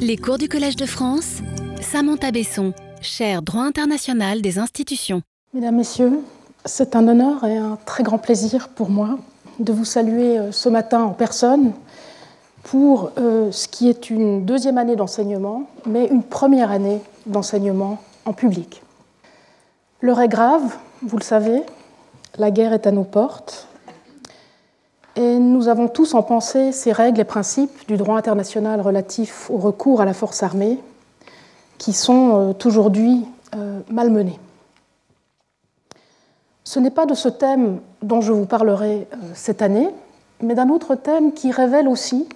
Les 0.00 0.16
cours 0.16 0.38
du 0.38 0.48
Collège 0.48 0.76
de 0.76 0.86
France, 0.86 1.38
Samantha 1.80 2.30
Besson, 2.30 2.72
chaire 3.00 3.42
droit 3.42 3.62
international 3.62 4.40
des 4.42 4.58
institutions. 4.58 5.22
Mesdames, 5.52 5.76
Messieurs, 5.76 6.20
c'est 6.64 6.96
un 6.96 7.06
honneur 7.08 7.44
et 7.44 7.56
un 7.56 7.78
très 7.84 8.02
grand 8.02 8.18
plaisir 8.18 8.68
pour 8.68 8.90
moi 8.90 9.18
de 9.58 9.72
vous 9.72 9.84
saluer 9.84 10.38
euh, 10.38 10.52
ce 10.52 10.68
matin 10.68 11.02
en 11.02 11.12
personne 11.12 11.72
pour 12.62 13.10
euh, 13.18 13.50
ce 13.50 13.68
qui 13.68 13.88
est 13.88 14.10
une 14.10 14.44
deuxième 14.44 14.78
année 14.78 14.96
d'enseignement, 14.96 15.64
mais 15.86 16.06
une 16.06 16.22
première 16.22 16.70
année 16.70 17.00
d'enseignement 17.26 17.98
en 18.24 18.32
public. 18.32 18.82
L'heure 20.00 20.20
est 20.20 20.28
grave, 20.28 20.76
vous 21.02 21.16
le 21.16 21.24
savez, 21.24 21.62
la 22.36 22.50
guerre 22.50 22.72
est 22.72 22.86
à 22.86 22.92
nos 22.92 23.04
portes, 23.04 23.66
et 25.18 25.40
nous 25.40 25.66
avons 25.66 25.88
tous 25.88 26.14
en 26.14 26.22
pensée 26.22 26.70
ces 26.70 26.92
règles 26.92 27.20
et 27.20 27.24
principes 27.24 27.88
du 27.88 27.96
droit 27.96 28.16
international 28.16 28.80
relatif 28.80 29.50
au 29.50 29.56
recours 29.56 30.00
à 30.00 30.04
la 30.04 30.14
force 30.14 30.44
armée 30.44 30.78
qui 31.76 31.92
sont 31.92 32.50
euh, 32.50 32.52
aujourd'hui 32.64 33.24
euh, 33.56 33.80
malmenés. 33.90 34.38
Ce 36.62 36.78
n'est 36.78 36.92
pas 36.92 37.04
de 37.04 37.14
ce 37.14 37.28
thème 37.28 37.80
dont 38.00 38.20
je 38.20 38.30
vous 38.32 38.46
parlerai 38.46 39.08
euh, 39.12 39.16
cette 39.34 39.60
année, 39.60 39.88
mais 40.40 40.54
d'un 40.54 40.68
autre 40.68 40.94
thème 40.94 41.32
qui 41.32 41.50
révèle 41.50 41.88
aussi 41.88 42.28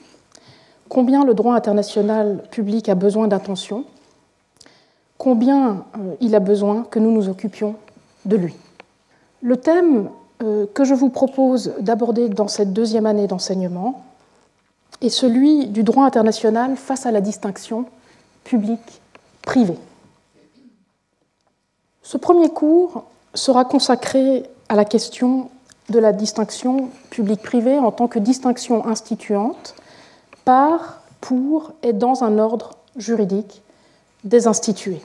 combien 0.88 1.24
le 1.24 1.34
droit 1.34 1.54
international 1.54 2.42
public 2.50 2.88
a 2.88 2.96
besoin 2.96 3.28
d'attention, 3.28 3.84
combien 5.18 5.84
il 6.20 6.34
a 6.34 6.40
besoin 6.40 6.82
que 6.90 6.98
nous 6.98 7.12
nous 7.12 7.28
occupions 7.28 7.76
de 8.24 8.36
lui. 8.36 8.56
Le 9.40 9.56
thème 9.56 10.08
que 10.74 10.84
je 10.84 10.94
vous 10.94 11.08
propose 11.08 11.72
d'aborder 11.80 12.28
dans 12.28 12.48
cette 12.48 12.72
deuxième 12.72 13.06
année 13.06 13.26
d'enseignement 13.26 14.02
est 15.00 15.08
celui 15.08 15.66
du 15.66 15.82
droit 15.82 16.04
international 16.04 16.76
face 16.76 17.06
à 17.06 17.10
la 17.10 17.20
distinction 17.20 17.86
public-privé. 18.44 19.76
Ce 22.02 22.16
premier 22.16 22.50
cours 22.50 23.04
sera 23.34 23.64
consacré 23.64 24.44
à 24.68 24.74
la 24.74 24.84
question 24.84 25.50
de 25.88 25.98
la 25.98 26.12
distinction 26.12 26.88
public-privé 27.10 27.78
en 27.78 27.92
tant 27.92 28.08
que 28.08 28.18
distinction 28.18 28.86
instituante 28.86 29.74
par, 30.44 31.02
pour 31.20 31.72
et 31.82 31.92
dans 31.92 32.24
un 32.24 32.38
ordre 32.38 32.72
juridique 32.96 33.62
des 34.24 34.46
institués. 34.46 35.00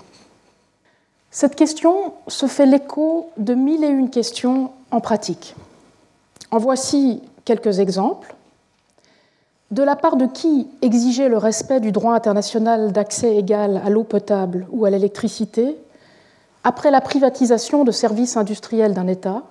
Cette 1.39 1.53
question 1.53 2.13
se 2.27 2.47
fait 2.47 2.65
l'écho 2.65 3.29
de 3.37 3.53
mille 3.53 3.83
et 3.83 3.89
une 3.89 4.09
questions 4.09 4.71
en 4.89 4.99
pratique. 4.99 5.55
En 6.49 6.57
voici 6.57 7.21
quelques 7.45 7.77
exemples. 7.77 8.35
De 9.69 9.83
la 9.83 9.95
part 9.95 10.15
de 10.15 10.25
qui 10.25 10.67
exiger 10.81 11.29
le 11.29 11.37
respect 11.37 11.79
du 11.79 11.91
droit 11.91 12.15
international 12.15 12.91
d'accès 12.91 13.35
égal 13.35 13.79
à 13.85 13.91
l'eau 13.91 14.03
potable 14.03 14.65
ou 14.71 14.85
à 14.85 14.89
l'électricité 14.89 15.77
après 16.63 16.89
la 16.89 17.01
privatisation 17.01 17.83
de 17.83 17.91
services 17.91 18.35
industriels 18.35 18.95
d'un 18.95 19.05
État, 19.05 19.43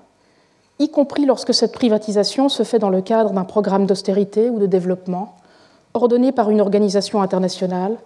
y 0.80 0.88
compris 0.88 1.24
lorsque 1.24 1.54
cette 1.54 1.70
privatisation 1.70 2.48
se 2.48 2.64
fait 2.64 2.80
dans 2.80 2.90
le 2.90 3.00
cadre 3.00 3.30
d'un 3.30 3.44
programme 3.44 3.86
d'austérité 3.86 4.50
ou 4.50 4.58
de 4.58 4.66
développement 4.66 5.36
ordonné 5.94 6.32
par 6.32 6.50
une 6.50 6.60
organisation 6.60 7.22
internationale 7.22 7.96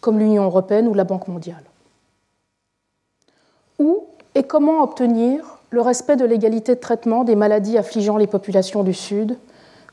comme 0.00 0.18
l'Union 0.18 0.42
européenne 0.42 0.88
ou 0.88 0.94
la 0.94 1.04
Banque 1.04 1.28
mondiale? 1.28 1.67
Où 3.78 4.06
et 4.34 4.44
comment 4.44 4.82
obtenir 4.82 5.58
le 5.70 5.80
respect 5.80 6.16
de 6.16 6.24
l'égalité 6.24 6.74
de 6.74 6.80
traitement 6.80 7.24
des 7.24 7.36
maladies 7.36 7.78
affligeant 7.78 8.16
les 8.16 8.26
populations 8.26 8.82
du 8.82 8.94
Sud, 8.94 9.38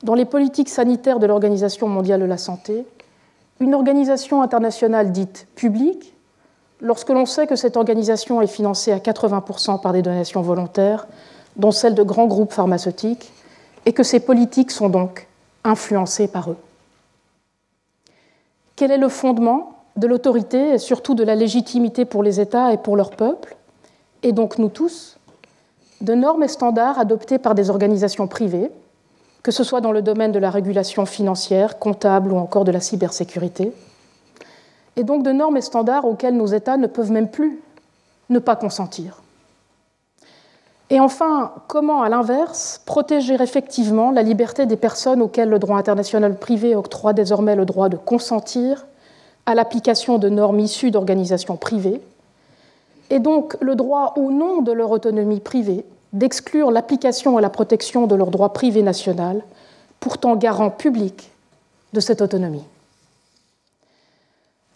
dans 0.03 0.13
les 0.13 0.25
politiques 0.25 0.69
sanitaires 0.69 1.19
de 1.19 1.25
l'Organisation 1.25 1.87
mondiale 1.87 2.21
de 2.21 2.25
la 2.25 2.37
santé, 2.37 2.85
une 3.59 3.73
organisation 3.73 4.41
internationale 4.41 5.11
dite 5.11 5.47
publique, 5.55 6.13
lorsque 6.81 7.09
l'on 7.09 7.25
sait 7.25 7.47
que 7.47 7.55
cette 7.55 7.77
organisation 7.77 8.41
est 8.41 8.47
financée 8.47 8.91
à 8.91 8.99
80% 8.99 9.81
par 9.81 9.93
des 9.93 10.01
donations 10.01 10.41
volontaires, 10.41 11.07
dont 11.55 11.71
celles 11.71 11.95
de 11.95 12.03
grands 12.03 12.27
groupes 12.27 12.53
pharmaceutiques, 12.53 13.31
et 13.85 13.93
que 13.93 14.03
ces 14.03 14.19
politiques 14.19 14.71
sont 14.71 14.89
donc 14.89 15.27
influencées 15.63 16.27
par 16.27 16.51
eux. 16.51 16.57
Quel 18.75 18.91
est 18.91 18.97
le 18.97 19.09
fondement 19.09 19.73
de 19.95 20.07
l'autorité 20.07 20.73
et 20.73 20.77
surtout 20.77 21.15
de 21.15 21.23
la 21.23 21.35
légitimité 21.35 22.03
pour 22.03 22.23
les 22.23 22.41
États 22.41 22.73
et 22.73 22.77
pour 22.77 22.97
leurs 22.97 23.11
peuples, 23.11 23.55
et 24.25 24.31
donc 24.31 24.57
nous 24.57 24.69
tous, 24.69 25.17
de 26.01 26.15
normes 26.15 26.41
et 26.41 26.47
standards 26.47 26.97
adoptés 26.97 27.37
par 27.37 27.53
des 27.53 27.69
organisations 27.69 28.27
privées, 28.27 28.71
que 29.43 29.51
ce 29.51 29.63
soit 29.63 29.81
dans 29.81 29.91
le 29.91 30.01
domaine 30.01 30.31
de 30.31 30.39
la 30.39 30.49
régulation 30.49 31.05
financière, 31.05 31.77
comptable 31.77 32.33
ou 32.33 32.37
encore 32.37 32.63
de 32.63 32.71
la 32.71 32.79
cybersécurité, 32.79 33.71
et 34.95 35.03
donc 35.03 35.21
de 35.21 35.31
normes 35.31 35.57
et 35.57 35.61
standards 35.61 36.05
auxquels 36.05 36.35
nos 36.35 36.47
États 36.47 36.77
ne 36.77 36.87
peuvent 36.87 37.11
même 37.11 37.29
plus 37.29 37.61
ne 38.31 38.39
pas 38.39 38.55
consentir. 38.55 39.21
Et 40.89 40.99
enfin, 40.99 41.53
comment, 41.67 42.01
à 42.01 42.09
l'inverse, 42.09 42.81
protéger 42.83 43.35
effectivement 43.35 44.09
la 44.09 44.23
liberté 44.23 44.65
des 44.65 44.77
personnes 44.77 45.21
auxquelles 45.21 45.49
le 45.49 45.59
droit 45.59 45.77
international 45.77 46.39
privé 46.39 46.75
octroie 46.75 47.13
désormais 47.13 47.55
le 47.55 47.65
droit 47.65 47.89
de 47.89 47.97
consentir 47.97 48.87
à 49.45 49.53
l'application 49.53 50.17
de 50.17 50.29
normes 50.29 50.59
issues 50.59 50.89
d'organisations 50.89 51.57
privées, 51.57 52.01
et 53.09 53.19
donc 53.19 53.57
le 53.61 53.75
droit, 53.75 54.13
au 54.17 54.31
nom 54.31 54.61
de 54.61 54.71
leur 54.71 54.91
autonomie 54.91 55.39
privée, 55.39 55.85
d'exclure 56.13 56.71
l'application 56.71 57.37
et 57.37 57.41
la 57.41 57.49
protection 57.49 58.07
de 58.07 58.15
leur 58.15 58.31
droit 58.31 58.53
privé 58.53 58.81
national, 58.81 59.43
pourtant 59.99 60.35
garant 60.35 60.69
public 60.69 61.31
de 61.93 61.99
cette 61.99 62.21
autonomie. 62.21 62.63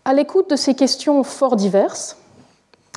À 0.06 0.14
l'écoute 0.14 0.50
de 0.50 0.56
ces 0.56 0.76
questions 0.76 1.24
fort 1.24 1.56
diverses 1.56 2.18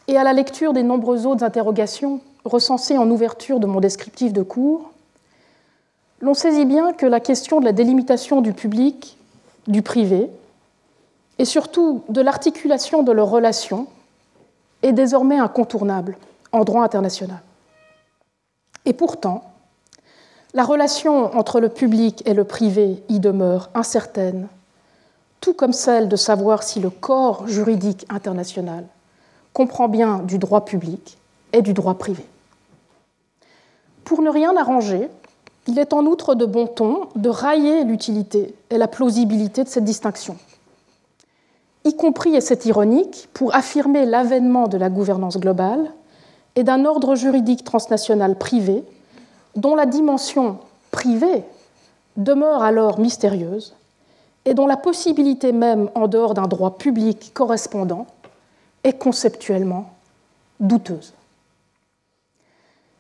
et 0.09 0.17
à 0.17 0.25
la 0.25 0.33
lecture 0.33 0.73
des 0.73 0.83
nombreuses 0.83 1.27
autres 1.27 1.45
interrogations 1.45 2.21
recensées 2.45 2.99
en 2.99 3.11
ouverture 3.11 3.61
de 3.61 3.67
mon 3.67 3.81
descriptif 3.81 4.33
de 4.33 4.43
cours, 4.43 4.91
l'on 6.21 6.35
saisit 6.35 6.65
bien 6.65 6.93
que 6.93 7.07
la 7.07 7.21
question 7.21 7.61
de 7.61 7.65
la 7.65 7.73
délimitation 7.73 8.41
du 8.41 8.53
public, 8.53 9.17
du 9.67 9.83
privé, 9.83 10.31
et 11.39 11.45
surtout 11.45 12.03
de 12.09 12.21
l'articulation 12.21 13.03
de 13.03 13.13
leurs 13.13 13.31
relations 13.31 13.87
est 14.83 14.93
désormais 14.93 15.39
incontournable 15.39 16.17
en 16.53 16.65
droit 16.65 16.85
international. 16.85 17.41
Et 18.85 18.93
pourtant, 18.93 19.45
la 20.55 20.65
relation 20.65 21.35
entre 21.37 21.61
le 21.61 21.69
public 21.69 22.23
et 22.27 22.35
le 22.35 22.45
privé 22.45 23.03
y 23.09 23.21
demeure 23.21 23.71
incertaine, 23.75 24.49
tout 25.41 25.55
comme 25.55 25.73
celle 25.73 26.09
de 26.09 26.17
savoir 26.17 26.63
si 26.63 26.81
le 26.81 26.91
corps 26.91 27.49
juridique 27.49 28.07
international 28.11 28.85
comprend 29.53 29.89
bien 29.89 30.19
du 30.19 30.39
droit 30.39 30.65
public 30.65 31.19
et 31.53 31.63
du 31.63 31.73
droit 31.73 31.95
privé. 31.95 32.25
Pour 34.05 34.23
ne 34.23 34.31
rien 34.31 34.57
arranger, 34.57 35.09
il 35.67 35.79
est 35.79 35.93
en 35.93 36.07
outre 36.07 36.35
de 36.35 36.45
bon 36.45 36.67
ton 36.67 37.09
de 37.15 37.29
railler 37.29 37.85
l'utilité 37.85 38.55
et 38.71 38.79
la 38.79 38.89
plausibilité 38.89 39.65
de 39.65 39.69
cette 39.69 39.85
distinction, 39.85 40.37
y 41.85 41.97
compris, 41.97 42.35
et 42.35 42.41
c'est 42.41 42.67
ironique, 42.67 43.29
pour 43.33 43.55
affirmer 43.55 44.07
l'avènement 44.07 44.69
de 44.69 44.77
la 44.77 44.91
gouvernance 44.91 45.39
globale 45.39 45.91
et 46.57 46.65
d'un 46.65 46.85
ordre 46.85 47.15
juridique 47.15 47.65
transnational 47.65 48.37
privé 48.37 48.85
dont 49.57 49.75
la 49.75 49.87
dimension 49.87 50.59
privée 50.91 51.45
demeure 52.17 52.63
alors 52.63 52.99
mystérieuse 52.99 53.75
et 54.45 54.55
dont 54.55 54.67
la 54.67 54.77
possibilité 54.77 55.53
même 55.53 55.91
en 55.95 56.09
dehors 56.09 56.35
d'un 56.35 56.47
droit 56.49 56.77
public 56.77 57.33
correspondant 57.35 58.07
est 58.85 58.99
conceptuellement 58.99 59.91
douteuse. 60.61 61.15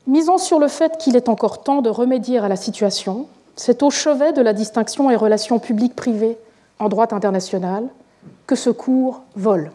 Misons 0.06 0.38
sur 0.38 0.58
le 0.58 0.68
fait 0.68 0.98
qu'il 0.98 1.16
est 1.16 1.28
encore 1.28 1.62
temps 1.62 1.82
de 1.82 1.90
remédier 1.90 2.38
à 2.38 2.48
la 2.48 2.56
situation, 2.56 3.26
c'est 3.54 3.82
au 3.82 3.90
chevet 3.90 4.32
de 4.32 4.42
la 4.42 4.52
distinction 4.52 5.10
et 5.10 5.16
relations 5.16 5.58
publiques-privées 5.58 6.38
en 6.78 6.88
droit 6.88 7.12
international 7.12 7.88
que 8.46 8.56
ce 8.56 8.70
cours 8.70 9.22
vole. 9.34 9.70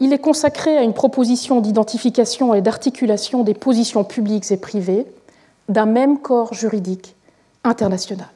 Il 0.00 0.12
est 0.12 0.18
consacré 0.18 0.76
à 0.76 0.82
une 0.82 0.92
proposition 0.92 1.60
d'identification 1.60 2.52
et 2.52 2.60
d'articulation 2.60 3.42
des 3.42 3.54
positions 3.54 4.04
publiques 4.04 4.50
et 4.50 4.56
privées 4.56 5.06
d'un 5.68 5.86
même 5.86 6.18
corps 6.18 6.52
juridique 6.52 7.16
international. 7.64 8.28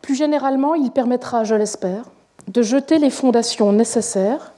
Plus 0.00 0.14
généralement, 0.14 0.74
il 0.74 0.90
permettra, 0.90 1.44
je 1.44 1.54
l'espère, 1.54 2.04
de 2.48 2.62
jeter 2.62 2.98
les 2.98 3.10
fondations 3.10 3.72
nécessaires 3.72 4.52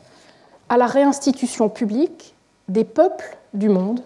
à 0.68 0.76
la 0.76 0.86
réinstitution 0.86 1.68
publique 1.68 2.34
des 2.68 2.84
peuples 2.84 3.36
du 3.54 3.68
monde 3.68 4.00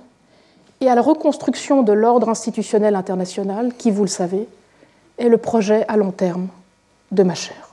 et 0.80 0.88
à 0.88 0.94
la 0.94 1.02
reconstruction 1.02 1.82
de 1.82 1.92
l'ordre 1.92 2.28
institutionnel 2.28 2.94
international 2.96 3.72
qui, 3.76 3.90
vous 3.90 4.02
le 4.02 4.08
savez, 4.08 4.48
est 5.18 5.28
le 5.28 5.38
projet 5.38 5.84
à 5.88 5.96
long 5.96 6.12
terme 6.12 6.48
de 7.12 7.22
ma 7.22 7.34
chaire. 7.34 7.65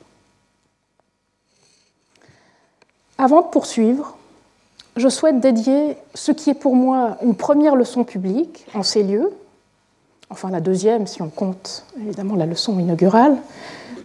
Avant 3.24 3.40
de 3.40 3.48
poursuivre, 3.48 4.18
je 4.98 5.08
souhaite 5.08 5.40
dédier 5.40 5.96
ce 6.14 6.34
qui 6.34 6.50
est 6.50 6.54
pour 6.54 6.75
moi 6.75 7.16
une 7.24 7.36
première 7.36 7.78
leçon 7.78 8.04
publique 8.04 8.66
en 8.74 8.84
ces 8.84 9.02
lieux, 9.02 9.31
enfin 10.30 10.50
la 10.50 10.60
deuxième 10.60 11.08
si 11.08 11.22
on 11.22 11.30
compte 11.30 11.86
évidemment 12.02 12.36
la 12.36 12.46
leçon 12.46 12.78
inaugurale, 12.80 13.38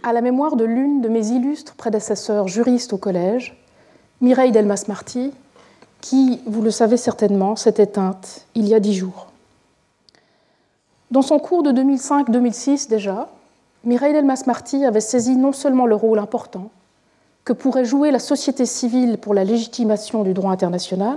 à 0.05 0.13
la 0.13 0.21
mémoire 0.21 0.55
de 0.55 0.65
l'une 0.65 1.01
de 1.01 1.09
mes 1.09 1.31
illustres 1.31 1.75
prédécesseurs 1.75 2.47
juristes 2.47 2.93
au 2.93 2.97
collège, 2.97 3.61
Mireille 4.21 4.53
Delmas-Marty, 4.53 5.33
qui, 6.01 6.41
vous 6.47 6.63
le 6.63 6.71
savez 6.71 6.97
certainement, 6.97 7.57
s'est 7.57 7.75
éteinte 7.79 8.47
il 8.55 8.69
y 8.69 8.75
a 8.77 8.79
dix 8.79 8.95
jours. 8.95 9.33
Dans 11.11 11.23
son 11.23 11.41
cours 11.41 11.65
de 11.65 11.73
2005-2006 11.73 12.89
déjà, 12.89 13.29
Mireille 13.83 14.13
Delmas-Marty 14.13 14.85
avait 14.85 15.01
saisi 15.01 15.35
non 15.35 15.51
seulement 15.51 15.87
le 15.87 15.97
rôle 15.97 16.21
important 16.21 16.71
que 17.49 17.55
pourrait 17.55 17.87
jouer 17.87 18.11
la 18.11 18.19
société 18.19 18.67
civile 18.67 19.17
pour 19.17 19.33
la 19.33 19.43
légitimation 19.43 20.23
du 20.23 20.35
droit 20.35 20.53
international, 20.53 21.17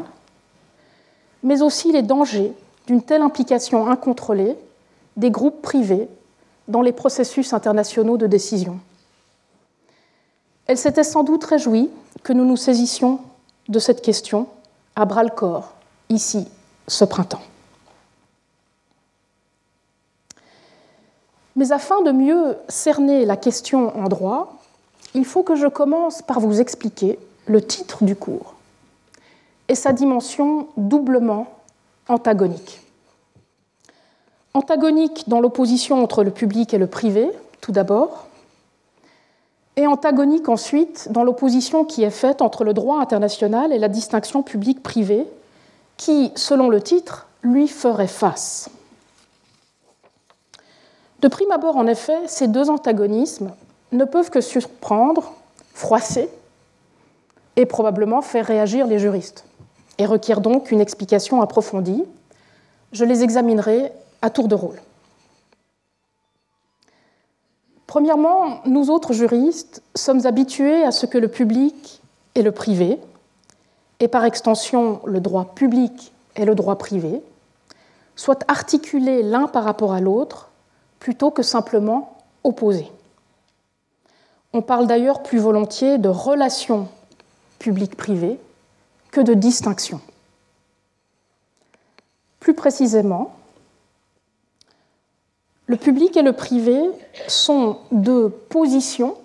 mais 1.43 1.61
aussi 1.61 1.91
les 1.91 2.03
dangers 2.03 2.53
d'une 2.87 3.01
telle 3.01 3.21
implication 3.21 3.89
incontrôlée 3.89 4.55
des 5.17 5.29
groupes 5.29 5.61
privés 5.61 6.07
dans 6.69 6.81
les 6.81 6.93
processus 6.93 7.51
internationaux 7.51 8.15
de 8.15 8.27
décision. 8.27 8.79
Elle 10.67 10.77
s'était 10.77 11.03
sans 11.03 11.23
doute 11.23 11.43
réjouie 11.43 11.89
que 12.23 12.31
nous 12.31 12.45
nous 12.45 12.55
saisissions 12.55 13.19
de 13.67 13.79
cette 13.79 14.01
question 14.01 14.47
à 14.95 15.03
bras-le-corps, 15.03 15.73
ici, 16.07 16.47
ce 16.87 17.03
printemps. 17.03 17.43
Mais 21.57 21.73
afin 21.73 22.01
de 22.03 22.13
mieux 22.13 22.55
cerner 22.69 23.25
la 23.25 23.35
question 23.35 23.93
en 23.99 24.07
droit, 24.07 24.60
il 25.13 25.25
faut 25.25 25.43
que 25.43 25.55
je 25.55 25.67
commence 25.67 26.21
par 26.21 26.39
vous 26.39 26.61
expliquer 26.61 27.19
le 27.45 27.61
titre 27.61 28.03
du 28.03 28.15
cours 28.15 28.55
et 29.67 29.75
sa 29.75 29.93
dimension 29.93 30.67
doublement 30.77 31.47
antagonique. 32.07 32.81
Antagonique 34.53 35.29
dans 35.29 35.39
l'opposition 35.39 36.03
entre 36.03 36.23
le 36.23 36.31
public 36.31 36.73
et 36.73 36.77
le 36.77 36.87
privé, 36.87 37.29
tout 37.61 37.71
d'abord, 37.71 38.27
et 39.77 39.87
antagonique 39.87 40.49
ensuite 40.49 41.07
dans 41.11 41.23
l'opposition 41.23 41.85
qui 41.85 42.03
est 42.03 42.09
faite 42.09 42.41
entre 42.41 42.65
le 42.65 42.73
droit 42.73 42.99
international 42.99 43.71
et 43.71 43.79
la 43.79 43.87
distinction 43.87 44.43
publique-privée, 44.43 45.25
qui, 45.95 46.33
selon 46.35 46.67
le 46.69 46.81
titre, 46.81 47.27
lui 47.41 47.67
ferait 47.69 48.07
face. 48.07 48.69
De 51.21 51.27
prime 51.27 51.51
abord, 51.51 51.77
en 51.77 51.87
effet, 51.87 52.27
ces 52.27 52.47
deux 52.47 52.69
antagonismes 52.69 53.51
ne 53.91 54.05
peuvent 54.05 54.29
que 54.29 54.41
surprendre, 54.41 55.33
froisser 55.73 56.29
et 57.55 57.65
probablement 57.65 58.21
faire 58.21 58.45
réagir 58.45 58.87
les 58.87 58.99
juristes, 58.99 59.45
et 59.97 60.05
requièrent 60.05 60.41
donc 60.41 60.71
une 60.71 60.81
explication 60.81 61.41
approfondie. 61.41 62.03
Je 62.91 63.05
les 63.05 63.23
examinerai 63.23 63.91
à 64.21 64.29
tour 64.29 64.47
de 64.47 64.55
rôle. 64.55 64.81
Premièrement, 67.87 68.61
nous 68.65 68.89
autres 68.89 69.11
juristes 69.11 69.83
sommes 69.95 70.25
habitués 70.25 70.83
à 70.83 70.91
ce 70.91 71.05
que 71.05 71.17
le 71.17 71.27
public 71.27 72.01
et 72.35 72.41
le 72.41 72.53
privé, 72.53 72.99
et 73.99 74.07
par 74.07 74.23
extension 74.23 75.01
le 75.05 75.19
droit 75.19 75.53
public 75.53 76.13
et 76.37 76.45
le 76.45 76.55
droit 76.55 76.77
privé, 76.77 77.21
soient 78.15 78.39
articulés 78.47 79.23
l'un 79.23 79.47
par 79.47 79.65
rapport 79.65 79.91
à 79.91 79.99
l'autre 79.99 80.49
plutôt 80.99 81.31
que 81.31 81.43
simplement 81.43 82.17
opposés. 82.43 82.89
On 84.53 84.61
parle 84.61 84.87
d'ailleurs 84.87 85.23
plus 85.23 85.39
volontiers 85.39 85.97
de 85.97 86.09
relation 86.09 86.87
public-privé 87.59 88.39
que 89.11 89.21
de 89.21 89.33
distinction. 89.33 90.01
Plus 92.39 92.53
précisément, 92.53 93.35
le 95.67 95.77
public 95.77 96.17
et 96.17 96.21
le 96.21 96.33
privé 96.33 96.77
sont 97.27 97.77
deux 97.91 98.29
positions 98.29 99.15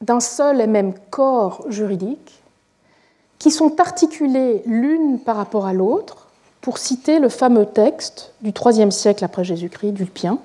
d'un 0.00 0.20
seul 0.20 0.60
et 0.60 0.66
même 0.66 0.94
corps 1.10 1.64
juridique 1.68 2.42
qui 3.38 3.50
sont 3.50 3.80
articulées 3.80 4.62
l'une 4.66 5.18
par 5.18 5.36
rapport 5.36 5.66
à 5.66 5.72
l'autre, 5.72 6.28
pour 6.60 6.78
citer 6.78 7.18
le 7.18 7.28
fameux 7.28 7.66
texte 7.66 8.32
du 8.40 8.50
IIIe 8.50 8.90
siècle 8.90 9.24
après 9.24 9.44
Jésus-Christ, 9.44 9.92
d'Ulpien, 9.92 10.38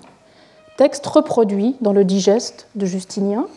texte 0.80 1.06
reproduit 1.08 1.76
dans 1.82 1.92
le 1.92 2.06
digeste 2.06 2.68
de 2.76 2.86
Justinien 2.86 3.48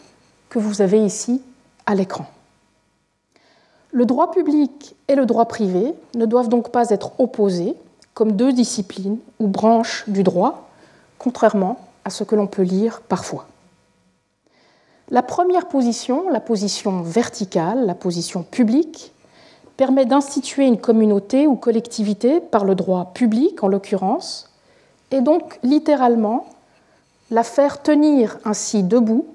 que 0.48 0.58
vous 0.58 0.82
avez 0.82 0.98
ici 0.98 1.40
à 1.86 1.94
l'écran. 1.94 2.26
Le 3.92 4.06
droit 4.06 4.32
public 4.32 4.96
et 5.06 5.14
le 5.14 5.24
droit 5.24 5.44
privé 5.44 5.94
ne 6.16 6.26
doivent 6.26 6.48
donc 6.48 6.70
pas 6.70 6.90
être 6.90 7.12
opposés 7.20 7.76
comme 8.12 8.32
deux 8.32 8.52
disciplines 8.52 9.18
ou 9.38 9.46
branches 9.46 10.02
du 10.08 10.24
droit, 10.24 10.68
contrairement 11.18 11.78
à 12.04 12.10
ce 12.10 12.24
que 12.24 12.34
l'on 12.34 12.48
peut 12.48 12.62
lire 12.62 13.02
parfois. 13.02 13.46
La 15.08 15.22
première 15.22 15.68
position, 15.68 16.28
la 16.28 16.40
position 16.40 17.02
verticale, 17.02 17.86
la 17.86 17.94
position 17.94 18.42
publique, 18.42 19.12
permet 19.76 20.06
d'instituer 20.06 20.66
une 20.66 20.80
communauté 20.80 21.46
ou 21.46 21.54
collectivité 21.54 22.40
par 22.40 22.64
le 22.64 22.74
droit 22.74 23.12
public 23.14 23.62
en 23.62 23.68
l'occurrence, 23.68 24.50
et 25.12 25.20
donc 25.20 25.60
littéralement 25.62 26.46
la 27.32 27.42
faire 27.42 27.82
tenir 27.82 28.38
ainsi 28.44 28.84
debout 28.84 29.26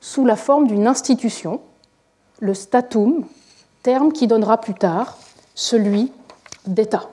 sous 0.00 0.24
la 0.24 0.36
forme 0.36 0.68
d'une 0.68 0.86
institution, 0.86 1.60
le 2.38 2.54
statum, 2.54 3.24
terme 3.82 4.12
qui 4.12 4.28
donnera 4.28 4.60
plus 4.60 4.74
tard 4.74 5.18
celui 5.56 6.12
d'État. 6.66 7.08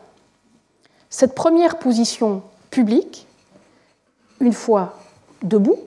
Cette 1.09 1.33
première 1.33 1.79
position 1.79 2.43
publique 2.69 3.25
une 4.39 4.53
fois 4.53 4.95
debout, 5.43 5.77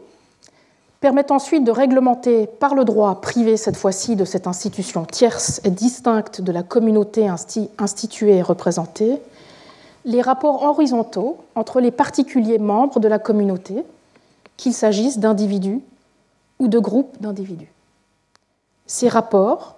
permet 1.01 1.31
ensuite 1.31 1.65
de 1.65 1.71
réglementer 1.71 2.47
par 2.47 2.75
le 2.75 2.85
droit 2.85 3.21
privé, 3.21 3.57
cette 3.57 3.77
fois-ci, 3.77 4.17
de 4.17 4.25
cette 4.25 4.47
institution 4.47 5.05
tierce 5.05 5.61
et 5.65 5.71
distincte 5.71 6.41
de 6.41 6.51
la 6.51 6.63
communauté 6.63 7.29
instituée 7.79 8.37
et 8.37 8.43
représentée, 8.43 9.21
les 10.05 10.23
rapports 10.23 10.63
horizontaux 10.63 11.39
entre 11.55 11.81
les 11.81 11.91
particuliers 11.91 12.59
membres 12.59 12.99
de 12.99 13.09
la 13.09 13.19
communauté, 13.19 13.85
qu'il 14.59 14.75
s'agisse 14.75 15.19
d'individus 15.19 15.81
ou 16.59 16.69
de 16.69 16.79
groupes 16.79 17.17
d'individus. 17.21 17.73
Ces 18.87 19.09
rapports 19.09 19.77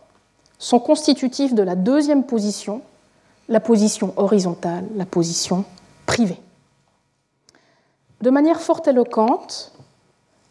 sont 0.59 0.81
constitutifs 0.81 1.55
de 1.55 1.63
la 1.63 1.77
deuxième 1.77 2.25
position, 2.25 2.83
la 3.49 3.61
position 3.61 4.13
horizontale, 4.17 4.85
la 4.97 5.07
position 5.07 5.65
privée. 6.07 6.41
De 8.21 8.31
manière 8.31 8.61
fort 8.61 8.83
éloquente, 8.87 9.73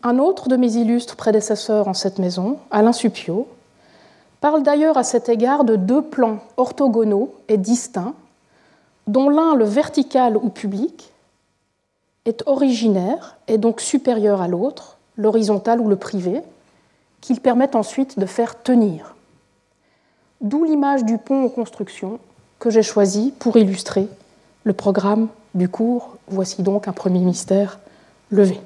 un 0.04 0.18
autre 0.18 0.48
de 0.48 0.56
mes 0.56 0.76
illustres 0.76 1.16
prédécesseurs 1.16 1.88
en 1.88 1.94
cette 1.94 2.20
maison, 2.20 2.60
Alain 2.72 2.94
Suppiot, 2.94 3.48
parle 4.42 4.64
d'ailleurs 4.64 4.98
à 4.98 5.04
cet 5.04 5.28
égard 5.28 5.64
de 5.64 5.76
deux 5.76 6.02
plans 6.02 6.40
orthogonaux 6.58 7.34
et 7.48 7.58
distincts, 7.58 8.14
dont 9.08 9.30
l'un, 9.30 9.56
le 9.56 9.66
vertical 9.66 10.38
ou 10.38 10.50
public, 10.50 11.12
est 12.26 12.44
originaire 12.46 13.38
et 13.48 13.58
donc 13.58 13.82
supérieur 13.82 14.42
à 14.42 14.48
l'autre, 14.48 14.98
l'horizontal 15.18 15.80
ou 15.80 15.90
le 15.90 15.96
privé, 15.96 16.42
qu'ils 17.22 17.42
permettent 17.42 17.76
ensuite 17.76 18.20
de 18.20 18.26
faire 18.26 18.62
tenir. 18.62 19.16
D'où 20.42 20.64
l'image 20.64 21.04
du 21.04 21.18
pont 21.18 21.46
en 21.46 21.50
construction 21.50 22.20
que 22.60 22.70
j'ai 22.70 22.84
choisi 22.84 23.34
pour 23.40 23.58
illustrer 23.58 24.08
le 24.64 24.74
programme 24.74 25.28
du 25.56 25.68
cours, 25.68 26.18
voici 26.28 26.62
donc 26.62 26.88
un 26.88 26.94
premier 26.94 27.20
mystère 27.20 27.80
levé. 28.30 28.60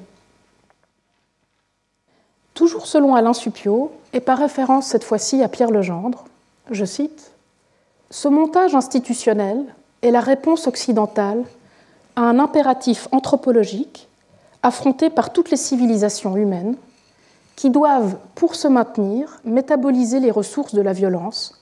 Toujours 2.52 2.86
selon 2.86 3.14
Alain 3.14 3.32
Suppiot, 3.32 3.90
et 4.12 4.20
par 4.20 4.38
référence 4.38 4.86
cette 4.86 5.02
fois-ci 5.02 5.42
à 5.42 5.48
Pierre 5.48 5.70
Legendre, 5.70 6.24
je 6.70 6.84
cite 6.84 7.32
Ce 8.10 8.28
montage 8.28 8.74
institutionnel 8.74 9.64
est 10.02 10.10
la 10.10 10.20
réponse 10.20 10.66
occidentale 10.66 11.42
à 12.16 12.22
un 12.22 12.38
impératif 12.38 13.08
anthropologique 13.12 14.08
affronté 14.62 15.10
par 15.10 15.32
toutes 15.32 15.50
les 15.50 15.56
civilisations 15.56 16.36
humaines 16.36 16.76
qui 17.56 17.70
doivent, 17.70 18.16
pour 18.34 18.54
se 18.54 18.66
maintenir, 18.66 19.40
métaboliser 19.44 20.20
les 20.20 20.30
ressources 20.30 20.74
de 20.74 20.80
la 20.80 20.92
violence 20.92 21.60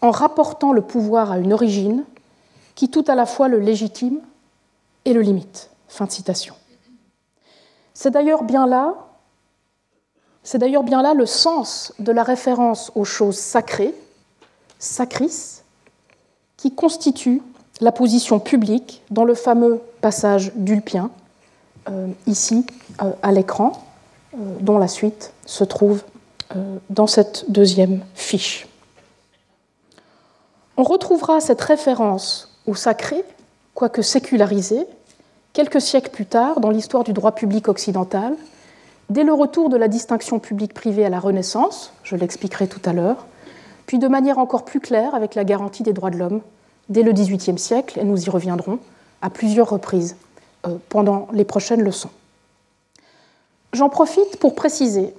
en 0.00 0.10
rapportant 0.10 0.72
le 0.72 0.82
pouvoir 0.82 1.32
à 1.32 1.38
une 1.38 1.52
origine 1.52 2.04
qui 2.74 2.88
tout 2.88 3.04
à 3.08 3.14
la 3.14 3.26
fois 3.26 3.48
le 3.48 3.58
légitime 3.58 4.20
et 5.04 5.12
le 5.12 5.20
limite. 5.20 5.70
Fin 5.88 6.06
de 6.06 6.10
citation. 6.10 6.54
C'est 7.94 8.10
d'ailleurs 8.10 8.44
bien 8.44 8.66
là, 8.66 8.94
c'est 10.42 10.58
d'ailleurs 10.58 10.84
bien 10.84 11.02
là 11.02 11.14
le 11.14 11.26
sens 11.26 11.92
de 11.98 12.12
la 12.12 12.22
référence 12.22 12.92
aux 12.94 13.04
choses 13.04 13.38
sacrées, 13.38 13.94
sacris, 14.78 15.62
qui 16.56 16.74
constitue 16.74 17.42
la 17.80 17.92
position 17.92 18.40
publique 18.40 19.02
dans 19.10 19.24
le 19.24 19.34
fameux 19.34 19.80
passage 20.00 20.52
d'Ulpien, 20.54 21.10
euh, 21.88 22.08
ici 22.26 22.66
euh, 23.02 23.10
à 23.22 23.32
l'écran, 23.32 23.72
euh, 24.34 24.36
dont 24.60 24.78
la 24.78 24.88
suite 24.88 25.32
se 25.46 25.64
trouve 25.64 26.02
dans 26.88 27.06
cette 27.06 27.44
deuxième 27.50 28.00
fiche. 28.14 28.66
On 30.78 30.82
retrouvera 30.82 31.42
cette 31.42 31.60
référence 31.60 32.56
au 32.66 32.74
sacré, 32.74 33.22
quoique 33.74 34.00
sécularisé, 34.00 34.86
quelques 35.52 35.82
siècles 35.82 36.08
plus 36.08 36.24
tard 36.24 36.60
dans 36.60 36.70
l'histoire 36.70 37.04
du 37.04 37.12
droit 37.12 37.32
public 37.32 37.68
occidental, 37.68 38.34
dès 39.10 39.24
le 39.24 39.34
retour 39.34 39.68
de 39.68 39.76
la 39.76 39.88
distinction 39.88 40.38
publique-privée 40.38 41.04
à 41.04 41.10
la 41.10 41.20
Renaissance, 41.20 41.92
je 42.02 42.16
l'expliquerai 42.16 42.66
tout 42.66 42.80
à 42.86 42.94
l'heure, 42.94 43.26
puis 43.84 43.98
de 43.98 44.08
manière 44.08 44.38
encore 44.38 44.64
plus 44.64 44.80
claire 44.80 45.14
avec 45.14 45.34
la 45.34 45.44
garantie 45.44 45.82
des 45.82 45.92
droits 45.92 46.08
de 46.08 46.16
l'homme 46.16 46.40
dès 46.88 47.02
le 47.02 47.12
XVIIIe 47.12 47.58
siècle, 47.58 47.98
et 47.98 48.04
nous 48.04 48.24
y 48.24 48.30
reviendrons 48.30 48.78
à 49.22 49.30
plusieurs 49.30 49.68
reprises 49.68 50.16
euh, 50.66 50.76
pendant 50.88 51.28
les 51.32 51.44
prochaines 51.44 51.82
leçons. 51.82 52.10
J'en 53.72 53.88
profite 53.88 54.38
pour 54.38 54.54
préciser 54.54 55.14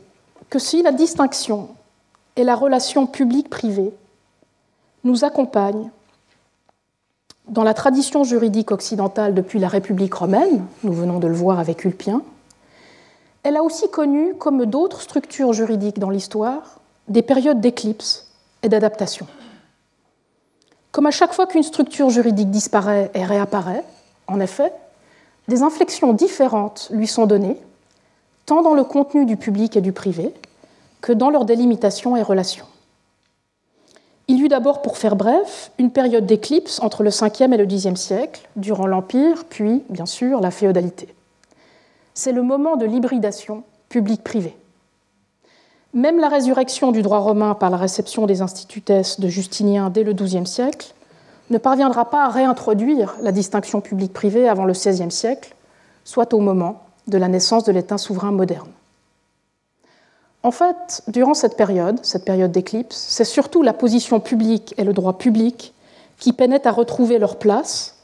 que 0.49 0.59
si 0.59 0.81
la 0.81 0.91
distinction 0.91 1.69
et 2.35 2.43
la 2.43 2.55
relation 2.55 3.05
publique-privée 3.05 3.91
nous 5.03 5.23
accompagnent 5.23 5.91
dans 7.47 7.63
la 7.63 7.73
tradition 7.73 8.23
juridique 8.23 8.71
occidentale 8.71 9.33
depuis 9.33 9.59
la 9.59 9.67
République 9.67 10.13
romaine, 10.13 10.65
nous 10.83 10.93
venons 10.93 11.19
de 11.19 11.27
le 11.27 11.33
voir 11.33 11.59
avec 11.59 11.83
Ulpien, 11.83 12.21
elle 13.43 13.57
a 13.57 13.63
aussi 13.63 13.89
connu, 13.89 14.35
comme 14.35 14.65
d'autres 14.65 15.01
structures 15.01 15.53
juridiques 15.53 15.99
dans 15.99 16.09
l'histoire, 16.09 16.79
des 17.07 17.21
périodes 17.21 17.61
d'éclipse 17.61 18.27
et 18.63 18.69
d'adaptation. 18.69 19.25
Comme 20.91 21.05
à 21.05 21.11
chaque 21.11 21.33
fois 21.33 21.45
qu'une 21.47 21.63
structure 21.63 22.09
juridique 22.09 22.49
disparaît 22.49 23.11
et 23.13 23.23
réapparaît, 23.23 23.83
en 24.27 24.39
effet, 24.39 24.71
des 25.47 25.63
inflexions 25.63 26.13
différentes 26.13 26.89
lui 26.91 27.07
sont 27.07 27.25
données, 27.25 27.57
tant 28.45 28.61
dans 28.61 28.73
le 28.73 28.83
contenu 28.83 29.25
du 29.25 29.37
public 29.37 29.77
et 29.77 29.81
du 29.81 29.91
privé 29.91 30.33
que 31.01 31.13
dans 31.13 31.29
leur 31.29 31.45
délimitation 31.45 32.15
et 32.15 32.21
relations. 32.21 32.65
Il 34.27 34.37
y 34.37 34.43
eut 34.43 34.47
d'abord, 34.47 34.83
pour 34.83 34.97
faire 34.97 35.15
bref, 35.15 35.71
une 35.79 35.91
période 35.91 36.27
d'éclipse 36.27 36.79
entre 36.81 37.01
le 37.01 37.09
5e 37.09 37.51
et 37.51 37.57
le 37.57 37.65
10e 37.65 37.95
siècle, 37.95 38.47
durant 38.55 38.85
l'Empire, 38.85 39.45
puis, 39.49 39.83
bien 39.89 40.05
sûr, 40.05 40.39
la 40.39 40.51
féodalité. 40.51 41.07
C'est 42.13 42.31
le 42.31 42.43
moment 42.43 42.75
de 42.75 42.85
l'hybridation 42.85 43.63
public-privé. 43.89 44.55
Même 45.93 46.19
la 46.19 46.29
résurrection 46.29 46.91
du 46.91 47.01
droit 47.01 47.19
romain 47.19 47.55
par 47.55 47.71
la 47.71 47.77
réception 47.77 48.27
des 48.27 48.41
institutes 48.41 48.91
de 48.91 49.27
Justinien 49.27 49.89
dès 49.89 50.03
le 50.03 50.13
XIIe 50.13 50.45
siècle 50.45 50.93
ne 51.49 51.57
parviendra 51.57 52.09
pas 52.09 52.25
à 52.25 52.29
réintroduire 52.29 53.15
la 53.21 53.31
distinction 53.31 53.81
publique-privée 53.81 54.47
avant 54.47 54.65
le 54.65 54.73
XVIe 54.73 55.09
siècle, 55.09 55.55
soit 56.03 56.33
au 56.35 56.39
moment 56.39 56.83
de 57.07 57.17
la 57.17 57.27
naissance 57.27 57.63
de 57.63 57.71
l'État 57.71 57.97
souverain 57.97 58.31
moderne. 58.31 58.69
En 60.43 60.51
fait, 60.51 61.01
durant 61.07 61.33
cette 61.33 61.57
période, 61.57 61.99
cette 62.03 62.23
période 62.23 62.51
d'éclipse, 62.51 62.95
c'est 62.95 63.25
surtout 63.25 63.63
la 63.63 63.73
position 63.73 64.19
publique 64.19 64.75
et 64.77 64.83
le 64.83 64.93
droit 64.93 65.17
public 65.17 65.73
qui 66.19 66.33
peinaient 66.33 66.67
à 66.67 66.71
retrouver 66.71 67.17
leur 67.17 67.37
place 67.37 67.97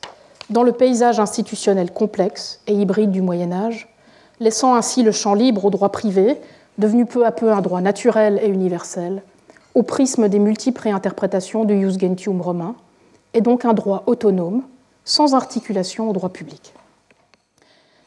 dans 0.50 0.64
le 0.64 0.72
paysage 0.72 1.20
institutionnel 1.20 1.92
complexe 1.92 2.62
et 2.66 2.74
hybride 2.74 3.12
du 3.12 3.22
Moyen 3.22 3.52
Âge, 3.52 3.94
laissant 4.40 4.76
ainsi 4.76 5.04
le 5.04 5.12
champ 5.12 5.36
libre 5.36 5.66
au 5.66 5.70
droit 5.70 5.90
privé 5.90 6.42
devenu 6.78 7.06
peu 7.06 7.26
à 7.26 7.32
peu 7.32 7.52
un 7.52 7.62
droit 7.62 7.82
naturel 7.82 8.40
et 8.44 8.48
universel, 8.48 9.22
au 9.74 9.84
prisme 9.84 10.30
des 10.30 10.40
multiples 10.40 10.82
réinterprétations 10.82 11.66
du 11.66 11.80
jus 11.80 12.00
gentium 12.00 12.42
romain, 12.42 12.76
et 13.34 13.42
donc 13.42 13.66
un 13.66 13.74
droit 13.74 14.04
autonome, 14.08 14.64
sans 15.04 15.36
articulation 15.36 16.10
au 16.10 16.14
droit 16.14 16.30
public. 16.30 16.74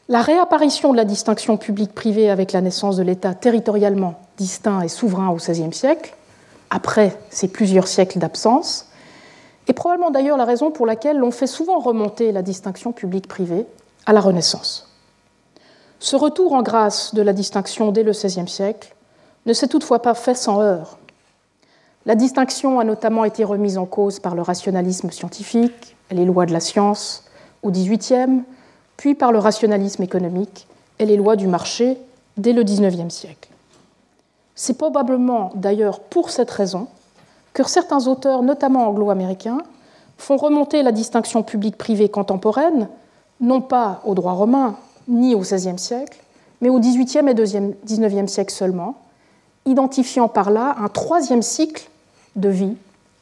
La 0.09 0.21
réapparition 0.21 0.91
de 0.91 0.97
la 0.97 1.05
distinction 1.05 1.57
publique-privée 1.57 2.31
avec 2.31 2.51
la 2.51 2.61
naissance 2.61 2.97
de 2.97 3.03
l'État 3.03 3.35
territorialement 3.35 4.15
distinct 4.37 4.81
et 4.81 4.87
souverain 4.87 5.29
au 5.29 5.35
XVIe 5.35 5.71
siècle, 5.71 6.15
après 6.71 7.15
ces 7.29 7.47
plusieurs 7.47 7.87
siècles 7.87 8.17
d'absence, 8.17 8.87
est 9.67 9.73
probablement 9.73 10.09
d'ailleurs 10.09 10.37
la 10.37 10.45
raison 10.45 10.71
pour 10.71 10.87
laquelle 10.87 11.17
l'on 11.17 11.29
fait 11.29 11.47
souvent 11.47 11.79
remonter 11.79 12.31
la 12.31 12.41
distinction 12.41 12.91
publique-privée 12.91 13.67
à 14.07 14.13
la 14.13 14.19
Renaissance. 14.19 14.88
Ce 15.99 16.15
retour 16.15 16.53
en 16.53 16.61
grâce 16.61 17.13
de 17.13 17.21
la 17.21 17.33
distinction 17.33 17.91
dès 17.91 18.03
le 18.03 18.11
XVIe 18.11 18.47
siècle 18.47 18.95
ne 19.45 19.53
s'est 19.53 19.67
toutefois 19.67 20.01
pas 20.01 20.13
fait 20.13 20.33
sans 20.33 20.61
heurts. 20.61 20.97
La 22.05 22.15
distinction 22.15 22.79
a 22.79 22.85
notamment 22.85 23.25
été 23.25 23.43
remise 23.43 23.77
en 23.77 23.85
cause 23.85 24.19
par 24.19 24.33
le 24.33 24.41
rationalisme 24.41 25.11
scientifique 25.11 25.97
et 26.09 26.15
les 26.15 26.25
lois 26.25 26.45
de 26.45 26.53
la 26.53 26.61
science 26.61 27.25
au 27.63 27.71
XVIIIe, 27.71 28.43
puis 28.95 29.13
par 29.13 29.33
le 29.33 29.39
rationalisme 29.39 30.01
économique 30.01 30.67
et 30.99 31.05
les 31.05 31.17
lois 31.17 31.35
du 31.35 31.47
marché 31.47 31.97
dès 32.37 32.53
le 32.53 32.63
XIXe 32.63 33.13
siècle. 33.13 33.49
C'est 34.55 34.77
probablement 34.77 35.51
d'ailleurs 35.55 35.99
pour 35.99 36.29
cette 36.29 36.51
raison 36.51 36.87
que 37.53 37.67
certains 37.67 38.07
auteurs, 38.07 38.41
notamment 38.41 38.87
anglo-américains, 38.87 39.59
font 40.17 40.37
remonter 40.37 40.81
la 40.83 40.91
distinction 40.91 41.43
publique-privée 41.43 42.09
contemporaine, 42.09 42.87
non 43.41 43.61
pas 43.61 44.01
au 44.05 44.15
droit 44.15 44.33
romain, 44.33 44.77
ni 45.09 45.35
au 45.35 45.39
XVIe 45.39 45.77
siècle, 45.77 46.17
mais 46.61 46.69
au 46.69 46.79
XVIIIe 46.79 47.29
et 47.29 47.85
XIXe 47.85 48.31
siècle 48.31 48.53
seulement, 48.53 48.95
identifiant 49.65 50.27
par 50.27 50.51
là 50.51 50.75
un 50.79 50.87
troisième 50.87 51.41
cycle 51.41 51.89
de 52.35 52.49
vie 52.49 52.75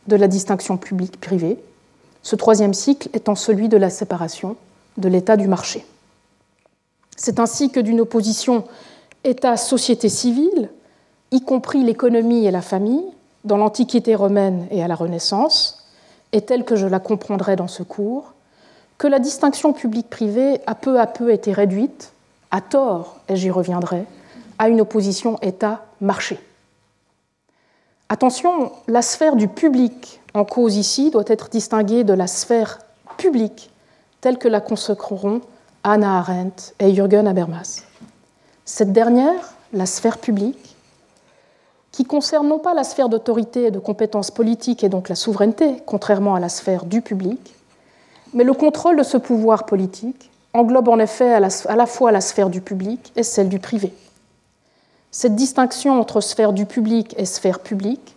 de 0.07 0.15
la 0.15 0.27
distinction 0.27 0.77
publique-privée, 0.77 1.57
ce 2.21 2.35
troisième 2.35 2.73
cycle 2.73 3.09
étant 3.13 3.35
celui 3.35 3.69
de 3.69 3.77
la 3.77 3.89
séparation 3.89 4.55
de 4.97 5.07
l'état 5.09 5.37
du 5.37 5.47
marché. 5.47 5.85
C'est 7.15 7.39
ainsi 7.39 7.71
que 7.71 7.79
d'une 7.79 8.01
opposition 8.01 8.63
État-société 9.23 10.09
civile, 10.09 10.69
y 11.31 11.41
compris 11.41 11.83
l'économie 11.83 12.45
et 12.45 12.51
la 12.51 12.61
famille, 12.61 13.03
dans 13.43 13.57
l'Antiquité 13.57 14.15
romaine 14.15 14.67
et 14.71 14.83
à 14.83 14.87
la 14.87 14.95
Renaissance, 14.95 15.87
et 16.31 16.41
telle 16.41 16.65
que 16.65 16.75
je 16.75 16.87
la 16.87 16.99
comprendrai 16.99 17.55
dans 17.55 17.67
ce 17.67 17.83
cours, 17.83 18.33
que 18.97 19.07
la 19.07 19.19
distinction 19.19 19.73
publique-privée 19.73 20.61
a 20.65 20.75
peu 20.75 20.99
à 20.99 21.07
peu 21.07 21.31
été 21.31 21.51
réduite, 21.51 22.11
à 22.51 22.61
tort, 22.61 23.17
et 23.29 23.35
j'y 23.35 23.51
reviendrai, 23.51 24.05
à 24.57 24.69
une 24.69 24.81
opposition 24.81 25.37
État-marché. 25.41 26.39
Attention, 28.09 28.71
la 28.87 29.01
sphère 29.01 29.35
du 29.35 29.47
public 29.47 30.21
en 30.33 30.45
cause 30.45 30.77
ici 30.77 31.11
doit 31.11 31.25
être 31.27 31.49
distinguée 31.49 32.03
de 32.03 32.13
la 32.13 32.27
sphère 32.27 32.79
publique 33.17 33.69
telle 34.21 34.37
que 34.37 34.47
la 34.47 34.61
consacreront 34.61 35.41
Anna 35.83 36.19
Arendt 36.19 36.73
et 36.79 36.93
Jürgen 36.93 37.27
Habermas. 37.27 37.83
Cette 38.65 38.93
dernière, 38.93 39.53
la 39.73 39.85
sphère 39.85 40.17
publique, 40.17 40.75
qui 41.91 42.05
concerne 42.05 42.47
non 42.47 42.59
pas 42.59 42.73
la 42.73 42.83
sphère 42.83 43.09
d'autorité 43.09 43.65
et 43.65 43.71
de 43.71 43.79
compétences 43.79 44.31
politiques 44.31 44.83
et 44.83 44.89
donc 44.89 45.09
la 45.09 45.15
souveraineté, 45.15 45.81
contrairement 45.85 46.35
à 46.35 46.39
la 46.39 46.49
sphère 46.49 46.85
du 46.85 47.01
public, 47.01 47.56
mais 48.33 48.43
le 48.43 48.53
contrôle 48.53 48.97
de 48.97 49.03
ce 49.03 49.17
pouvoir 49.17 49.65
politique 49.65 50.29
englobe 50.53 50.89
en 50.89 50.99
effet 50.99 51.33
à 51.33 51.39
la, 51.39 51.85
fois 51.85 52.11
la 52.11 52.21
sphère 52.21 52.49
du 52.49 52.61
public 52.61 53.11
et 53.15 53.23
celle 53.23 53.49
du 53.49 53.59
privé. 53.59 53.93
Cette 55.11 55.35
distinction 55.35 55.99
entre 55.99 56.21
sphère 56.21 56.53
du 56.53 56.65
public 56.65 57.15
et 57.17 57.25
sphère 57.25 57.59
publique, 57.59 58.15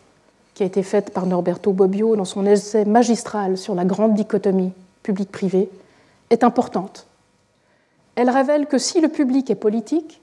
qui 0.55 0.63
a 0.63 0.67
été 0.67 0.83
faite 0.83 1.13
par 1.13 1.27
Norberto 1.27 1.73
Bobbio 1.73 2.17
dans 2.17 2.25
son 2.25 2.47
essai 2.47 2.85
magistral 2.85 3.57
sur 3.57 3.75
la 3.75 3.85
grande 3.85 4.15
dichotomie 4.15 4.73
public-privé, 5.03 5.71
est 6.31 6.45
importante. 6.45 7.07
Elle 8.17 8.31
révèle 8.31 8.67
que 8.67 8.79
si 8.79 9.01
le 9.01 9.09
public 9.09 9.51
est 9.51 9.55
politique, 9.55 10.21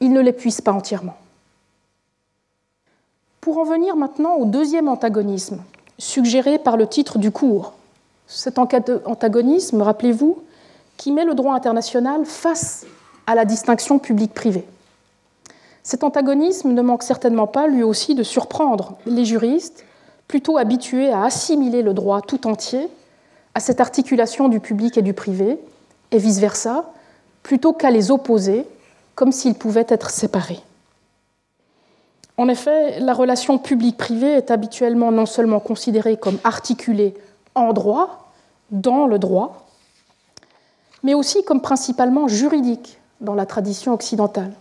il 0.00 0.12
ne 0.12 0.20
l'épuise 0.20 0.60
pas 0.60 0.72
entièrement. 0.72 1.16
Pour 3.40 3.58
en 3.58 3.64
venir 3.64 3.96
maintenant 3.96 4.34
au 4.36 4.44
deuxième 4.44 4.88
antagonisme, 4.88 5.62
suggéré 5.98 6.58
par 6.58 6.76
le 6.76 6.86
titre 6.86 7.18
du 7.18 7.30
cours, 7.30 7.74
cet 8.28 8.58
antagonisme, 8.58 9.80
rappelez-vous, 9.80 10.38
qui 10.98 11.12
met 11.12 11.24
le 11.24 11.34
droit 11.34 11.54
international 11.54 12.26
face 12.26 12.86
à 13.26 13.34
la 13.34 13.44
distinction 13.44 13.98
publique-privée. 13.98 14.66
Cet 15.82 16.04
antagonisme 16.04 16.72
ne 16.72 16.82
manque 16.82 17.02
certainement 17.02 17.46
pas, 17.46 17.66
lui 17.66 17.82
aussi, 17.82 18.14
de 18.14 18.22
surprendre 18.22 18.98
les 19.06 19.24
juristes, 19.24 19.86
plutôt 20.26 20.58
habitués 20.58 21.10
à 21.10 21.24
assimiler 21.24 21.80
le 21.80 21.94
droit 21.94 22.20
tout 22.20 22.46
entier 22.46 22.88
à 23.54 23.60
cette 23.60 23.80
articulation 23.80 24.48
du 24.48 24.60
public 24.60 24.98
et 24.98 25.02
du 25.02 25.14
privé, 25.14 25.58
et 26.10 26.18
vice-versa, 26.18 26.92
plutôt 27.42 27.72
qu'à 27.72 27.90
les 27.90 28.10
opposer, 28.10 28.66
comme 29.14 29.32
s'ils 29.32 29.54
pouvaient 29.54 29.86
être 29.88 30.10
séparés. 30.10 30.60
En 32.36 32.48
effet, 32.48 33.00
la 33.00 33.14
relation 33.14 33.58
publique-privé 33.58 34.28
est 34.28 34.50
habituellement 34.50 35.10
non 35.10 35.26
seulement 35.26 35.60
considérée 35.60 36.18
comme 36.18 36.38
articulée 36.44 37.14
en 37.58 37.72
droit, 37.72 38.30
dans 38.70 39.06
le 39.06 39.18
droit, 39.18 39.66
mais 41.02 41.14
aussi 41.14 41.44
comme 41.44 41.60
principalement 41.60 42.28
juridique 42.28 42.98
dans 43.20 43.34
la 43.34 43.46
tradition 43.46 43.92
occidentale. 43.92 44.52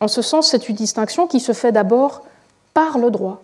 En 0.00 0.08
ce 0.08 0.22
sens, 0.22 0.48
c'est 0.48 0.68
une 0.68 0.76
distinction 0.76 1.26
qui 1.26 1.40
se 1.40 1.52
fait 1.52 1.72
d'abord 1.72 2.22
par 2.72 2.98
le 2.98 3.10
droit, 3.10 3.42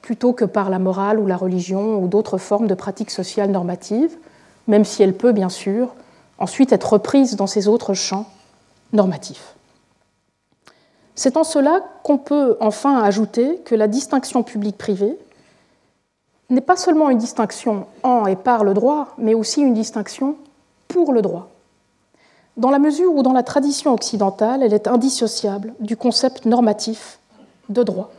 plutôt 0.00 0.32
que 0.32 0.44
par 0.44 0.70
la 0.70 0.78
morale 0.78 1.18
ou 1.18 1.26
la 1.26 1.36
religion 1.36 2.02
ou 2.02 2.08
d'autres 2.08 2.38
formes 2.38 2.66
de 2.66 2.74
pratiques 2.74 3.10
sociales 3.10 3.50
normatives, 3.50 4.16
même 4.68 4.84
si 4.84 5.02
elle 5.02 5.16
peut, 5.16 5.32
bien 5.32 5.48
sûr, 5.48 5.94
ensuite 6.38 6.72
être 6.72 6.94
reprise 6.94 7.36
dans 7.36 7.46
ces 7.46 7.68
autres 7.68 7.94
champs 7.94 8.26
normatifs. 8.92 9.54
C'est 11.14 11.36
en 11.36 11.44
cela 11.44 11.80
qu'on 12.02 12.18
peut 12.18 12.56
enfin 12.60 13.02
ajouter 13.02 13.58
que 13.64 13.74
la 13.74 13.86
distinction 13.86 14.42
publique-privée 14.42 15.18
n'est 16.54 16.60
pas 16.60 16.76
seulement 16.76 17.10
une 17.10 17.18
distinction 17.18 17.86
en 18.02 18.26
et 18.26 18.36
par 18.36 18.64
le 18.64 18.74
droit, 18.74 19.08
mais 19.18 19.34
aussi 19.34 19.60
une 19.60 19.74
distinction 19.74 20.36
pour 20.88 21.12
le 21.12 21.22
droit. 21.22 21.48
dans 22.58 22.70
la 22.70 22.78
mesure 22.78 23.14
où 23.14 23.22
dans 23.22 23.32
la 23.32 23.42
tradition 23.42 23.94
occidentale, 23.94 24.62
elle 24.62 24.74
est 24.74 24.86
indissociable 24.86 25.72
du 25.80 25.96
concept 25.96 26.44
normatif 26.44 27.18
de 27.70 27.82
droit. 27.82 28.10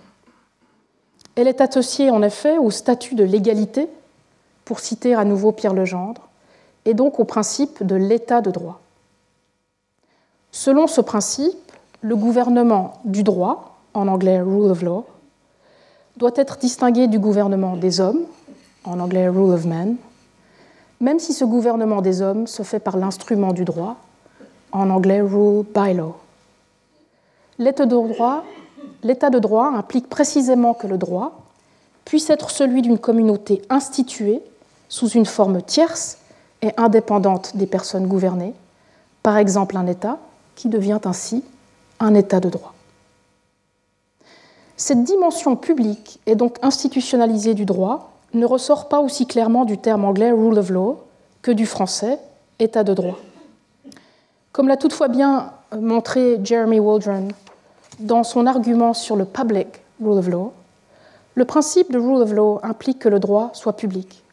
Elle 1.36 1.48
est 1.48 1.62
associée 1.62 2.10
en 2.10 2.24
effet 2.24 2.58
au 2.58 2.72
statut 2.72 3.13
de 3.16 3.24
l'égalité, 3.24 3.88
pour 4.66 4.80
citer 4.80 5.13
à 5.13 5.24
nouveau 5.25 5.52
Pierre 5.52 5.74
Legendre, 5.74 6.30
et 6.86 6.94
donc 6.94 7.20
au 7.20 7.25
principe 7.25 7.86
de 7.86 7.96
l'état 7.96 8.42
de 8.42 8.50
droit. 8.50 8.80
Selon 10.52 10.88
ce 10.88 11.02
principe, 11.02 11.72
le 12.02 12.16
gouvernement 12.16 12.94
du 13.06 13.24
droit, 13.24 13.78
en 13.94 14.08
anglais 14.08 14.42
rule 14.42 14.72
of 14.72 14.82
law, 14.82 15.06
doit 16.17 16.32
être 16.36 16.58
distingué 16.58 17.08
du 17.08 17.20
gouvernement 17.20 17.75
des 17.75 18.00
hommes, 18.00 18.22
en 18.84 19.00
anglais 19.00 19.27
rule 19.27 19.53
of 19.53 19.65
men, 19.65 19.96
même 21.00 21.20
si 21.20 21.34
ce 21.34 21.46
gouvernement 21.46 22.01
des 22.01 22.22
hommes 22.22 22.48
se 22.48 22.63
fait 22.63 22.79
par 22.79 22.98
l'instrument 22.98 23.53
du 23.53 23.65
droit, 23.65 23.98
en 24.72 24.89
anglais 24.89 25.22
rule 25.22 25.65
by 25.74 25.93
law. 25.93 26.15
L'état 27.60 27.86
de 27.86 27.91
droit, 27.91 28.43
l'état 29.03 29.29
de 29.29 29.39
droit 29.39 29.67
implique 29.67 30.10
précisément 30.10 30.74
que 30.74 30.88
le 30.88 30.98
droit 30.98 31.43
puisse 32.05 32.29
être 32.29 32.50
celui 32.50 32.82
d'une 32.82 32.98
communauté 32.98 33.62
instituée 33.70 34.41
sous 34.89 35.10
une 35.10 35.25
forme 35.25 35.62
tierce 35.62 36.17
et 36.62 36.72
indépendante 36.77 37.55
des 37.55 37.67
personnes 37.67 38.08
gouvernées, 38.08 38.53
par 39.22 39.38
exemple 39.38 39.77
un 39.77 39.88
État, 39.88 40.17
qui 40.55 40.70
devient 40.70 41.00
ainsi 41.05 41.43
un 42.00 42.13
État 42.13 42.39
de 42.39 42.50
droit. 42.50 42.74
Cette 44.75 45.03
dimension 45.03 45.56
publique 45.56 46.20
et 46.25 46.36
donc 46.36 46.58
institutionnalisée 46.62 47.53
du 47.53 47.65
droit 47.65 48.12
ne 48.34 48.46
ressort 48.46 48.89
pas 48.89 49.00
aussi 49.00 49.27
clairement 49.27 49.65
du 49.65 49.77
terme 49.77 50.06
anglais 50.06 50.32
rule 50.32 50.58
of 50.58 50.70
law 50.70 51.03
que 51.42 51.51
du 51.51 51.65
français 51.65 52.20
État 52.60 52.84
de 52.84 52.94
droit. 52.94 53.20
Comme 54.51 54.68
l'a 54.68 54.77
toutefois 54.77 55.08
bien 55.08 55.51
montré 55.77 56.39
Jeremy 56.44 56.80
Waldron 56.80 57.30
dans 58.00 58.24
son 58.24 58.48
argument 58.48 58.94
sur 58.94 59.15
le 59.15 59.25
public 59.25 59.68
rule 60.01 60.18
of 60.18 60.27
law, 60.27 60.53
le 61.36 61.46
principe 61.46 61.92
de 61.92 62.00
rule 62.00 62.22
of 62.22 62.32
law 62.32 62.60
implique 62.63 63.00
que 63.00 63.10
le 63.10 63.20
droit 63.20 63.51
soit 63.53 63.74
public. 63.74 64.24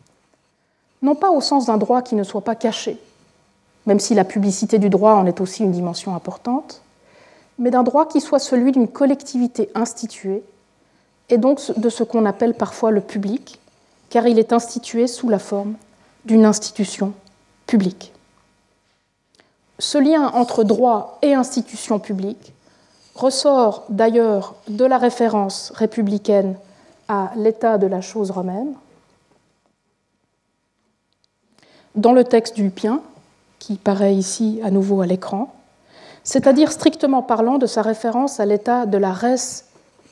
Non 1.03 1.15
pas 1.15 1.31
au 1.31 1.41
sens 1.41 1.67
d'un 1.67 1.79
droit 1.79 2.03
qui 2.03 2.15
ne 2.15 2.25
soit 2.25 2.43
pas 2.43 2.55
caché, 2.55 2.99
même 3.87 4.01
si 4.01 4.15
la 4.15 4.25
publicité 4.25 4.79
du 4.79 4.91
droit 4.91 5.15
en 5.15 5.27
est 5.27 5.41
aussi 5.41 5.63
une 5.63 5.73
dimension 5.73 6.15
importante, 6.15 6.83
mais 7.59 7.71
d'un 7.71 7.83
droit 7.83 8.07
qui 8.07 8.21
soit 8.21 8.39
celui 8.39 8.73
d'une 8.73 8.89
collectivité 8.89 9.71
instituée, 9.75 10.43
et 11.29 11.39
donc 11.39 11.61
de 11.79 11.89
ce 11.89 12.03
qu'on 12.03 12.27
appelle 12.27 12.55
parfois 12.55 12.91
le 12.91 13.01
public, 13.01 13.61
car 14.09 14.27
il 14.27 14.39
est 14.39 14.53
institué 14.53 15.07
sous 15.07 15.29
la 15.29 15.39
forme 15.39 15.75
d'une 16.25 16.45
institution 16.45 17.13
publique. 17.67 18.13
Ce 19.79 19.97
lien 19.97 20.29
entre 20.35 20.65
droit 20.65 21.19
et 21.23 21.35
institution 21.35 21.99
publique 21.99 22.53
ressort 23.15 23.85
d'ailleurs 23.89 24.55
de 24.69 24.85
la 24.85 24.99
référence 24.99 25.73
républicaine 25.75 26.57
à 27.09 27.31
l'état 27.37 27.79
de 27.79 27.87
la 27.87 28.01
chose 28.01 28.31
romaine 28.31 28.75
dans 31.95 32.13
le 32.13 32.25
texte 32.25 32.57
d'Ulpien, 32.57 33.03
qui 33.59 33.77
paraît 33.77 34.15
ici 34.15 34.61
à 34.63 34.71
nouveau 34.71 35.01
à 35.01 35.07
l'écran, 35.07 35.55
c'est-à-dire 36.31 36.71
strictement 36.71 37.23
parlant 37.23 37.59
de 37.59 37.67
sa 37.67 37.83
référence 37.83 38.39
à 38.39 38.47
l'état 38.47 38.87
de 38.87 38.97
la 38.99 39.13
res 39.13 39.65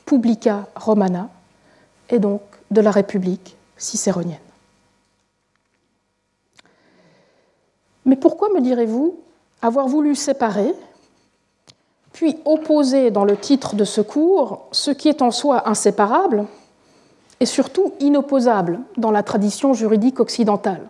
publica 0.05 0.67
romana, 0.75 1.29
et 2.09 2.19
donc 2.19 2.41
de 2.71 2.81
la 2.81 2.91
République 2.91 3.55
cicéronienne. 3.77 4.37
Mais 8.03 8.17
pourquoi, 8.17 8.49
me 8.49 8.59
direz-vous, 8.59 9.17
avoir 9.61 9.87
voulu 9.87 10.13
séparer, 10.13 10.73
puis 12.11 12.37
opposer 12.43 13.11
dans 13.11 13.23
le 13.23 13.37
titre 13.37 13.75
de 13.75 13.85
ce 13.85 14.01
cours 14.01 14.67
ce 14.73 14.91
qui 14.91 15.07
est 15.07 15.21
en 15.21 15.31
soi 15.31 15.69
inséparable 15.69 16.47
et 17.39 17.45
surtout 17.45 17.93
inopposable 18.01 18.81
dans 18.97 19.11
la 19.11 19.23
tradition 19.23 19.73
juridique 19.73 20.19
occidentale? 20.19 20.89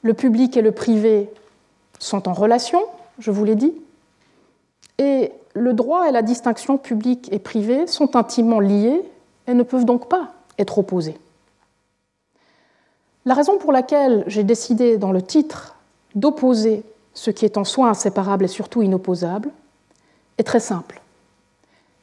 Le 0.00 0.14
public 0.14 0.56
et 0.56 0.62
le 0.62 0.72
privé 0.72 1.30
sont 1.98 2.30
en 2.30 2.32
relation, 2.32 2.80
je 3.18 3.30
vous 3.30 3.44
l'ai 3.44 3.54
dit, 3.54 3.72
et 4.98 5.32
le 5.54 5.72
droit 5.72 6.08
et 6.08 6.12
la 6.12 6.22
distinction 6.22 6.78
publique 6.78 7.28
et 7.32 7.38
privée 7.38 7.86
sont 7.86 8.16
intimement 8.16 8.60
liés 8.60 9.02
et 9.46 9.54
ne 9.54 9.62
peuvent 9.62 9.84
donc 9.84 10.08
pas 10.08 10.32
être 10.58 10.78
opposés. 10.78 11.18
La 13.24 13.34
raison 13.34 13.58
pour 13.58 13.72
laquelle 13.72 14.24
j'ai 14.26 14.44
décidé 14.44 14.98
dans 14.98 15.12
le 15.12 15.22
titre 15.22 15.76
d'opposer 16.14 16.82
ce 17.14 17.30
qui 17.30 17.44
est 17.44 17.56
en 17.56 17.64
soi 17.64 17.88
inséparable 17.88 18.44
et 18.44 18.48
surtout 18.48 18.82
inopposable 18.82 19.50
est 20.38 20.44
très 20.44 20.60
simple. 20.60 21.00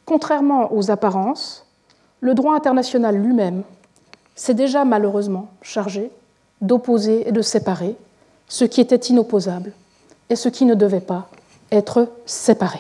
Contrairement 0.05 0.73
aux 0.73 0.89
apparences, 0.89 1.65
le 2.21 2.33
droit 2.33 2.55
international 2.55 3.17
lui-même 3.17 3.63
s'est 4.35 4.53
déjà 4.53 4.85
malheureusement 4.85 5.49
chargé 5.61 6.11
d'opposer 6.61 7.27
et 7.27 7.31
de 7.31 7.41
séparer 7.41 7.95
ce 8.47 8.65
qui 8.65 8.81
était 8.81 8.95
inopposable 8.95 9.73
et 10.31 10.37
ce 10.37 10.47
qui 10.47 10.63
ne 10.63 10.75
devait 10.75 11.01
pas 11.01 11.27
être 11.71 12.07
séparé. 12.25 12.79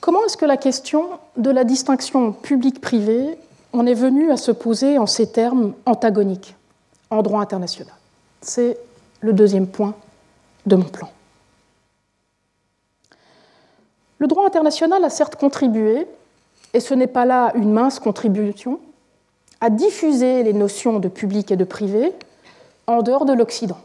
Comment 0.00 0.24
est-ce 0.24 0.36
que 0.36 0.44
la 0.44 0.56
question 0.56 1.20
de 1.36 1.50
la 1.50 1.62
distinction 1.62 2.32
publique-privée 2.32 3.38
en 3.72 3.86
est 3.86 3.94
venue 3.94 4.32
à 4.32 4.36
se 4.36 4.50
poser 4.50 4.98
en 4.98 5.06
ces 5.06 5.30
termes 5.30 5.74
antagoniques 5.86 6.56
en 7.10 7.22
droit 7.22 7.40
international? 7.40 7.94
C'est 8.40 8.76
le 9.20 9.32
deuxième 9.32 9.68
point 9.68 9.94
de 10.66 10.74
mon 10.74 10.88
plan. 10.88 11.08
Le 14.18 14.26
droit 14.26 14.44
international 14.44 15.04
a 15.04 15.10
certes 15.10 15.36
contribué, 15.36 16.08
et 16.74 16.80
ce 16.80 16.94
n'est 16.94 17.06
pas 17.06 17.26
là 17.26 17.52
une 17.54 17.72
mince 17.72 18.00
contribution, 18.00 18.80
à 19.62 19.70
diffuser 19.70 20.42
les 20.42 20.52
notions 20.52 20.98
de 20.98 21.06
public 21.06 21.52
et 21.52 21.56
de 21.56 21.64
privé 21.64 22.12
en 22.88 23.00
dehors 23.00 23.24
de 23.24 23.32
l'Occident. 23.32 23.78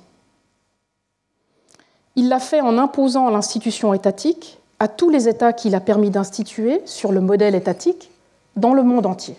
Il 2.16 2.30
l'a 2.30 2.40
fait 2.40 2.62
en 2.62 2.80
imposant 2.80 3.30
l'institution 3.30 3.94
étatique 3.94 4.58
à 4.80 4.88
tous 4.88 5.12
les 5.12 5.30
États 5.30 5.54
qu'il 5.54 5.76
a 5.76 5.80
permis 5.80 6.10
d'instituer 6.10 6.82
sur 6.86 7.12
le 7.12 7.22
modèle 7.22 7.54
étatique 7.54 8.10
dans 8.56 8.74
le 8.74 8.82
monde 8.82 9.06
entier. 9.06 9.36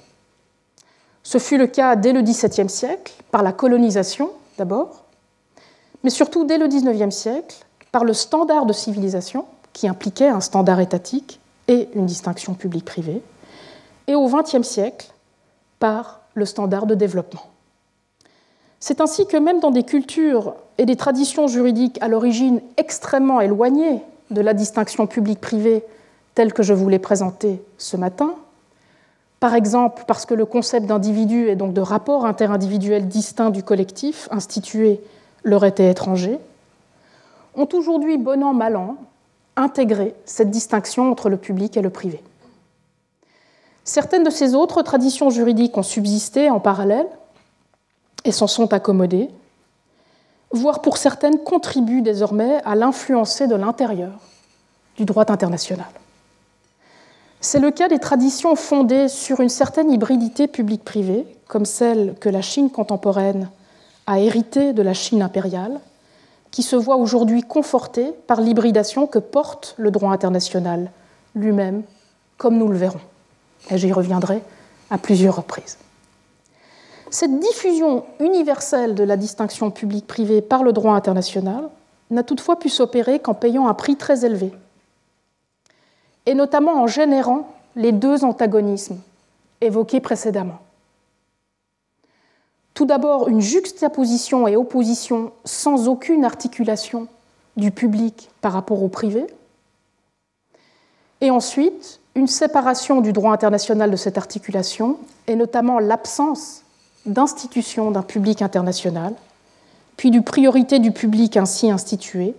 Ce 1.25 1.39
fut 1.39 1.59
le 1.59 1.67
cas 1.67 1.97
dès 1.97 2.13
le 2.13 2.23
XVIIe 2.23 2.71
siècle, 2.71 3.13
par 3.33 3.43
la 3.43 3.51
colonisation 3.51 4.31
d'abord, 4.59 5.07
mais 6.05 6.11
surtout 6.11 6.45
dès 6.45 6.57
le 6.57 6.69
XIXe 6.69 7.15
siècle, 7.15 7.57
par 7.91 8.05
le 8.05 8.13
standard 8.13 8.65
de 8.65 8.73
civilisation, 8.73 9.45
qui 9.73 9.89
impliquait 9.89 10.29
un 10.29 10.41
standard 10.41 10.79
étatique 10.79 11.41
et 11.67 11.89
une 11.95 12.07
distinction 12.07 12.55
publique-privée, 12.55 13.23
et 14.07 14.15
au 14.15 14.29
XXe 14.29 14.63
siècle, 14.63 15.13
par 15.81 16.21
le 16.35 16.45
standard 16.45 16.87
de 16.87 16.95
développement. 16.95 17.47
C'est 18.81 19.01
ainsi 19.01 19.27
que 19.27 19.37
même 19.37 19.61
dans 19.61 19.71
des 19.71 19.83
cultures 19.83 20.55
et 20.79 20.87
des 20.87 20.97
traditions 20.97 21.49
juridiques 21.49 21.99
à 22.01 22.09
l'origine 22.09 22.61
extrêmement 22.77 23.41
éloignées 23.41 24.03
de 24.31 24.41
la 24.41 24.55
distinction 24.55 25.07
publique-privée 25.07 25.85
telle 26.35 26.53
que 26.53 26.63
je 26.63 26.75
vous 26.75 26.89
l'ai 26.89 27.01
présentée 27.01 27.61
ce 27.79 27.97
matin, 27.97 28.35
par 29.41 29.55
exemple 29.55 30.05
parce 30.07 30.27
que 30.27 30.35
le 30.35 30.47
concept 30.47 30.87
d'individu 30.87 31.49
et 31.49 31.57
donc 31.57 31.73
de 31.73 31.81
rapport 31.81 32.27
interindividuel 32.27 33.09
distinct 33.09 33.51
du 33.51 33.63
collectif 33.63 34.29
institué 34.31 35.01
leur 35.43 35.65
était 35.65 35.91
étranger, 35.91 36.39
ont 37.57 37.69
aujourd'hui, 37.73 38.19
bon 38.19 38.43
an, 38.45 38.55
mal 38.55 38.77
an, 38.77 38.97
intégré 39.57 40.15
cette 40.25 40.51
distinction 40.51 41.11
entre 41.11 41.29
le 41.29 41.37
public 41.37 41.77
et 41.77 41.83
le 41.83 41.91
privé. 41.91 42.23
Certaines 43.89 44.23
de 44.23 44.29
ces 44.29 44.55
autres 44.55 44.83
traditions 44.83 45.31
juridiques 45.31 45.79
ont 45.79 45.83
subsisté 45.83 46.51
en 46.51 46.61
parallèle 46.61 47.07
et 48.27 48.33
s'en 48.33 48.47
sont 48.47 48.75
accommodées, 48.75 49.31
voire 50.51 50.83
pour 50.83 50.99
certaines 50.99 51.39
contribuent 51.39 52.03
désormais 52.03 52.61
à 52.67 52.75
l'influencer 52.75 53.47
de 53.47 53.55
l'intérieur 53.55 54.13
du 54.99 55.07
droit 55.07 55.25
international. 55.31 55.87
C'est 57.41 57.61
le 57.61 57.71
cas 57.71 57.89
des 57.89 57.99
traditions 57.99 58.57
fondées 58.57 59.09
sur 59.09 59.41
une 59.41 59.49
certaine 59.49 59.91
hybridité 59.91 60.49
publique-privée, 60.49 61.25
comme 61.47 61.65
celle 61.65 62.15
que 62.21 62.29
la 62.29 62.43
Chine 62.43 62.71
contemporaine 62.71 63.49
a 64.07 64.19
héritée 64.19 64.75
de 64.75 64.83
la 64.83 64.93
Chine 64.93 65.23
impériale, 65.23 65.81
qui 66.51 66.63
se 66.63 66.77
voit 66.77 66.97
aujourd'hui 66.97 67.43
confortée 67.43 68.13
par 68.27 68.43
l'hybridation 68.43 69.07
que 69.07 69.19
porte 69.19 69.75
le 69.79 69.91
droit 69.91 70.13
international 70.13 70.91
lui-même, 71.35 71.85
comme 72.37 72.59
nous 72.59 72.69
le 72.69 72.77
verrons. 72.77 73.01
Et 73.71 73.79
j'y 73.79 73.93
reviendrai 73.93 74.43
à 74.91 74.99
plusieurs 74.99 75.37
reprises. 75.37 75.79
Cette 77.11 77.39
diffusion 77.41 78.05
universelle 78.21 78.95
de 78.95 79.05
la 79.05 79.17
distinction 79.17 79.71
publique-privée 79.71 80.43
par 80.43 80.63
le 80.63 80.73
droit 80.73 80.95
international 80.95 81.69
n'a 82.11 82.23
toutefois 82.23 82.59
pu 82.59 82.69
s'opérer 82.69 83.19
qu'en 83.19 83.35
payant 83.35 83.69
un 83.69 83.75
prix 83.75 83.97
très 83.97 84.25
élevé, 84.25 84.53
et 86.27 86.35
notamment 86.35 86.83
en 86.83 86.87
générant 86.87 87.49
les 87.77 87.93
deux 87.93 88.25
antagonismes 88.25 88.99
évoqués 89.61 90.01
précédemment. 90.01 90.59
tout 92.79 92.87
d'abord 92.87 93.29
une 93.29 93.41
juxtaposition 93.41 94.47
et 94.47 94.55
opposition 94.55 95.33
sans 95.45 95.89
aucune 95.89 96.25
articulation 96.25 97.09
du 97.57 97.73
public 97.73 98.31
par 98.41 98.53
rapport 98.53 98.85
au 98.85 98.89
privé, 98.89 99.27
et 101.21 101.33
ensuite 101.33 101.99
une 102.19 102.27
séparation 102.27 103.01
du 103.01 103.13
droit 103.13 103.33
international 103.33 103.91
de 103.91 103.97
cette 103.97 104.19
articulation, 104.19 104.99
et 105.27 105.37
notamment 105.37 105.79
l'absence 105.79 106.63
d'institution 107.07 107.91
d'un 107.91 108.03
public 108.03 108.43
international, 108.43 109.15
puis 109.97 110.11
du 110.11 110.23
priorité 110.23 110.81
du 110.81 110.91
public 110.91 111.37
ainsi 111.37 111.71
institué 111.71 112.35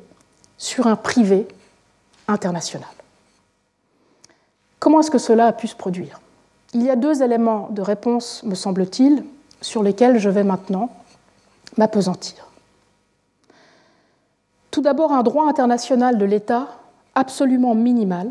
sur 0.57 0.87
un 0.87 0.95
privé 0.95 1.47
international. 2.27 2.89
Comment 4.79 4.99
est-ce 4.99 5.11
que 5.11 5.17
cela 5.17 5.47
a 5.47 5.53
pu 5.53 5.67
se 5.67 5.75
produire? 5.75 6.19
Il 6.73 6.83
y 6.83 6.89
a 6.89 6.95
deux 6.95 7.23
éléments 7.23 7.69
de 7.71 7.81
réponse, 7.81 8.43
me 8.43 8.55
semble-t-il, 8.55 9.23
sur 9.61 9.81
lesquels 9.81 10.19
je 10.19 10.29
vais 10.29 10.43
maintenant 10.43 10.89
m'apesantir. 11.77 12.47
Tout 14.71 14.81
d'abord, 14.81 15.11
un 15.11 15.23
droit 15.23 15.47
international 15.47 16.17
de 16.17 16.25
l'État 16.25 16.67
absolument 17.15 17.75
minimal 17.75 18.29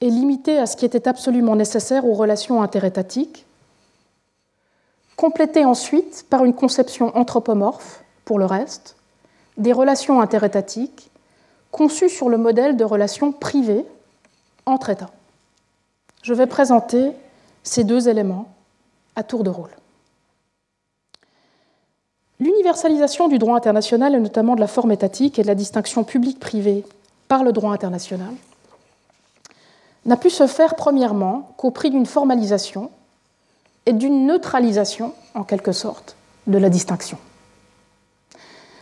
et 0.00 0.10
limité 0.10 0.58
à 0.58 0.66
ce 0.66 0.76
qui 0.76 0.84
était 0.84 1.08
absolument 1.08 1.56
nécessaire 1.56 2.06
aux 2.06 2.14
relations 2.14 2.62
interétatiques, 2.62 3.46
complété 5.16 5.64
ensuite 5.64 6.24
par 6.30 6.44
une 6.44 6.54
conception 6.54 7.16
anthropomorphe, 7.16 8.02
pour 8.24 8.38
le 8.38 8.46
reste, 8.46 8.96
des 9.56 9.72
relations 9.72 10.20
interétatiques 10.20 11.10
conçues 11.70 12.08
sur 12.08 12.28
le 12.28 12.38
modèle 12.38 12.76
de 12.76 12.84
relations 12.84 13.32
privées 13.32 13.84
entre 14.66 14.90
États. 14.90 15.10
Je 16.22 16.34
vais 16.34 16.46
présenter 16.46 17.12
ces 17.62 17.84
deux 17.84 18.08
éléments 18.08 18.48
à 19.16 19.22
tour 19.22 19.44
de 19.44 19.50
rôle. 19.50 19.70
L'universalisation 22.38 23.28
du 23.28 23.38
droit 23.38 23.56
international, 23.56 24.14
et 24.14 24.20
notamment 24.20 24.54
de 24.54 24.60
la 24.60 24.66
forme 24.66 24.92
étatique 24.92 25.38
et 25.38 25.42
de 25.42 25.46
la 25.46 25.54
distinction 25.54 26.04
publique-privée 26.04 26.84
par 27.28 27.44
le 27.44 27.52
droit 27.52 27.72
international, 27.72 28.32
n'a 30.06 30.16
pu 30.16 30.30
se 30.30 30.46
faire 30.46 30.76
premièrement 30.76 31.52
qu'au 31.56 31.70
prix 31.70 31.90
d'une 31.90 32.06
formalisation 32.06 32.90
et 33.86 33.92
d'une 33.92 34.26
neutralisation, 34.26 35.12
en 35.34 35.44
quelque 35.44 35.72
sorte, 35.72 36.16
de 36.46 36.58
la 36.58 36.70
distinction. 36.70 37.18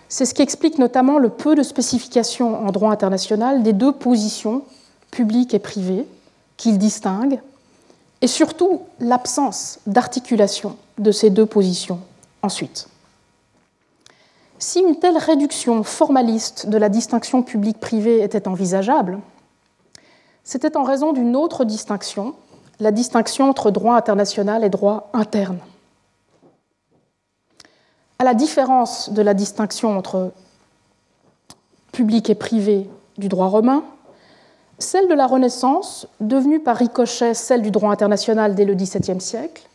C'est 0.09 0.25
ce 0.25 0.35
qui 0.35 0.43
explique 0.43 0.79
notamment 0.79 1.19
le 1.19 1.29
peu 1.29 1.55
de 1.55 1.63
spécification 1.63 2.67
en 2.67 2.71
droit 2.73 2.91
international 2.91 3.63
des 3.63 3.73
deux 3.73 3.93
positions, 3.93 4.63
publiques 5.11 5.55
et 5.55 5.59
privées, 5.59 6.07
qu'il 6.57 6.79
distingue, 6.79 7.41
et 8.21 8.27
surtout 8.27 8.83
l'absence 9.01 9.81
d'articulation 9.87 10.77
de 10.99 11.13
ces 11.13 11.31
deux 11.31 11.47
positions 11.47 12.01
ensuite. 12.43 12.89
Si 14.59 14.81
une 14.81 14.97
telle 14.97 15.19
réduction 15.19 15.85
formaliste 15.85 16.69
de 16.69 16.79
la 16.79 16.89
distinction 16.89 17.43
publique-privée 17.43 18.23
était 18.23 18.49
envisageable, 18.49 19.21
c'était 20.49 20.79
en 20.79 20.83
raison 20.83 21.13
d'une 21.13 21.37
autre 21.37 21.67
distinction, 21.67 22.35
la 22.81 22.91
distinction 22.91 23.51
entre 23.51 23.71
droit 23.71 23.97
international 23.97 24.65
et 24.65 24.71
droit 24.71 25.11
interne. 25.13 25.59
À 28.19 28.25
la 28.25 28.33
différence 28.33 29.11
de 29.11 29.21
la 29.21 29.35
distinction 29.35 29.99
entre 29.99 30.33
public 31.93 32.31
et 32.31 32.35
privé 32.35 32.89
du 33.19 33.29
droit 33.29 33.49
romain, 33.49 33.85
celle 34.79 35.07
de 35.07 35.13
la 35.13 35.27
Renaissance, 35.27 36.09
devenue 36.19 36.61
par 36.61 36.77
ricochet 36.79 37.35
celle 37.35 37.61
du 37.61 37.71
droit 37.71 37.93
international 37.93 38.55
dès 38.55 38.65
le 38.65 38.75
XVIIe 38.75 39.21
siècle, 39.21 39.69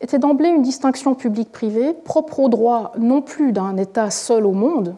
était 0.00 0.20
d'emblée 0.20 0.50
une 0.50 0.62
distinction 0.62 1.16
publique-privée 1.16 1.94
propre 1.94 2.38
au 2.38 2.48
droit 2.48 2.92
non 2.96 3.22
plus 3.22 3.50
d'un 3.50 3.76
État 3.76 4.12
seul 4.12 4.46
au 4.46 4.52
monde 4.52 4.94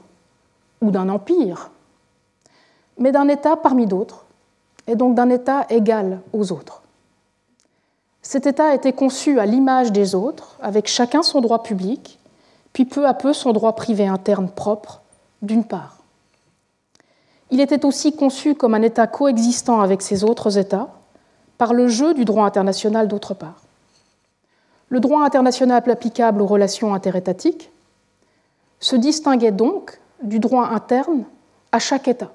ou 0.82 0.90
d'un 0.90 1.08
empire, 1.08 1.70
mais 2.98 3.10
d'un 3.10 3.28
État 3.28 3.56
parmi 3.56 3.86
d'autres, 3.86 4.26
et 4.86 4.96
donc 4.96 5.14
d'un 5.14 5.30
État 5.30 5.66
égal 5.70 6.20
aux 6.32 6.52
autres. 6.52 6.82
Cet 8.22 8.46
État 8.46 8.74
était 8.74 8.92
conçu 8.92 9.40
à 9.40 9.46
l'image 9.46 9.92
des 9.92 10.14
autres, 10.14 10.56
avec 10.60 10.86
chacun 10.86 11.22
son 11.22 11.40
droit 11.40 11.62
public, 11.62 12.18
puis 12.72 12.84
peu 12.84 13.06
à 13.06 13.14
peu 13.14 13.32
son 13.32 13.52
droit 13.52 13.74
privé 13.74 14.06
interne 14.06 14.48
propre, 14.48 15.02
d'une 15.42 15.64
part. 15.64 15.98
Il 17.50 17.60
était 17.60 17.84
aussi 17.84 18.14
conçu 18.14 18.54
comme 18.54 18.74
un 18.74 18.82
État 18.82 19.06
coexistant 19.06 19.80
avec 19.80 20.02
ses 20.02 20.24
autres 20.24 20.58
États, 20.58 20.88
par 21.58 21.74
le 21.74 21.88
jeu 21.88 22.14
du 22.14 22.24
droit 22.24 22.46
international 22.46 23.08
d'autre 23.08 23.34
part 23.34 23.62
le 24.92 25.00
droit 25.00 25.24
international 25.24 25.82
applicable 25.90 26.42
aux 26.42 26.46
relations 26.46 26.92
interétatiques 26.92 27.70
se 28.78 28.94
distinguait 28.94 29.50
donc 29.50 29.98
du 30.22 30.38
droit 30.38 30.66
interne 30.66 31.24
à 31.72 31.78
chaque 31.78 32.08
État. 32.08 32.30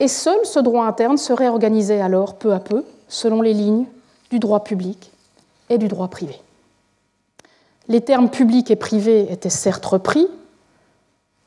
Et 0.00 0.08
seul 0.08 0.38
ce 0.44 0.58
droit 0.58 0.86
interne 0.86 1.18
serait 1.18 1.48
organisé 1.48 2.00
alors 2.00 2.34
peu 2.34 2.54
à 2.54 2.58
peu 2.58 2.84
selon 3.06 3.42
les 3.42 3.52
lignes 3.52 3.86
du 4.30 4.38
droit 4.38 4.64
public 4.64 5.12
et 5.68 5.76
du 5.76 5.88
droit 5.88 6.08
privé. 6.08 6.40
Les 7.86 8.00
termes 8.00 8.30
public 8.30 8.70
et 8.70 8.76
privé 8.76 9.30
étaient 9.30 9.50
certes 9.50 9.84
repris 9.84 10.26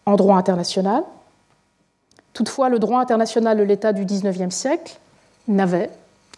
en 0.06 0.16
droit 0.16 0.38
international, 0.38 1.04
toutefois 2.34 2.70
le 2.70 2.78
droit 2.78 3.00
international 3.00 3.58
de 3.58 3.64
l'État 3.64 3.92
du 3.92 4.06
XIXe 4.06 4.54
siècle 4.54 5.00
n'avait, 5.48 5.90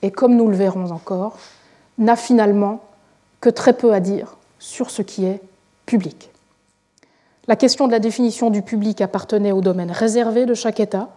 et 0.01 0.11
comme 0.11 0.35
nous 0.35 0.47
le 0.47 0.55
verrons 0.55 0.91
encore, 0.91 1.37
n'a 1.97 2.15
finalement 2.15 2.81
que 3.41 3.49
très 3.49 3.73
peu 3.73 3.93
à 3.93 3.99
dire 3.99 4.37
sur 4.59 4.89
ce 4.89 5.01
qui 5.01 5.25
est 5.25 5.41
public. 5.85 6.29
La 7.47 7.55
question 7.55 7.87
de 7.87 7.91
la 7.91 7.99
définition 7.99 8.49
du 8.49 8.61
public 8.61 9.01
appartenait 9.01 9.51
au 9.51 9.61
domaine 9.61 9.91
réservé 9.91 10.45
de 10.45 10.53
chaque 10.53 10.79
État 10.79 11.09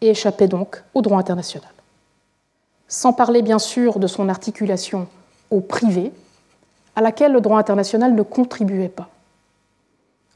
et 0.00 0.10
échappait 0.10 0.48
donc 0.48 0.82
au 0.94 1.02
droit 1.02 1.18
international. 1.18 1.70
Sans 2.88 3.12
parler 3.12 3.42
bien 3.42 3.58
sûr 3.58 3.98
de 3.98 4.06
son 4.06 4.28
articulation 4.28 5.06
au 5.50 5.60
privé, 5.60 6.12
à 6.96 7.00
laquelle 7.00 7.32
le 7.32 7.40
droit 7.40 7.58
international 7.58 8.14
ne 8.14 8.22
contribuait 8.22 8.88
pas. 8.88 9.08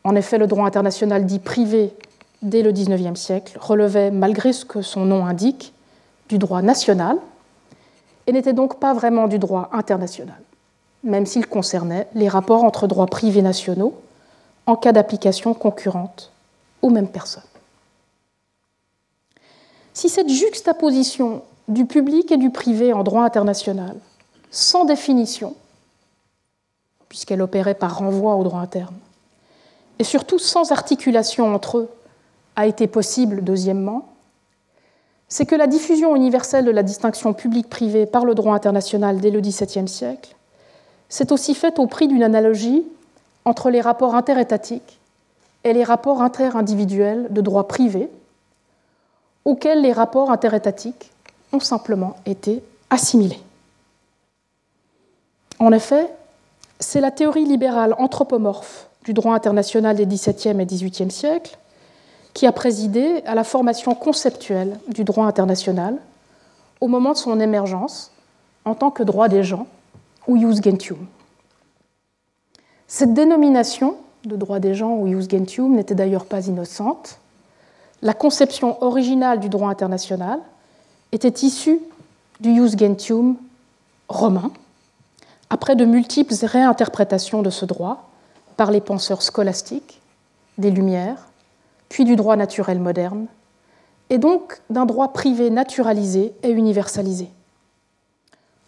En 0.05 0.15
effet, 0.15 0.39
le 0.39 0.47
droit 0.47 0.67
international 0.67 1.27
dit 1.27 1.39
privé 1.39 1.95
dès 2.43 2.63
le 2.63 2.73
XIXe 2.73 3.19
siècle 3.19 3.59
relevait, 3.61 4.11
malgré 4.11 4.53
ce 4.53 4.65
que 4.65 4.83
son 4.83 5.05
nom 5.05 5.27
indique, 5.27 5.73
du 6.29 6.39
droit 6.39 6.63
national 6.63 7.19
et 8.27 8.33
n'était 8.33 8.53
donc 8.53 8.79
pas 8.79 8.95
vraiment 8.95 9.29
du 9.29 9.39
droit 9.39 9.69
international 9.73 10.39
même 11.05 11.27
s'il 11.27 11.47
concernait 11.47 12.09
les 12.15 12.29
rapports 12.29 12.65
entre 12.65 12.87
droits 12.87 13.07
privés 13.07 13.43
nationaux 13.43 13.95
en 14.67 14.75
cas 14.75 14.93
d'application 14.93 15.55
concurrente 15.55 16.33
aux 16.83 16.91
mêmes 16.91 17.09
personnes. 17.09 17.43
Si 19.95 20.11
cette 20.11 20.29
juxtaposition 20.29 21.43
du 21.69 21.87
public 21.87 22.31
et 22.31 22.37
du 22.37 22.51
privé 22.51 22.93
en 22.93 23.03
droit 23.03 23.23
international, 23.23 23.97
sans 24.51 24.85
définition, 24.85 25.55
puisqu'elle 27.09 27.41
opérait 27.41 27.75
par 27.75 27.97
renvoi 27.97 28.37
au 28.37 28.45
droit 28.45 28.61
interne, 28.61 28.95
et 29.99 30.05
surtout 30.05 30.39
sans 30.39 30.73
articulation 30.73 31.55
entre 31.55 31.79
eux, 31.79 31.89
a 32.57 32.67
été 32.67 32.87
possible, 32.87 33.43
deuxièmement, 33.43 34.13
c'est 35.29 35.47
que 35.47 35.55
la 35.55 35.67
diffusion 35.67 36.15
universelle 36.15 36.67
de 36.67 36.71
la 36.71 36.83
distinction 36.83 37.33
public-privé 37.33 38.05
par 38.05 38.27
le 38.27 38.35
droit 38.35 38.55
international 38.55 39.21
dès 39.21 39.31
le 39.31 39.41
XVIIe 39.41 39.89
siècle 39.89 40.35
c'est 41.09 41.31
aussi 41.31 41.55
fait 41.55 41.79
au 41.79 41.87
prix 41.87 42.09
d'une 42.09 42.23
analogie 42.23 42.83
entre 43.45 43.71
les 43.71 43.81
rapports 43.81 44.17
interétatiques 44.17 44.99
et 45.63 45.73
les 45.73 45.85
rapports 45.85 46.23
interindividuels 46.23 47.29
de 47.31 47.41
droit 47.41 47.69
privé, 47.69 48.09
auxquels 49.45 49.83
les 49.83 49.93
rapports 49.93 50.31
interétatiques 50.31 51.11
ont 51.53 51.61
simplement 51.61 52.17
été 52.27 52.63
assimilés. 52.91 53.41
En 55.59 55.73
effet, 55.73 56.11
c'est 56.81 57.01
la 57.01 57.11
théorie 57.11 57.45
libérale 57.45 57.95
anthropomorphe 57.99 58.89
du 59.05 59.13
droit 59.13 59.35
international 59.35 59.97
des 59.97 60.07
XVIIe 60.07 60.61
et 60.61 60.67
XVIIIe 60.67 61.11
siècles 61.11 61.57
qui 62.33 62.47
a 62.47 62.53
présidé 62.53 63.23
à 63.27 63.35
la 63.35 63.45
formation 63.45 63.95
conceptuelle 63.95 64.79
du 64.89 65.05
droit 65.05 65.27
international 65.27 65.99
au 66.81 66.89
moment 66.89 67.13
de 67.13 67.17
son 67.17 67.39
émergence 67.39 68.11
en 68.65 68.75
tant 68.75 68.91
que 68.91 69.03
droit 69.03 69.29
des 69.29 69.45
gens 69.45 69.67
ou 70.27 70.39
jus 70.39 70.63
gentium. 70.63 71.07
Cette 72.89 73.15
dénomination 73.15 73.97
de 74.25 74.37
droit 74.37 74.59
des 74.59 74.75
gens 74.75 74.97
ou 74.97 75.07
jus 75.07 75.29
gentium 75.31 75.75
n'était 75.75 75.95
d'ailleurs 75.95 76.27
pas 76.27 76.47
innocente. 76.47 77.19
La 78.05 78.13
conception 78.13 78.83
originale 78.85 79.41
du 79.41 79.49
droit 79.49 79.71
international 79.71 80.39
était 81.11 81.47
issue 81.47 81.81
du 82.39 82.55
jus 82.55 82.77
gentium 82.77 83.37
romain, 84.11 84.51
après 85.49 85.75
de 85.75 85.87
multiples 85.87 86.35
réinterprétations 86.43 87.41
de 87.41 87.49
ce 87.49 87.65
droit 87.65 88.11
par 88.59 88.71
les 88.71 88.83
penseurs 88.83 89.23
scolastiques, 89.23 90.03
des 90.59 90.71
Lumières, 90.71 91.29
puis 91.89 92.05
du 92.05 92.15
droit 92.15 92.37
naturel 92.37 92.79
moderne, 92.79 93.27
et 94.11 94.19
donc 94.19 94.61
d'un 94.69 94.85
droit 94.85 95.15
privé 95.15 95.49
naturalisé 95.49 96.35
et 96.43 96.51
universalisé. 96.51 97.31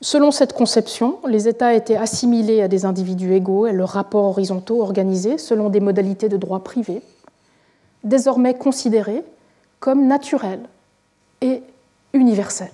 Selon 0.00 0.30
cette 0.30 0.54
conception, 0.54 1.18
les 1.28 1.46
États 1.46 1.74
étaient 1.74 1.96
assimilés 1.96 2.62
à 2.62 2.68
des 2.68 2.86
individus 2.86 3.34
égaux 3.34 3.66
et 3.66 3.72
leurs 3.72 3.90
rapports 3.90 4.24
horizontaux 4.24 4.80
organisés 4.80 5.36
selon 5.36 5.68
des 5.68 5.80
modalités 5.80 6.30
de 6.30 6.38
droit 6.38 6.60
privé, 6.60 7.02
désormais 8.06 8.54
considérés 8.54 9.22
comme 9.80 10.06
naturels 10.06 10.62
et 11.42 11.62
universels. 12.12 12.72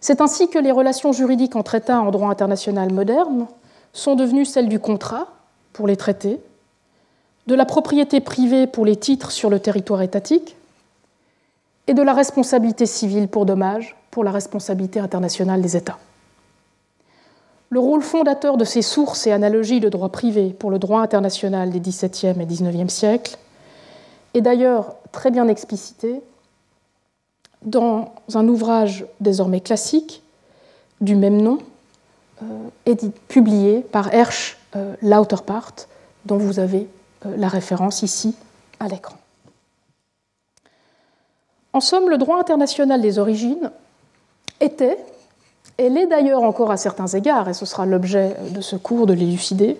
C'est 0.00 0.20
ainsi 0.20 0.48
que 0.48 0.58
les 0.58 0.70
relations 0.70 1.12
juridiques 1.12 1.56
entre 1.56 1.74
États 1.74 2.00
en 2.00 2.10
droit 2.10 2.28
international 2.28 2.92
moderne 2.92 3.46
sont 3.92 4.14
devenues 4.14 4.44
celles 4.44 4.68
du 4.68 4.78
contrat 4.78 5.28
pour 5.72 5.86
les 5.86 5.96
traités, 5.96 6.38
de 7.46 7.54
la 7.54 7.64
propriété 7.64 8.20
privée 8.20 8.66
pour 8.66 8.84
les 8.84 8.96
titres 8.96 9.30
sur 9.30 9.48
le 9.48 9.60
territoire 9.60 10.02
étatique 10.02 10.56
et 11.86 11.94
de 11.94 12.02
la 12.02 12.12
responsabilité 12.12 12.86
civile 12.86 13.28
pour 13.28 13.46
dommages 13.46 13.96
pour 14.10 14.24
la 14.24 14.32
responsabilité 14.32 15.00
internationale 15.00 15.62
des 15.62 15.76
États. 15.76 15.98
Le 17.70 17.80
rôle 17.80 18.02
fondateur 18.02 18.56
de 18.56 18.64
ces 18.64 18.82
sources 18.82 19.26
et 19.26 19.32
analogies 19.32 19.80
de 19.80 19.88
droit 19.88 20.08
privé 20.08 20.50
pour 20.50 20.70
le 20.70 20.78
droit 20.78 21.00
international 21.00 21.70
des 21.70 21.80
XVIIe 21.80 22.40
et 22.40 22.46
XIXe 22.46 22.92
siècles 22.92 23.38
est 24.36 24.42
d'ailleurs 24.42 24.96
très 25.12 25.30
bien 25.30 25.48
explicité 25.48 26.20
dans 27.62 28.12
un 28.34 28.46
ouvrage 28.48 29.06
désormais 29.20 29.60
classique 29.60 30.22
du 31.00 31.16
même 31.16 31.40
nom, 31.40 31.58
euh, 32.42 32.94
publié 33.28 33.80
par 33.80 34.12
Hersch 34.12 34.58
euh, 34.76 34.94
Lauterpart, 35.02 35.74
dont 36.26 36.36
vous 36.36 36.58
avez 36.58 36.86
euh, 37.24 37.34
la 37.36 37.48
référence 37.48 38.02
ici 38.02 38.34
à 38.78 38.88
l'écran. 38.88 39.16
En 41.72 41.80
somme, 41.80 42.08
le 42.08 42.18
droit 42.18 42.38
international 42.38 43.00
des 43.00 43.18
origines 43.18 43.70
était, 44.60 44.98
et 45.78 45.88
l'est 45.88 46.06
d'ailleurs 46.06 46.42
encore 46.42 46.70
à 46.70 46.76
certains 46.76 47.08
égards, 47.08 47.48
et 47.48 47.54
ce 47.54 47.66
sera 47.66 47.84
l'objet 47.86 48.36
de 48.50 48.60
ce 48.60 48.76
cours 48.76 49.06
de 49.06 49.12
l'élucider, 49.12 49.78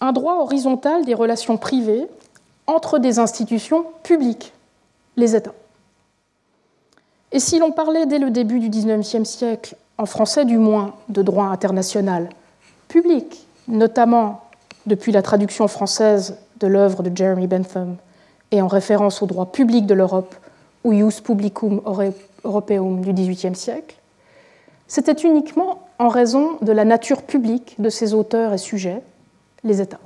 un 0.00 0.12
droit 0.12 0.42
horizontal 0.42 1.04
des 1.04 1.14
relations 1.14 1.56
privées 1.56 2.06
entre 2.66 2.98
des 2.98 3.18
institutions 3.18 3.86
publiques, 4.02 4.52
les 5.16 5.36
États. 5.36 5.54
Et 7.32 7.40
si 7.40 7.58
l'on 7.58 7.72
parlait 7.72 8.06
dès 8.06 8.18
le 8.18 8.30
début 8.30 8.60
du 8.60 8.68
XIXe 8.68 9.28
siècle, 9.28 9.76
en 9.98 10.06
français 10.06 10.44
du 10.44 10.58
moins, 10.58 10.94
de 11.08 11.22
droit 11.22 11.46
international 11.46 12.28
public, 12.88 13.46
notamment 13.68 14.42
depuis 14.86 15.12
la 15.12 15.22
traduction 15.22 15.68
française 15.68 16.36
de 16.60 16.66
l'œuvre 16.66 17.02
de 17.02 17.14
Jeremy 17.14 17.46
Bentham 17.46 17.96
et 18.50 18.62
en 18.62 18.68
référence 18.68 19.22
au 19.22 19.26
droit 19.26 19.46
public 19.46 19.86
de 19.86 19.94
l'Europe 19.94 20.34
ou 20.84 20.92
Ius 20.92 21.20
Publicum 21.20 21.80
Europeum 22.44 23.00
du 23.00 23.12
XVIIIe 23.12 23.56
siècle, 23.56 23.96
c'était 24.86 25.12
uniquement 25.12 25.80
en 25.98 26.08
raison 26.08 26.58
de 26.60 26.72
la 26.72 26.84
nature 26.84 27.22
publique 27.22 27.74
de 27.78 27.88
ces 27.88 28.14
auteurs 28.14 28.52
et 28.52 28.58
sujets, 28.58 29.02
les 29.64 29.80
États. 29.80 30.00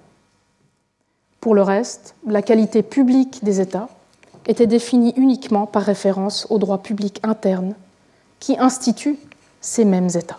Pour 1.41 1.55
le 1.55 1.63
reste, 1.63 2.15
la 2.27 2.43
qualité 2.43 2.83
publique 2.83 3.45
des 3.45 3.61
États 3.61 3.89
était 4.47 4.67
définie 4.67 5.15
uniquement 5.17 5.67
par 5.67 5.83
référence 5.83 6.47
au 6.51 6.59
droit 6.59 6.79
public 6.79 7.21
interne 7.23 7.75
qui 8.41 8.59
institue 8.59 9.19
ces 9.61 9.85
mêmes 9.85 10.09
États. 10.15 10.39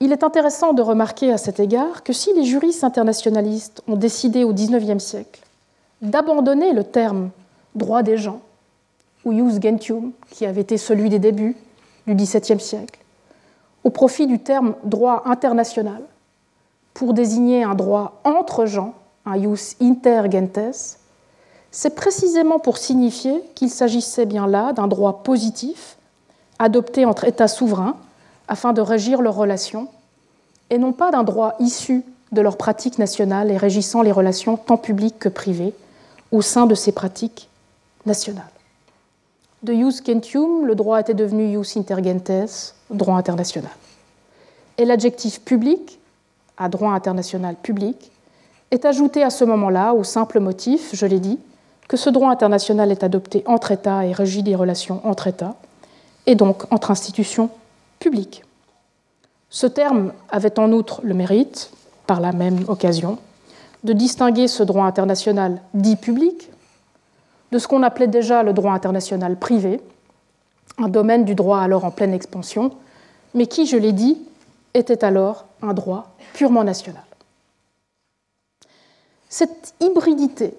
Il 0.00 0.12
est 0.12 0.24
intéressant 0.24 0.72
de 0.72 0.82
remarquer 0.82 1.30
à 1.30 1.38
cet 1.38 1.60
égard 1.60 2.02
que 2.02 2.12
si 2.12 2.32
les 2.34 2.44
juristes 2.44 2.84
internationalistes 2.84 3.82
ont 3.86 3.96
décidé 3.96 4.44
au 4.44 4.52
XIXe 4.52 5.02
siècle 5.02 5.42
d'abandonner 6.00 6.72
le 6.72 6.84
terme 6.84 7.30
droit 7.74 8.02
des 8.02 8.16
gens, 8.16 8.40
ou 9.26 9.32
jus 9.32 9.60
gentium, 9.60 10.12
qui 10.30 10.46
avait 10.46 10.62
été 10.62 10.78
celui 10.78 11.10
des 11.10 11.18
débuts 11.18 11.56
du 12.06 12.14
XVIIe 12.14 12.60
siècle, 12.60 12.98
au 13.84 13.90
profit 13.90 14.26
du 14.26 14.38
terme 14.38 14.74
droit 14.84 15.22
international, 15.26 16.02
pour 16.94 17.14
désigner 17.14 17.62
un 17.62 17.74
droit 17.74 18.20
entre 18.24 18.66
gens, 18.66 18.94
un 19.26 19.40
jus 19.40 19.76
inter 19.80 20.22
gentes, 20.30 20.98
c'est 21.70 21.94
précisément 21.94 22.58
pour 22.58 22.78
signifier 22.78 23.42
qu'il 23.54 23.70
s'agissait 23.70 24.26
bien 24.26 24.46
là 24.46 24.72
d'un 24.72 24.88
droit 24.88 25.22
positif, 25.22 25.96
adopté 26.58 27.04
entre 27.04 27.24
États 27.24 27.48
souverains, 27.48 27.96
afin 28.48 28.72
de 28.72 28.80
régir 28.80 29.22
leurs 29.22 29.36
relations, 29.36 29.88
et 30.70 30.78
non 30.78 30.92
pas 30.92 31.10
d'un 31.12 31.22
droit 31.22 31.54
issu 31.60 32.04
de 32.32 32.40
leurs 32.40 32.56
pratiques 32.56 32.98
nationales 32.98 33.50
et 33.50 33.56
régissant 33.56 34.02
les 34.02 34.12
relations 34.12 34.56
tant 34.56 34.76
publiques 34.76 35.18
que 35.18 35.28
privées 35.28 35.74
au 36.32 36.42
sein 36.42 36.66
de 36.66 36.74
ces 36.74 36.92
pratiques 36.92 37.48
nationales. 38.06 38.44
De 39.62 39.72
jus 39.72 40.02
gentium, 40.04 40.66
le 40.66 40.74
droit 40.74 41.00
était 41.00 41.14
devenu 41.14 41.52
jus 41.52 41.78
intergentes, 41.78 42.74
droit 42.90 43.16
international. 43.16 43.70
Et 44.78 44.84
l'adjectif 44.84 45.40
public, 45.42 45.99
à 46.60 46.68
droit 46.68 46.92
international 46.92 47.56
public, 47.56 48.12
est 48.70 48.84
ajouté 48.84 49.24
à 49.24 49.30
ce 49.30 49.44
moment-là 49.44 49.94
au 49.94 50.04
simple 50.04 50.38
motif, 50.38 50.90
je 50.92 51.06
l'ai 51.06 51.18
dit, 51.18 51.40
que 51.88 51.96
ce 51.96 52.08
droit 52.08 52.30
international 52.30 52.92
est 52.92 53.02
adopté 53.02 53.42
entre 53.46 53.72
États 53.72 54.06
et 54.06 54.12
régit 54.12 54.44
des 54.44 54.54
relations 54.54 55.00
entre 55.02 55.26
États, 55.26 55.56
et 56.26 56.36
donc 56.36 56.72
entre 56.72 56.92
institutions 56.92 57.50
publiques. 57.98 58.44
Ce 59.48 59.66
terme 59.66 60.12
avait 60.30 60.60
en 60.60 60.70
outre 60.70 61.00
le 61.02 61.14
mérite, 61.14 61.72
par 62.06 62.20
la 62.20 62.32
même 62.32 62.60
occasion, 62.68 63.18
de 63.82 63.92
distinguer 63.92 64.46
ce 64.46 64.62
droit 64.62 64.84
international 64.84 65.60
dit 65.74 65.96
public 65.96 66.50
de 67.50 67.58
ce 67.58 67.66
qu'on 67.66 67.82
appelait 67.82 68.06
déjà 68.06 68.42
le 68.44 68.52
droit 68.52 68.72
international 68.72 69.36
privé, 69.36 69.80
un 70.78 70.88
domaine 70.88 71.24
du 71.24 71.34
droit 71.34 71.58
alors 71.58 71.84
en 71.84 71.90
pleine 71.90 72.14
expansion, 72.14 72.70
mais 73.34 73.46
qui, 73.46 73.66
je 73.66 73.76
l'ai 73.76 73.92
dit, 73.92 74.18
était 74.74 75.04
alors 75.04 75.46
un 75.62 75.74
droit 75.74 76.14
purement 76.34 76.64
national. 76.64 77.02
Cette 79.28 79.74
hybridité, 79.80 80.54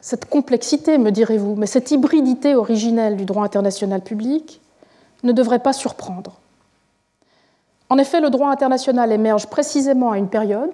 cette 0.00 0.28
complexité, 0.28 0.98
me 0.98 1.10
direz-vous, 1.10 1.54
mais 1.54 1.66
cette 1.66 1.90
hybridité 1.90 2.54
originelle 2.54 3.16
du 3.16 3.24
droit 3.24 3.44
international 3.44 4.02
public 4.02 4.60
ne 5.22 5.32
devrait 5.32 5.60
pas 5.60 5.72
surprendre. 5.72 6.32
En 7.88 7.98
effet, 7.98 8.20
le 8.20 8.30
droit 8.30 8.50
international 8.50 9.12
émerge 9.12 9.46
précisément 9.46 10.10
à 10.10 10.18
une 10.18 10.28
période 10.28 10.70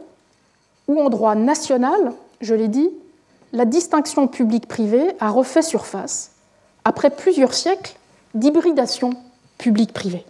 où, 0.88 1.00
en 1.00 1.10
droit 1.10 1.34
national, 1.34 2.12
je 2.40 2.54
l'ai 2.54 2.68
dit, 2.68 2.90
la 3.52 3.64
distinction 3.64 4.28
publique-privée 4.28 5.12
a 5.20 5.30
refait 5.30 5.62
surface 5.62 6.32
après 6.84 7.10
plusieurs 7.10 7.54
siècles 7.54 7.96
d'hybridation 8.34 9.10
publique-privée. 9.58 10.24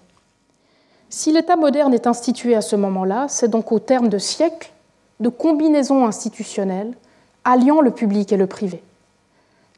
Si 1.11 1.33
l'État 1.33 1.57
moderne 1.57 1.94
est 1.94 2.07
institué 2.07 2.55
à 2.55 2.61
ce 2.61 2.77
moment-là, 2.77 3.27
c'est 3.29 3.49
donc 3.49 3.73
au 3.73 3.79
terme 3.79 4.09
de 4.09 4.18
siècles 4.18 4.71
de 5.21 5.31
combinaisons 5.31 6.07
institutionnelles 6.07 6.94
alliant 7.44 7.81
le 7.81 7.90
public 7.90 8.31
et 8.33 8.37
le 8.37 8.47
privé, 8.47 8.83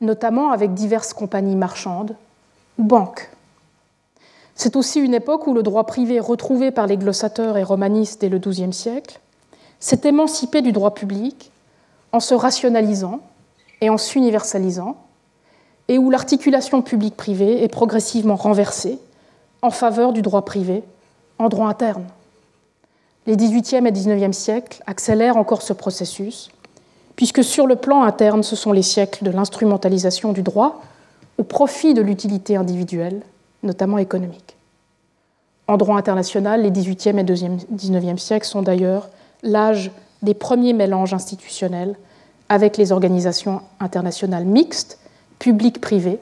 notamment 0.00 0.50
avec 0.50 0.74
diverses 0.74 1.12
compagnies 1.12 1.56
marchandes 1.56 2.16
ou 2.78 2.84
banques. 2.84 3.30
C'est 4.56 4.76
aussi 4.76 5.00
une 5.00 5.14
époque 5.14 5.46
où 5.46 5.54
le 5.54 5.62
droit 5.62 5.84
privé 5.84 6.18
retrouvé 6.18 6.72
par 6.72 6.86
les 6.86 6.96
glossateurs 6.96 7.56
et 7.56 7.62
romanistes 7.62 8.20
dès 8.20 8.28
le 8.28 8.38
XIIe 8.38 8.72
siècle 8.72 9.20
s'est 9.78 10.00
émancipé 10.04 10.62
du 10.62 10.72
droit 10.72 10.94
public 10.94 11.52
en 12.12 12.20
se 12.20 12.34
rationalisant 12.34 13.20
et 13.80 13.88
en 13.88 13.96
s'universalisant, 13.96 14.96
et 15.88 15.96
où 15.96 16.10
l'articulation 16.10 16.82
publique-privée 16.82 17.62
est 17.62 17.68
progressivement 17.68 18.36
renversée 18.36 18.98
en 19.62 19.70
faveur 19.70 20.12
du 20.12 20.22
droit 20.22 20.44
privé 20.44 20.82
en 21.40 21.48
droit 21.48 21.68
interne. 21.68 22.05
Les 23.26 23.37
XVIIIe 23.37 23.87
et 23.87 23.92
XIXe 23.92 24.37
siècles 24.37 24.83
accélèrent 24.87 25.38
encore 25.38 25.62
ce 25.62 25.72
processus, 25.72 26.50
puisque 27.16 27.42
sur 27.42 27.66
le 27.66 27.76
plan 27.76 28.03
interne, 28.03 28.42
ce 28.42 28.57
sont 28.57 28.72
les 28.72 28.83
siècles 28.83 29.24
de 29.24 29.31
l'instrumentalisation 29.31 30.33
du 30.33 30.42
droit 30.42 30.83
au 31.38 31.42
profit 31.42 31.94
de 31.94 32.03
l'utilité 32.03 32.57
individuelle, 32.57 33.22
notamment 33.62 33.98
économique. 33.98 34.57
En 35.66 35.79
droit 35.79 35.96
international, 35.96 36.62
les 36.62 36.70
XVIIIe 36.70 37.18
et 37.18 37.24
XIXe 37.24 38.22
siècles 38.22 38.46
sont 38.46 38.62
d'ailleurs 38.62 39.09
l'âge 39.42 39.90
des 40.22 40.35
premiers 40.35 40.74
mélanges 40.74 41.14
institutionnels 41.14 41.96
avec 42.50 42.76
les 42.76 42.92
organisations 42.92 43.62
internationales 43.79 44.44
mixtes, 44.44 44.98
publiques-privées, 45.38 46.18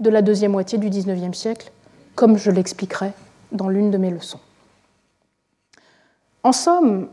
de 0.00 0.10
la 0.10 0.20
deuxième 0.20 0.52
moitié 0.52 0.76
du 0.76 0.90
XIXe 0.90 1.36
siècle, 1.36 1.70
comme 2.14 2.36
je 2.36 2.50
l'expliquerai 2.50 3.12
dans 3.52 3.68
l'une 3.68 3.90
de 3.90 3.98
mes 3.98 4.10
leçons. 4.10 4.40
En 6.42 6.52
somme, 6.52 7.08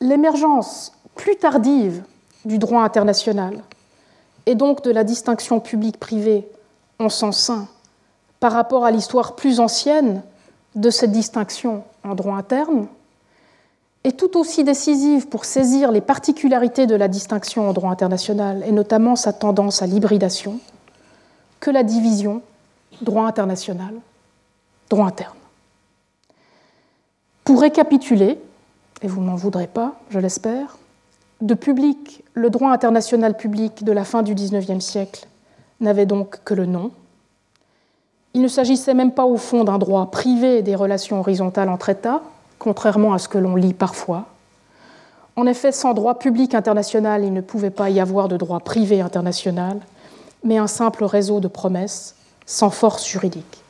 l'émergence 0.00 0.92
plus 1.14 1.36
tardive 1.36 2.02
du 2.44 2.58
droit 2.58 2.82
international 2.82 3.62
et 4.46 4.54
donc 4.54 4.82
de 4.82 4.90
la 4.90 5.04
distinction 5.04 5.60
publique-privée 5.60 6.48
en 6.98 7.08
son 7.08 7.32
sein 7.32 7.68
par 8.40 8.52
rapport 8.52 8.84
à 8.84 8.90
l'histoire 8.90 9.34
plus 9.34 9.60
ancienne 9.60 10.22
de 10.74 10.90
cette 10.90 11.10
distinction 11.10 11.82
en 12.04 12.14
droit 12.14 12.36
interne 12.36 12.86
est 14.04 14.18
tout 14.18 14.38
aussi 14.38 14.62
décisive 14.62 15.28
pour 15.28 15.44
saisir 15.44 15.90
les 15.90 16.00
particularités 16.00 16.86
de 16.86 16.94
la 16.94 17.08
distinction 17.08 17.68
en 17.68 17.72
droit 17.72 17.90
international, 17.90 18.62
et 18.64 18.72
notamment 18.72 19.16
sa 19.16 19.32
tendance 19.32 19.82
à 19.82 19.86
l'hybridation, 19.86 20.60
que 21.58 21.70
la 21.70 21.82
division 21.82 22.42
droit 23.02 23.26
international 23.26 23.94
droit 24.88 25.06
interne. 25.06 25.34
Pour 27.44 27.60
récapituler, 27.60 28.38
et 29.02 29.06
vous 29.06 29.20
ne 29.20 29.26
m'en 29.26 29.36
voudrez 29.36 29.66
pas, 29.66 29.94
je 30.10 30.18
l'espère, 30.18 30.78
de 31.40 31.54
public, 31.54 32.24
le 32.34 32.50
droit 32.50 32.70
international 32.70 33.36
public 33.36 33.84
de 33.84 33.92
la 33.92 34.04
fin 34.04 34.22
du 34.22 34.34
XIXe 34.34 34.84
siècle 34.84 35.26
n'avait 35.80 36.06
donc 36.06 36.42
que 36.44 36.54
le 36.54 36.66
nom. 36.66 36.90
Il 38.34 38.42
ne 38.42 38.48
s'agissait 38.48 38.94
même 38.94 39.12
pas 39.12 39.24
au 39.24 39.36
fond 39.36 39.64
d'un 39.64 39.78
droit 39.78 40.10
privé 40.10 40.62
des 40.62 40.74
relations 40.74 41.20
horizontales 41.20 41.68
entre 41.68 41.90
États, 41.90 42.22
contrairement 42.58 43.12
à 43.12 43.18
ce 43.18 43.28
que 43.28 43.38
l'on 43.38 43.54
lit 43.54 43.74
parfois. 43.74 44.26
En 45.36 45.46
effet, 45.46 45.70
sans 45.70 45.94
droit 45.94 46.18
public 46.18 46.54
international, 46.54 47.24
il 47.24 47.32
ne 47.32 47.40
pouvait 47.40 47.70
pas 47.70 47.90
y 47.90 48.00
avoir 48.00 48.26
de 48.26 48.36
droit 48.36 48.58
privé 48.58 49.00
international, 49.00 49.78
mais 50.42 50.58
un 50.58 50.66
simple 50.66 51.04
réseau 51.04 51.38
de 51.38 51.46
promesses 51.46 52.16
sans 52.46 52.70
force 52.70 53.06
juridique. 53.06 53.62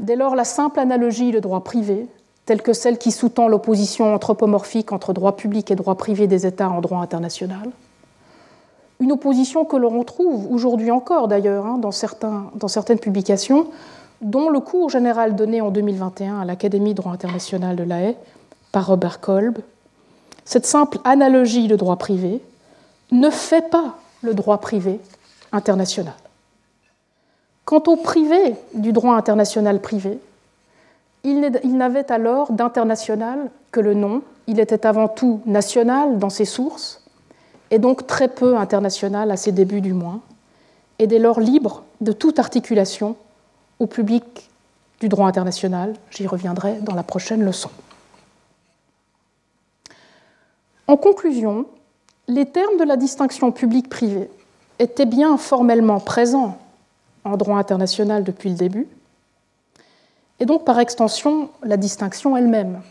Dès 0.00 0.16
lors, 0.16 0.34
la 0.34 0.44
simple 0.44 0.80
analogie 0.80 1.30
de 1.30 1.38
droit 1.38 1.62
privé 1.62 2.08
telle 2.46 2.62
que 2.62 2.72
celle 2.72 2.98
qui 2.98 3.12
sous-tend 3.12 3.48
l'opposition 3.48 4.14
anthropomorphique 4.14 4.92
entre 4.92 5.12
droit 5.12 5.36
public 5.36 5.70
et 5.70 5.76
droit 5.76 5.94
privé 5.94 6.26
des 6.26 6.46
États 6.46 6.68
en 6.68 6.80
droit 6.80 6.98
international. 6.98 7.70
Une 9.00 9.12
opposition 9.12 9.64
que 9.64 9.76
l'on 9.76 9.98
retrouve 9.98 10.50
aujourd'hui 10.52 10.90
encore 10.90 11.28
d'ailleurs 11.28 11.66
hein, 11.66 11.78
dans, 11.78 11.90
certaines 11.92 12.98
publications, 12.98 13.66
dont 14.20 14.48
le 14.48 14.60
cours 14.60 14.90
général 14.90 15.34
donné 15.34 15.60
en 15.60 15.70
2021 15.70 16.40
à 16.40 16.44
l'Académie 16.44 16.90
de 16.90 17.02
droit 17.02 17.12
international 17.12 17.76
de 17.76 17.82
La 17.82 18.02
Haye 18.02 18.16
par 18.70 18.86
Robert 18.86 19.20
Kolb. 19.20 19.58
Cette 20.44 20.66
simple 20.66 20.98
analogie 21.04 21.68
de 21.68 21.76
droit 21.76 21.96
privé 21.96 22.40
ne 23.10 23.30
fait 23.30 23.68
pas 23.70 23.96
le 24.22 24.34
droit 24.34 24.58
privé 24.58 25.00
international. 25.52 26.14
Quant 27.64 27.82
au 27.86 27.96
privé 27.96 28.54
du 28.74 28.92
droit 28.92 29.14
international 29.14 29.80
privé, 29.80 30.18
il 31.24 31.76
n'avait 31.76 32.10
alors 32.10 32.52
d'international 32.52 33.50
que 33.70 33.80
le 33.80 33.94
nom, 33.94 34.22
il 34.46 34.60
était 34.60 34.86
avant 34.86 35.08
tout 35.08 35.40
national 35.46 36.18
dans 36.18 36.30
ses 36.30 36.44
sources, 36.44 37.04
et 37.70 37.78
donc 37.78 38.06
très 38.06 38.28
peu 38.28 38.56
international 38.56 39.30
à 39.30 39.36
ses 39.36 39.52
débuts 39.52 39.80
du 39.80 39.94
moins, 39.94 40.20
et 40.98 41.06
dès 41.06 41.18
lors 41.18 41.40
libre 41.40 41.84
de 42.00 42.12
toute 42.12 42.38
articulation 42.38 43.16
au 43.78 43.86
public 43.86 44.50
du 45.00 45.08
droit 45.08 45.26
international. 45.26 45.94
J'y 46.10 46.26
reviendrai 46.26 46.74
dans 46.82 46.94
la 46.94 47.02
prochaine 47.02 47.44
leçon. 47.44 47.70
En 50.86 50.96
conclusion, 50.96 51.66
les 52.28 52.46
termes 52.46 52.76
de 52.78 52.84
la 52.84 52.96
distinction 52.96 53.50
public-privé 53.50 54.28
étaient 54.78 55.06
bien 55.06 55.38
formellement 55.38 56.00
présents 56.00 56.58
en 57.24 57.36
droit 57.36 57.56
international 57.56 58.24
depuis 58.24 58.50
le 58.50 58.56
début, 58.56 58.86
et 60.42 60.44
donc 60.44 60.64
par 60.64 60.80
extension 60.80 61.50
la 61.62 61.76
distinction 61.76 62.36
elle-même. 62.36 62.82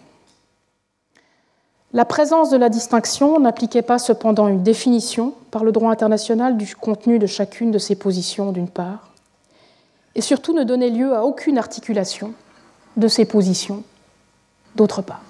La 1.91 2.05
présence 2.05 2.49
de 2.49 2.55
la 2.55 2.69
distinction 2.69 3.41
n'appliquait 3.41 3.81
pas 3.81 3.99
cependant 3.99 4.47
une 4.47 4.63
définition 4.63 5.33
par 5.51 5.65
le 5.65 5.73
droit 5.73 5.91
international 5.91 6.55
du 6.55 6.73
contenu 6.77 7.19
de 7.19 7.27
chacune 7.27 7.71
de 7.71 7.77
ces 7.77 7.95
positions 7.95 8.53
d'une 8.53 8.69
part, 8.69 9.09
et 10.15 10.21
surtout 10.21 10.53
ne 10.53 10.63
donnait 10.63 10.91
lieu 10.91 11.13
à 11.13 11.25
aucune 11.25 11.57
articulation 11.57 12.33
de 12.95 13.09
ces 13.09 13.25
positions 13.25 13.83
d'autre 14.77 15.01
part. 15.01 15.23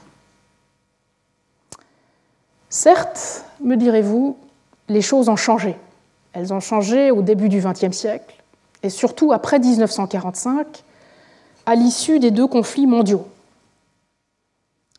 Certes, 2.69 3.45
me 3.61 3.75
direz-vous, 3.77 4.37
les 4.89 5.01
choses 5.01 5.27
ont 5.27 5.35
changé. 5.35 5.75
Elles 6.33 6.53
ont 6.53 6.59
changé 6.59 7.09
au 7.09 7.23
début 7.23 7.49
du 7.49 7.61
XXe 7.61 7.97
siècle, 7.97 8.35
et 8.83 8.91
surtout 8.91 9.31
après 9.31 9.57
1945, 9.57 10.83
à 11.65 11.75
l'issue 11.75 12.19
des 12.19 12.31
deux 12.31 12.47
conflits 12.47 12.87
mondiaux. 12.87 13.27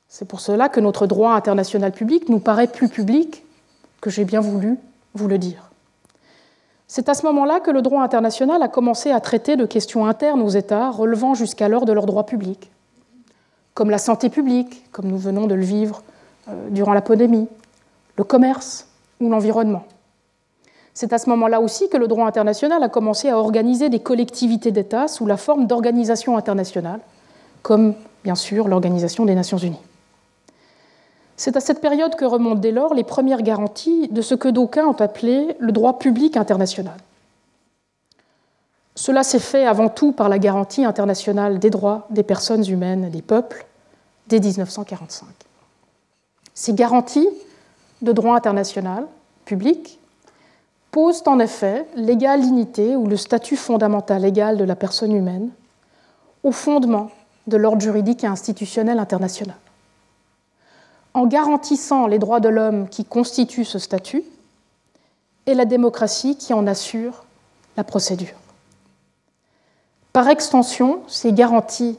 C'est 0.08 0.26
pour 0.26 0.40
cela 0.40 0.68
que 0.68 0.80
notre 0.80 1.06
droit 1.06 1.32
international 1.32 1.92
public 1.92 2.28
nous 2.28 2.38
paraît 2.38 2.66
plus 2.66 2.88
public 2.88 3.44
que 4.00 4.10
j'ai 4.10 4.24
bien 4.24 4.40
voulu 4.40 4.78
vous 5.14 5.28
le 5.28 5.38
dire. 5.38 5.70
C'est 6.86 7.08
à 7.08 7.14
ce 7.14 7.24
moment-là 7.24 7.60
que 7.60 7.70
le 7.70 7.80
droit 7.80 8.02
international 8.02 8.62
a 8.62 8.68
commencé 8.68 9.10
à 9.10 9.20
traiter 9.20 9.56
de 9.56 9.64
questions 9.64 10.04
internes 10.04 10.42
aux 10.42 10.50
États 10.50 10.90
relevant 10.90 11.32
jusqu'alors 11.32 11.86
de 11.86 11.92
leur 11.92 12.04
droit 12.04 12.26
public, 12.26 12.70
comme 13.72 13.88
la 13.88 13.96
santé 13.96 14.28
publique, 14.28 14.84
comme 14.92 15.06
nous 15.06 15.16
venons 15.16 15.46
de 15.46 15.54
le 15.54 15.64
vivre 15.64 16.02
euh, 16.48 16.68
durant 16.68 16.92
la 16.92 17.00
pandémie, 17.00 17.48
le 18.18 18.24
commerce 18.24 18.88
ou 19.20 19.30
l'environnement. 19.30 19.86
C'est 20.94 21.12
à 21.12 21.18
ce 21.18 21.30
moment-là 21.30 21.60
aussi 21.60 21.88
que 21.88 21.96
le 21.96 22.06
droit 22.06 22.26
international 22.26 22.82
a 22.82 22.88
commencé 22.88 23.28
à 23.28 23.38
organiser 23.38 23.88
des 23.88 24.00
collectivités 24.00 24.72
d'États 24.72 25.08
sous 25.08 25.26
la 25.26 25.36
forme 25.36 25.66
d'organisations 25.66 26.36
internationales, 26.36 27.00
comme 27.62 27.94
bien 28.24 28.34
sûr 28.34 28.68
l'Organisation 28.68 29.24
des 29.24 29.34
Nations 29.34 29.58
Unies. 29.58 29.80
C'est 31.36 31.56
à 31.56 31.60
cette 31.60 31.80
période 31.80 32.14
que 32.14 32.24
remontent 32.24 32.60
dès 32.60 32.72
lors 32.72 32.94
les 32.94 33.04
premières 33.04 33.42
garanties 33.42 34.08
de 34.08 34.20
ce 34.20 34.34
que 34.34 34.48
d'aucuns 34.48 34.86
ont 34.86 35.00
appelé 35.00 35.56
le 35.58 35.72
droit 35.72 35.98
public 35.98 36.36
international. 36.36 36.96
Cela 38.94 39.22
s'est 39.22 39.38
fait 39.38 39.66
avant 39.66 39.88
tout 39.88 40.12
par 40.12 40.28
la 40.28 40.38
garantie 40.38 40.84
internationale 40.84 41.58
des 41.58 41.70
droits 41.70 42.06
des 42.10 42.22
personnes 42.22 42.68
humaines 42.68 43.08
des 43.08 43.22
peuples 43.22 43.66
dès 44.28 44.38
1945. 44.38 45.26
Ces 46.52 46.74
garanties 46.74 47.28
de 48.02 48.12
droit 48.12 48.36
international 48.36 49.06
public 49.46 49.98
posent 50.92 51.22
en 51.26 51.40
effet 51.40 51.86
l'égale 51.96 52.42
dignité 52.42 52.94
ou 52.94 53.06
le 53.06 53.16
statut 53.16 53.56
fondamental 53.56 54.24
égal 54.24 54.56
de 54.58 54.64
la 54.64 54.76
personne 54.76 55.12
humaine 55.12 55.48
au 56.44 56.52
fondement 56.52 57.10
de 57.48 57.56
l'ordre 57.56 57.80
juridique 57.80 58.22
et 58.22 58.28
institutionnel 58.28 59.00
international. 59.00 59.56
En 61.14 61.26
garantissant 61.26 62.06
les 62.06 62.18
droits 62.18 62.40
de 62.40 62.48
l'homme 62.48 62.88
qui 62.88 63.04
constituent 63.04 63.64
ce 63.64 63.78
statut 63.78 64.22
et 65.46 65.54
la 65.54 65.64
démocratie 65.64 66.36
qui 66.36 66.52
en 66.52 66.66
assure 66.66 67.24
la 67.76 67.84
procédure. 67.84 68.36
Par 70.12 70.28
extension, 70.28 71.00
ces 71.08 71.32
garanties 71.32 71.98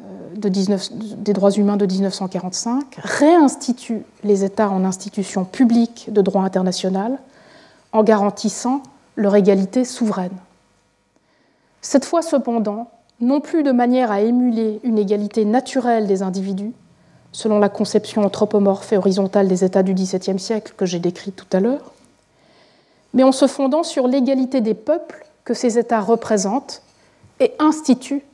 euh, 0.00 0.04
de 0.36 0.48
des 0.48 1.32
droits 1.32 1.50
humains 1.50 1.76
de 1.76 1.86
1945 1.86 2.98
réinstituent 3.02 4.04
les 4.22 4.44
États 4.44 4.70
en 4.70 4.84
institutions 4.84 5.44
publiques 5.44 6.06
de 6.12 6.22
droit 6.22 6.42
international 6.42 7.18
en 7.92 8.02
garantissant 8.02 8.82
leur 9.16 9.36
égalité 9.36 9.84
souveraine. 9.84 10.36
Cette 11.80 12.04
fois 12.04 12.22
cependant, 12.22 12.90
non 13.20 13.40
plus 13.40 13.62
de 13.62 13.72
manière 13.72 14.10
à 14.10 14.20
émuler 14.20 14.80
une 14.82 14.98
égalité 14.98 15.44
naturelle 15.44 16.06
des 16.06 16.22
individus, 16.22 16.72
selon 17.32 17.58
la 17.58 17.68
conception 17.68 18.22
anthropomorphe 18.22 18.92
et 18.92 18.98
horizontale 18.98 19.48
des 19.48 19.64
États 19.64 19.82
du 19.82 19.94
XVIIe 19.94 20.38
siècle 20.38 20.74
que 20.76 20.86
j'ai 20.86 20.98
décrite 20.98 21.36
tout 21.36 21.56
à 21.56 21.60
l'heure, 21.60 21.92
mais 23.14 23.22
en 23.22 23.32
se 23.32 23.46
fondant 23.46 23.82
sur 23.82 24.06
l'égalité 24.06 24.60
des 24.60 24.74
peuples 24.74 25.26
que 25.44 25.54
ces 25.54 25.78
États 25.78 26.00
représentent 26.00 26.82
et 27.40 27.52
instituent 27.58 28.24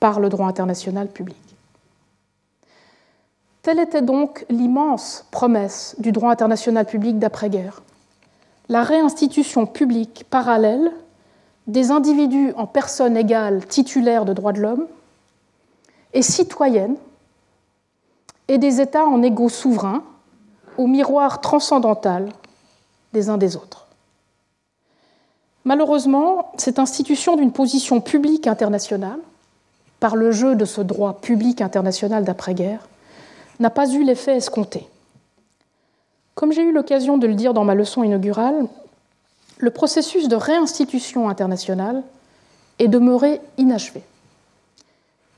par 0.00 0.20
le 0.20 0.28
droit 0.28 0.46
international 0.46 1.08
public. 1.08 1.36
Telle 3.62 3.80
était 3.80 4.02
donc 4.02 4.46
l'immense 4.48 5.26
promesse 5.30 5.96
du 5.98 6.12
droit 6.12 6.30
international 6.30 6.86
public 6.86 7.18
d'après-guerre, 7.18 7.82
la 8.68 8.82
réinstitution 8.82 9.66
publique 9.66 10.24
parallèle 10.30 10.92
des 11.66 11.90
individus 11.90 12.52
en 12.56 12.66
personne 12.66 13.16
égale 13.16 13.66
titulaires 13.66 14.24
de 14.24 14.32
droits 14.32 14.52
de 14.52 14.60
l'homme 14.60 14.86
et 16.12 16.22
citoyennes 16.22 16.96
et 18.48 18.58
des 18.58 18.80
États 18.80 19.06
en 19.06 19.22
égaux 19.22 19.48
souverains 19.48 20.04
au 20.78 20.86
miroir 20.86 21.40
transcendantal 21.40 22.28
des 23.12 23.28
uns 23.28 23.38
des 23.38 23.56
autres. 23.56 23.86
Malheureusement, 25.64 26.52
cette 26.58 26.78
institution 26.78 27.36
d'une 27.36 27.50
position 27.50 28.00
publique 28.00 28.46
internationale, 28.46 29.18
par 29.98 30.14
le 30.14 30.30
jeu 30.30 30.54
de 30.54 30.64
ce 30.64 30.80
droit 30.80 31.20
public 31.20 31.60
international 31.60 32.22
d'après-guerre, 32.24 32.86
n'a 33.58 33.70
pas 33.70 33.90
eu 33.90 34.04
l'effet 34.04 34.36
escompté. 34.36 34.86
Comme 36.36 36.52
j'ai 36.52 36.62
eu 36.62 36.72
l'occasion 36.72 37.16
de 37.16 37.26
le 37.26 37.34
dire 37.34 37.54
dans 37.54 37.64
ma 37.64 37.74
leçon 37.74 38.02
inaugurale, 38.04 38.68
le 39.56 39.70
processus 39.70 40.28
de 40.28 40.36
réinstitution 40.36 41.30
internationale 41.30 42.02
est 42.78 42.88
demeuré 42.88 43.40
inachevé. 43.56 44.02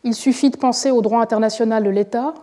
Il 0.02 0.14
suffit 0.14 0.50
de 0.50 0.56
penser 0.56 0.90
au 0.90 1.00
droit 1.00 1.20
international 1.20 1.84
de 1.84 1.90
l'État, 1.90 2.34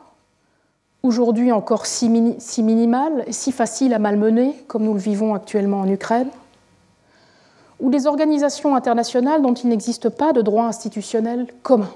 aujourd'hui 1.04 1.52
encore 1.52 1.86
si, 1.86 2.08
minimal 2.10 3.26
et 3.28 3.34
si 3.34 3.52
facile 3.52 3.94
à 3.94 4.00
malmener, 4.00 4.56
comme 4.68 4.86
nous 4.86 4.94
le 4.94 5.00
vivons 5.00 5.36
actuellement 5.36 5.82
en 5.82 5.90
Ukraine, 5.90 6.30
ou 7.82 7.90
des 7.90 8.08
organisations 8.08 8.74
internationales 8.74 9.42
dont 9.42 9.54
il 9.54 9.68
n'existe 9.68 10.08
pas 10.08 10.32
de 10.32 10.42
droit 10.42 10.64
institutionnel 10.64 11.48
commun. 11.62 11.92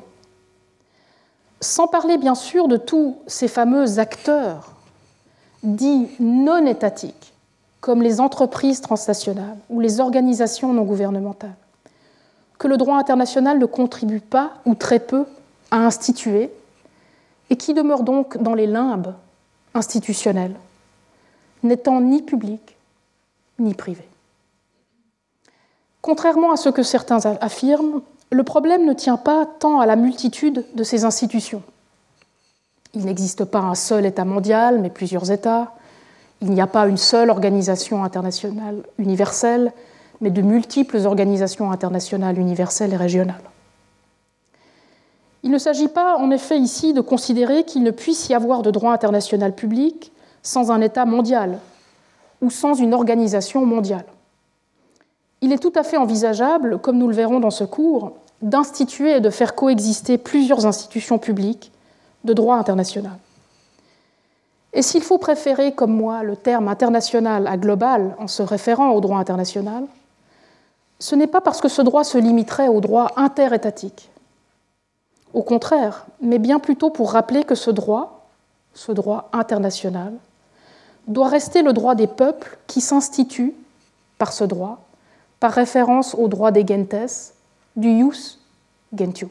Sans 1.62 1.88
parler 1.88 2.18
bien 2.18 2.36
sûr 2.36 2.68
de 2.68 2.76
tous 2.76 3.16
ces 3.28 3.48
fameux 3.48 4.00
acteurs 4.00 4.74
dits 5.64 6.10
non 6.20 6.66
étatiques, 6.66 7.34
comme 7.82 8.02
les 8.02 8.20
entreprises 8.20 8.82
transnationales 8.82 9.58
ou 9.70 9.80
les 9.80 10.00
organisations 10.00 10.74
non 10.74 10.84
gouvernementales, 10.84 11.56
que 12.58 12.68
le 12.68 12.78
droit 12.78 12.98
international 12.98 13.58
ne 13.58 13.66
contribue 13.66 14.20
pas, 14.20 14.54
ou 14.66 14.76
très 14.76 15.00
peu, 15.00 15.26
à 15.72 15.86
instituer, 15.86 16.52
et 17.50 17.56
qui 17.56 17.74
demeure 17.74 18.04
donc 18.04 18.38
dans 18.38 18.54
les 18.54 18.68
limbes 18.68 19.14
institutionnels, 19.74 20.56
n'étant 21.64 22.02
ni 22.02 22.22
public 22.22 22.76
ni 23.60 23.74
privé. 23.74 24.04
Contrairement 26.02 26.52
à 26.52 26.58
ce 26.58 26.70
que 26.70 26.84
certains 26.84 27.20
affirment, 27.42 28.02
le 28.32 28.44
problème 28.44 28.86
ne 28.86 28.94
tient 28.94 29.18
pas 29.18 29.46
tant 29.46 29.80
à 29.80 29.86
la 29.86 29.96
multitude 29.96 30.66
de 30.74 30.84
ces 30.84 31.04
institutions. 31.04 31.64
Il 32.94 33.06
n'existe 33.06 33.46
pas 33.46 33.60
un 33.60 33.76
seul 33.76 34.06
État 34.06 34.26
mondial, 34.26 34.80
mais 34.80 34.90
plusieurs 34.90 35.32
États. 35.32 35.74
Il 36.42 36.52
n'y 36.52 36.62
a 36.62 36.68
pas 36.68 36.88
une 36.88 36.98
seule 36.98 37.30
organisation 37.30 38.04
internationale 38.04 38.84
universelle, 38.98 39.74
mais 40.22 40.32
de 40.32 40.42
multiples 40.42 41.06
organisations 41.06 41.72
internationales 41.72 42.40
universelles 42.40 42.94
et 42.94 42.98
régionales. 42.98 43.42
Il 45.44 45.52
ne 45.52 45.58
s'agit 45.58 45.88
pas, 45.88 46.18
en 46.18 46.32
effet, 46.32 46.58
ici 46.58 46.94
de 46.94 47.02
considérer 47.02 47.64
qu'il 47.64 47.84
ne 47.84 47.92
puisse 47.92 48.28
y 48.30 48.34
avoir 48.34 48.62
de 48.62 48.72
droit 48.72 48.92
international 48.92 49.54
public 49.54 50.12
sans 50.44 50.72
un 50.72 50.82
État 50.82 51.06
mondial 51.06 51.60
ou 52.42 52.50
sans 52.50 52.74
une 52.74 52.94
organisation 52.94 53.66
mondiale. 53.66 54.06
Il 55.42 55.54
est 55.54 55.60
tout 55.60 55.74
à 55.76 55.84
fait 55.84 55.98
envisageable, 55.98 56.80
comme 56.80 56.98
nous 56.98 57.08
le 57.08 57.16
verrons 57.16 57.40
dans 57.40 57.52
ce 57.52 57.64
cours, 57.64 58.14
d'instituer 58.42 59.18
et 59.18 59.20
de 59.22 59.30
faire 59.30 59.56
coexister 59.56 60.18
plusieurs 60.18 60.66
institutions 60.66 61.18
publiques 61.18 61.72
de 62.24 62.34
droit 62.34 62.58
international. 62.58 63.18
Et 64.74 64.82
s'il 64.82 65.02
faut 65.02 65.18
préférer, 65.18 65.74
comme 65.74 65.94
moi, 65.94 66.24
le 66.24 66.36
terme 66.36 66.68
international 66.68 67.48
à 67.48 67.58
global 67.58 68.16
en 68.20 68.28
se 68.28 68.44
référant 68.44 68.92
au 68.92 69.02
droit 69.02 69.18
international, 69.18 69.86
ce 71.00 71.16
n'est 71.16 71.28
pas 71.28 71.42
parce 71.42 71.62
que 71.62 71.70
ce 71.70 71.82
droit 71.82 72.04
se 72.04 72.18
limiterait 72.18 72.68
au 72.68 72.82
droit 72.82 73.12
interétatique. 73.16 74.10
Au 75.34 75.44
contraire, 75.44 76.06
mais 76.22 76.40
bien 76.40 76.60
plutôt 76.60 76.90
pour 76.90 77.12
rappeler 77.12 77.44
que 77.44 77.56
ce 77.56 77.72
droit, 77.72 78.28
ce 78.74 78.92
droit 78.92 79.30
international, 79.32 80.14
doit 81.08 81.30
rester 81.30 81.62
le 81.62 81.74
droit 81.74 81.96
des 81.96 82.08
peuples 82.08 82.58
qui 82.68 82.82
s'instituent 82.82 83.56
par 84.18 84.34
ce 84.34 84.44
droit, 84.44 84.80
par 85.40 85.54
référence 85.54 86.14
au 86.16 86.28
droit 86.28 86.52
des 86.52 86.66
gentes, 86.68 87.34
du 87.76 87.98
jus 87.98 88.38
gentium. 88.94 89.30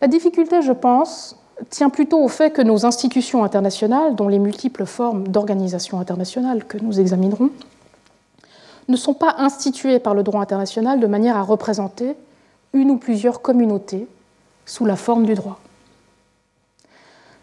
La 0.00 0.08
difficulté, 0.08 0.62
je 0.62 0.72
pense, 0.72 1.36
tient 1.68 1.90
plutôt 1.90 2.22
au 2.22 2.28
fait 2.28 2.50
que 2.50 2.62
nos 2.62 2.86
institutions 2.86 3.44
internationales, 3.44 4.14
dont 4.14 4.28
les 4.28 4.38
multiples 4.38 4.86
formes 4.86 5.28
d'organisation 5.28 6.00
internationale 6.00 6.64
que 6.64 6.78
nous 6.78 7.00
examinerons, 7.00 7.50
ne 8.88 8.96
sont 8.96 9.14
pas 9.14 9.36
instituées 9.38 9.98
par 9.98 10.14
le 10.14 10.22
droit 10.22 10.40
international 10.40 11.00
de 11.00 11.06
manière 11.06 11.36
à 11.36 11.42
représenter 11.42 12.16
une 12.72 12.90
ou 12.90 12.96
plusieurs 12.96 13.42
communautés 13.42 14.08
sous 14.64 14.86
la 14.86 14.96
forme 14.96 15.26
du 15.26 15.34
droit. 15.34 15.60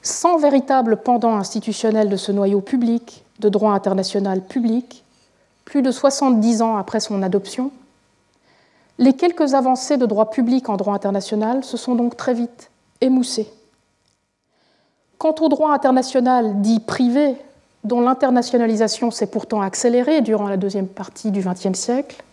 Sans 0.01 0.37
véritable 0.37 0.97
pendant 0.97 1.35
institutionnel 1.35 2.09
de 2.09 2.17
ce 2.17 2.31
noyau 2.31 2.61
public 2.61 3.23
de 3.39 3.49
droit 3.49 3.73
international 3.73 4.41
public, 4.41 5.03
plus 5.65 5.81
de 5.81 5.91
70 5.91 6.61
ans 6.61 6.77
après 6.77 6.99
son 6.99 7.21
adoption, 7.21 7.71
les 8.99 9.13
quelques 9.13 9.53
avancées 9.53 9.97
de 9.97 10.05
droit 10.05 10.29
public 10.29 10.69
en 10.69 10.77
droit 10.77 10.95
international 10.95 11.63
se 11.63 11.77
sont 11.77 11.95
donc 11.95 12.17
très 12.17 12.33
vite 12.33 12.71
émoussées. 13.01 13.51
Quant 15.17 15.35
au 15.39 15.49
droit 15.49 15.71
international 15.71 16.61
dit 16.61 16.79
privé, 16.79 17.35
dont 17.83 18.01
l'internationalisation 18.01 19.11
s'est 19.11 19.27
pourtant 19.27 19.61
accélérée 19.61 20.21
durant 20.21 20.47
la 20.47 20.57
deuxième 20.57 20.87
partie 20.87 21.31
du 21.31 21.41
XXe 21.41 21.77
siècle, 21.77 22.23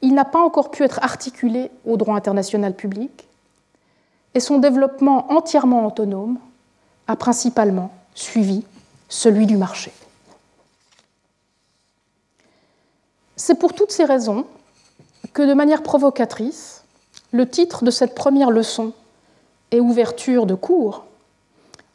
il 0.00 0.14
n'a 0.14 0.24
pas 0.24 0.40
encore 0.40 0.70
pu 0.70 0.82
être 0.82 0.98
articulé 1.02 1.70
au 1.86 1.96
droit 1.96 2.16
international 2.16 2.74
public, 2.74 3.28
et 4.34 4.40
son 4.40 4.58
développement 4.58 5.32
entièrement 5.32 5.86
autonome 5.86 6.38
a 7.06 7.16
principalement 7.16 7.90
suivi 8.14 8.64
celui 9.08 9.46
du 9.46 9.56
marché. 9.56 9.92
C'est 13.36 13.58
pour 13.58 13.74
toutes 13.74 13.92
ces 13.92 14.04
raisons 14.04 14.46
que, 15.32 15.42
de 15.42 15.54
manière 15.54 15.82
provocatrice, 15.82 16.84
le 17.32 17.48
titre 17.48 17.84
de 17.84 17.90
cette 17.90 18.14
première 18.14 18.50
leçon 18.50 18.92
et 19.70 19.80
ouverture 19.80 20.46
de 20.46 20.54
cours 20.54 21.04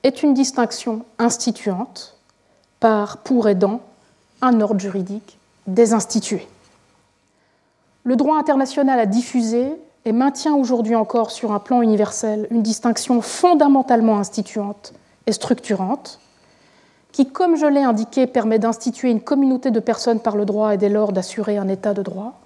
est 0.04 0.24
une 0.24 0.34
distinction 0.34 1.06
instituante 1.20 2.16
par 2.80 3.18
pour 3.18 3.48
aidant 3.48 3.82
un 4.42 4.62
ordre 4.62 4.80
juridique 4.80 5.38
désinstitué. 5.68 6.48
Le 8.04 8.16
droit 8.16 8.38
international 8.38 9.00
a 9.00 9.06
diffusé 9.06 9.74
et 10.06 10.12
maintient 10.14 10.56
aujourd'hui 10.56 10.96
encore 10.96 11.32
sur 11.32 11.52
un 11.52 11.60
plan 11.60 11.82
universel 11.82 12.48
une 12.50 12.64
distinction 12.64 13.22
fondamentalement 13.22 14.18
instituante 14.18 14.94
et 15.26 15.34
structurante, 15.34 16.20
qui, 17.12 17.30
comme 17.30 17.58
je 17.58 17.66
l'ai 17.66 17.84
indiqué, 17.84 18.26
permet 18.26 18.60
d'instituer 18.60 19.10
une 19.10 19.20
communauté 19.20 19.72
de 19.72 19.80
personnes 19.82 20.22
par 20.22 20.38
le 20.38 20.46
droit 20.46 20.74
et 20.74 20.78
dès 20.78 20.88
lors 20.88 21.12
d'assurer 21.12 21.58
un 21.58 21.68
état 21.68 21.94
de 21.94 22.02
droit. 22.02 22.40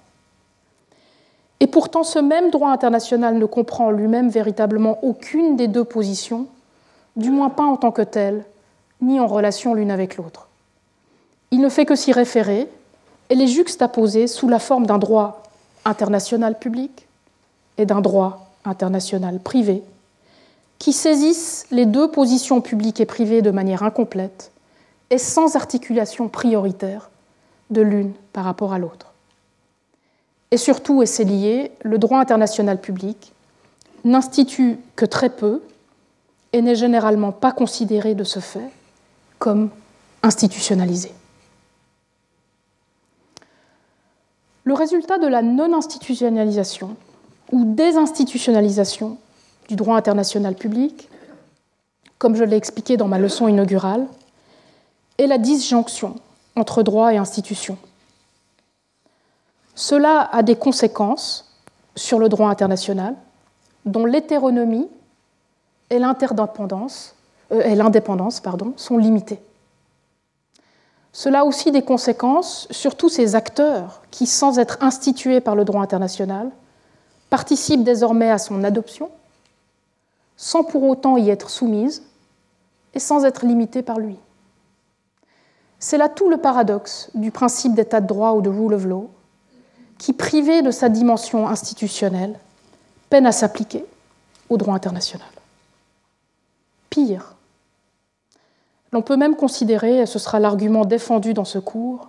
Et 1.62 1.68
pourtant, 1.68 2.02
ce 2.02 2.18
même 2.18 2.50
droit 2.50 2.70
international 2.70 3.38
ne 3.38 3.46
comprend 3.46 3.92
lui-même 3.92 4.28
véritablement 4.28 4.98
aucune 5.04 5.54
des 5.54 5.68
deux 5.68 5.84
positions, 5.84 6.48
du 7.14 7.30
moins 7.30 7.50
pas 7.50 7.62
en 7.62 7.76
tant 7.76 7.92
que 7.92 8.02
telle, 8.02 8.44
ni 9.00 9.20
en 9.20 9.28
relation 9.28 9.72
l'une 9.72 9.92
avec 9.92 10.16
l'autre. 10.16 10.48
Il 11.52 11.60
ne 11.60 11.68
fait 11.68 11.86
que 11.86 11.94
s'y 11.94 12.10
référer 12.10 12.66
et 13.30 13.36
les 13.36 13.46
juxtaposer 13.46 14.26
sous 14.26 14.48
la 14.48 14.58
forme 14.58 14.86
d'un 14.86 14.98
droit 14.98 15.44
international 15.84 16.58
public 16.58 17.06
et 17.78 17.86
d'un 17.86 18.00
droit 18.00 18.50
international 18.64 19.38
privé, 19.38 19.84
qui 20.80 20.92
saisissent 20.92 21.66
les 21.70 21.86
deux 21.86 22.10
positions 22.10 22.60
publiques 22.60 23.00
et 23.00 23.06
privées 23.06 23.40
de 23.40 23.52
manière 23.52 23.84
incomplète 23.84 24.50
et 25.10 25.18
sans 25.18 25.54
articulation 25.54 26.26
prioritaire 26.26 27.08
de 27.70 27.82
l'une 27.82 28.14
par 28.32 28.46
rapport 28.46 28.72
à 28.72 28.80
l'autre. 28.80 29.11
Et 30.52 30.58
surtout, 30.58 31.02
et 31.02 31.06
c'est 31.06 31.24
lié, 31.24 31.72
le 31.82 31.96
droit 31.98 32.20
international 32.20 32.78
public 32.78 33.32
n'institue 34.04 34.78
que 34.96 35.06
très 35.06 35.30
peu 35.30 35.62
et 36.52 36.60
n'est 36.60 36.74
généralement 36.74 37.32
pas 37.32 37.52
considéré 37.52 38.14
de 38.14 38.22
ce 38.22 38.38
fait 38.38 38.70
comme 39.38 39.70
institutionnalisé. 40.22 41.12
Le 44.64 44.74
résultat 44.74 45.18
de 45.18 45.26
la 45.26 45.40
non-institutionnalisation 45.40 46.96
ou 47.50 47.64
désinstitutionnalisation 47.64 49.16
du 49.68 49.76
droit 49.76 49.96
international 49.96 50.54
public, 50.54 51.08
comme 52.18 52.36
je 52.36 52.44
l'ai 52.44 52.56
expliqué 52.56 52.98
dans 52.98 53.08
ma 53.08 53.18
leçon 53.18 53.48
inaugurale, 53.48 54.06
est 55.16 55.26
la 55.26 55.38
disjonction 55.38 56.16
entre 56.56 56.82
droit 56.82 57.14
et 57.14 57.16
institution. 57.16 57.78
Cela 59.74 60.28
a 60.32 60.42
des 60.42 60.56
conséquences 60.56 61.58
sur 61.96 62.18
le 62.18 62.28
droit 62.28 62.48
international, 62.48 63.14
dont 63.84 64.06
l'hétéronomie 64.06 64.88
et 65.90 65.98
l'interdépendance 65.98 67.14
euh, 67.52 68.72
sont 68.76 68.96
limitées. 68.98 69.40
Cela 71.12 71.40
a 71.40 71.44
aussi 71.44 71.70
des 71.70 71.82
conséquences 71.82 72.66
sur 72.70 72.96
tous 72.96 73.10
ces 73.10 73.34
acteurs 73.34 74.02
qui, 74.10 74.26
sans 74.26 74.58
être 74.58 74.78
institués 74.80 75.40
par 75.40 75.54
le 75.54 75.64
droit 75.64 75.82
international, 75.82 76.50
participent 77.28 77.84
désormais 77.84 78.30
à 78.30 78.38
son 78.38 78.64
adoption, 78.64 79.10
sans 80.36 80.64
pour 80.64 80.82
autant 80.84 81.18
y 81.18 81.28
être 81.28 81.50
soumises 81.50 82.02
et 82.94 82.98
sans 82.98 83.24
être 83.24 83.44
limitées 83.44 83.82
par 83.82 83.98
lui. 83.98 84.18
C'est 85.78 85.98
là 85.98 86.08
tout 86.08 86.30
le 86.30 86.38
paradoxe 86.38 87.10
du 87.14 87.30
principe 87.30 87.74
d'état 87.74 88.00
de 88.00 88.06
droit 88.06 88.32
ou 88.32 88.40
de 88.40 88.48
rule 88.48 88.74
of 88.74 88.86
law, 88.86 89.10
qui, 90.02 90.12
privé 90.12 90.62
de 90.62 90.72
sa 90.72 90.88
dimension 90.88 91.46
institutionnelle, 91.46 92.36
peine 93.08 93.24
à 93.24 93.30
s'appliquer 93.30 93.84
au 94.48 94.56
droit 94.56 94.74
international. 94.74 95.28
Pire, 96.90 97.36
l'on 98.90 99.02
peut 99.02 99.16
même 99.16 99.36
considérer, 99.36 100.00
et 100.00 100.06
ce 100.06 100.18
sera 100.18 100.40
l'argument 100.40 100.84
défendu 100.84 101.34
dans 101.34 101.44
ce 101.44 101.60
cours, 101.60 102.08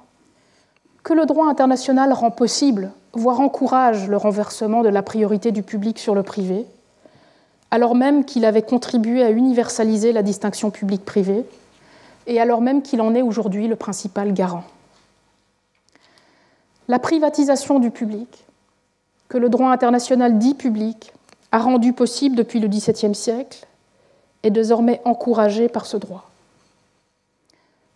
que 1.03 1.13
le 1.13 1.27
droit 1.27 1.45
international 1.47 2.13
rend 2.13 2.31
possible, 2.31 2.91
voire 3.13 3.41
encourage 3.41 4.09
le 4.09 4.17
renversement 4.17 4.81
de 4.81 4.89
la 4.89 5.03
priorité 5.03 5.51
du 5.51 5.61
public 5.61 5.99
sur 5.99 6.15
le 6.15 6.23
privé, 6.23 6.65
alors 7.69 7.93
même 7.93 8.25
qu'il 8.25 8.45
avait 8.45 8.63
contribué 8.63 9.21
à 9.21 9.29
universaliser 9.29 10.13
la 10.13 10.23
distinction 10.23 10.71
public-privé, 10.71 11.45
et 12.25 12.41
alors 12.41 12.61
même 12.61 12.81
qu'il 12.81 13.01
en 13.01 13.13
est 13.13 13.21
aujourd'hui 13.21 13.67
le 13.67 13.75
principal 13.75 14.33
garant. 14.33 14.63
La 16.89 16.99
privatisation 16.99 17.79
du 17.79 17.91
public, 17.91 18.45
que 19.29 19.37
le 19.37 19.47
droit 19.47 19.71
international 19.71 20.37
dit 20.37 20.53
public, 20.53 21.13
a 21.51 21.59
rendu 21.59 21.93
possible 21.93 22.35
depuis 22.35 22.59
le 22.59 22.67
XVIIe 22.67 23.15
siècle, 23.15 23.65
est 24.43 24.51
désormais 24.51 25.01
encouragée 25.05 25.69
par 25.69 25.85
ce 25.85 25.95
droit. 25.95 26.29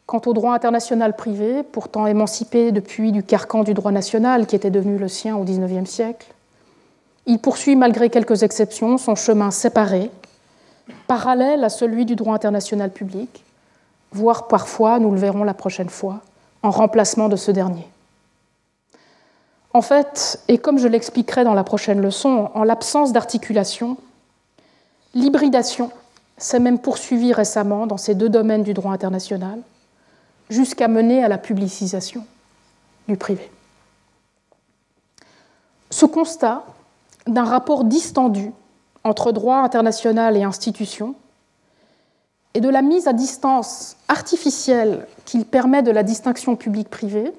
Quant 0.05 0.21
au 0.25 0.33
droit 0.33 0.53
international 0.53 1.17
privé, 1.17 1.63
pourtant 1.63 2.07
émancipé 2.07 2.71
depuis 2.71 3.11
du 3.11 3.23
carcan 3.23 3.63
du 3.63 3.73
droit 3.73 3.91
national 3.91 4.47
qui 4.47 4.55
était 4.55 4.69
devenu 4.69 4.97
le 4.97 5.09
sien 5.09 5.35
au 5.35 5.43
XIXe 5.43 5.89
siècle, 5.89 6.33
il 7.25 7.39
poursuit, 7.39 7.75
malgré 7.75 8.09
quelques 8.09 8.43
exceptions, 8.43 8.97
son 8.97 9.15
chemin 9.15 9.51
séparé, 9.51 10.09
parallèle 11.07 11.65
à 11.65 11.69
celui 11.69 12.05
du 12.05 12.15
droit 12.15 12.35
international 12.35 12.89
public, 12.89 13.43
voire 14.13 14.47
parfois, 14.47 14.97
nous 14.99 15.11
le 15.11 15.17
verrons 15.17 15.43
la 15.43 15.53
prochaine 15.53 15.89
fois, 15.89 16.21
en 16.63 16.71
remplacement 16.71 17.27
de 17.27 17.35
ce 17.35 17.51
dernier. 17.51 17.85
En 19.73 19.81
fait, 19.81 20.39
et 20.47 20.57
comme 20.57 20.79
je 20.79 20.87
l'expliquerai 20.87 21.43
dans 21.43 21.53
la 21.53 21.63
prochaine 21.63 22.01
leçon, 22.01 22.49
en 22.53 22.63
l'absence 22.63 23.11
d'articulation, 23.11 23.97
l'hybridation 25.13 25.91
s'est 26.37 26.59
même 26.59 26.79
poursuivie 26.79 27.33
récemment 27.33 27.87
dans 27.87 27.97
ces 27.97 28.15
deux 28.15 28.29
domaines 28.29 28.63
du 28.63 28.73
droit 28.73 28.91
international, 28.91 29.59
jusqu'à 30.49 30.87
mener 30.87 31.23
à 31.23 31.27
la 31.27 31.37
publicisation 31.37 32.25
du 33.07 33.17
privé. 33.17 33.51
Ce 35.89 36.05
constat 36.05 36.63
d'un 37.25 37.43
rapport 37.43 37.83
distendu 37.83 38.51
entre 39.03 39.31
droit 39.31 39.57
international 39.57 40.37
et 40.37 40.43
institutions 40.43 41.15
et 42.53 42.61
de 42.61 42.69
la 42.69 42.81
mise 42.81 43.07
à 43.07 43.13
distance 43.13 43.97
artificielle 44.07 45.07
qu'il 45.25 45.45
permet 45.45 45.83
de 45.83 45.91
la 45.91 46.03
distinction 46.03 46.55
publique-privée, 46.55 47.31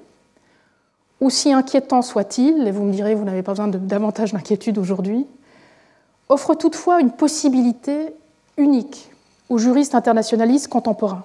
aussi 1.21 1.51
inquiétant 1.51 2.01
soit-il, 2.01 2.67
et 2.67 2.71
vous 2.71 2.83
me 2.83 2.93
direz, 2.93 3.15
vous 3.15 3.25
n'avez 3.25 3.43
pas 3.43 3.51
besoin 3.51 3.67
de 3.67 3.77
davantage 3.77 4.33
d'inquiétude 4.33 4.77
aujourd'hui, 4.77 5.25
offre 6.29 6.53
toutefois 6.55 7.01
une 7.01 7.11
possibilité 7.11 8.13
unique 8.57 9.09
aux 9.49 9.57
juristes 9.57 9.95
internationalistes 9.95 10.67
contemporains. 10.67 11.23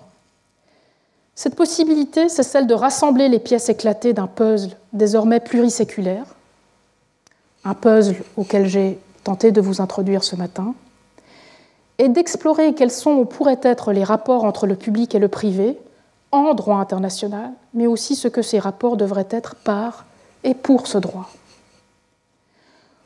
Cette 1.35 1.57
possibilité, 1.57 2.29
c'est 2.29 2.43
celle 2.43 2.67
de 2.67 2.75
rassembler 2.75 3.29
les 3.29 3.39
pièces 3.39 3.69
éclatées 3.69 4.13
d'un 4.13 4.27
puzzle 4.27 4.77
désormais 4.93 5.41
pluriséculaire, 5.41 6.25
un 7.65 7.75
puzzle 7.75 8.17
auquel 8.37 8.67
j'ai 8.67 8.99
tenté 9.25 9.53
de 9.53 9.61
vous 9.61 9.81
introduire 9.81 10.23
ce 10.23 10.37
matin, 10.37 10.75
et 11.99 12.09
d'explorer 12.09 12.75
quels 12.75 12.91
sont 12.91 13.13
ou 13.13 13.25
pourraient 13.25 13.61
être 13.63 13.93
les 13.93 14.05
rapports 14.05 14.45
entre 14.45 14.67
le 14.67 14.75
public 14.75 15.15
et 15.15 15.19
le 15.19 15.29
privé 15.29 15.79
en 16.35 16.53
droit 16.55 16.79
international, 16.79 17.53
mais 17.75 17.87
aussi 17.87 18.17
ce 18.17 18.27
que 18.29 18.43
ces 18.43 18.59
rapports 18.59 18.97
devraient 18.97 19.29
être 19.31 19.55
par 19.55 20.05
et 20.43 20.55
pour 20.55 20.89
ce 20.89 20.99
droit. 20.99 21.31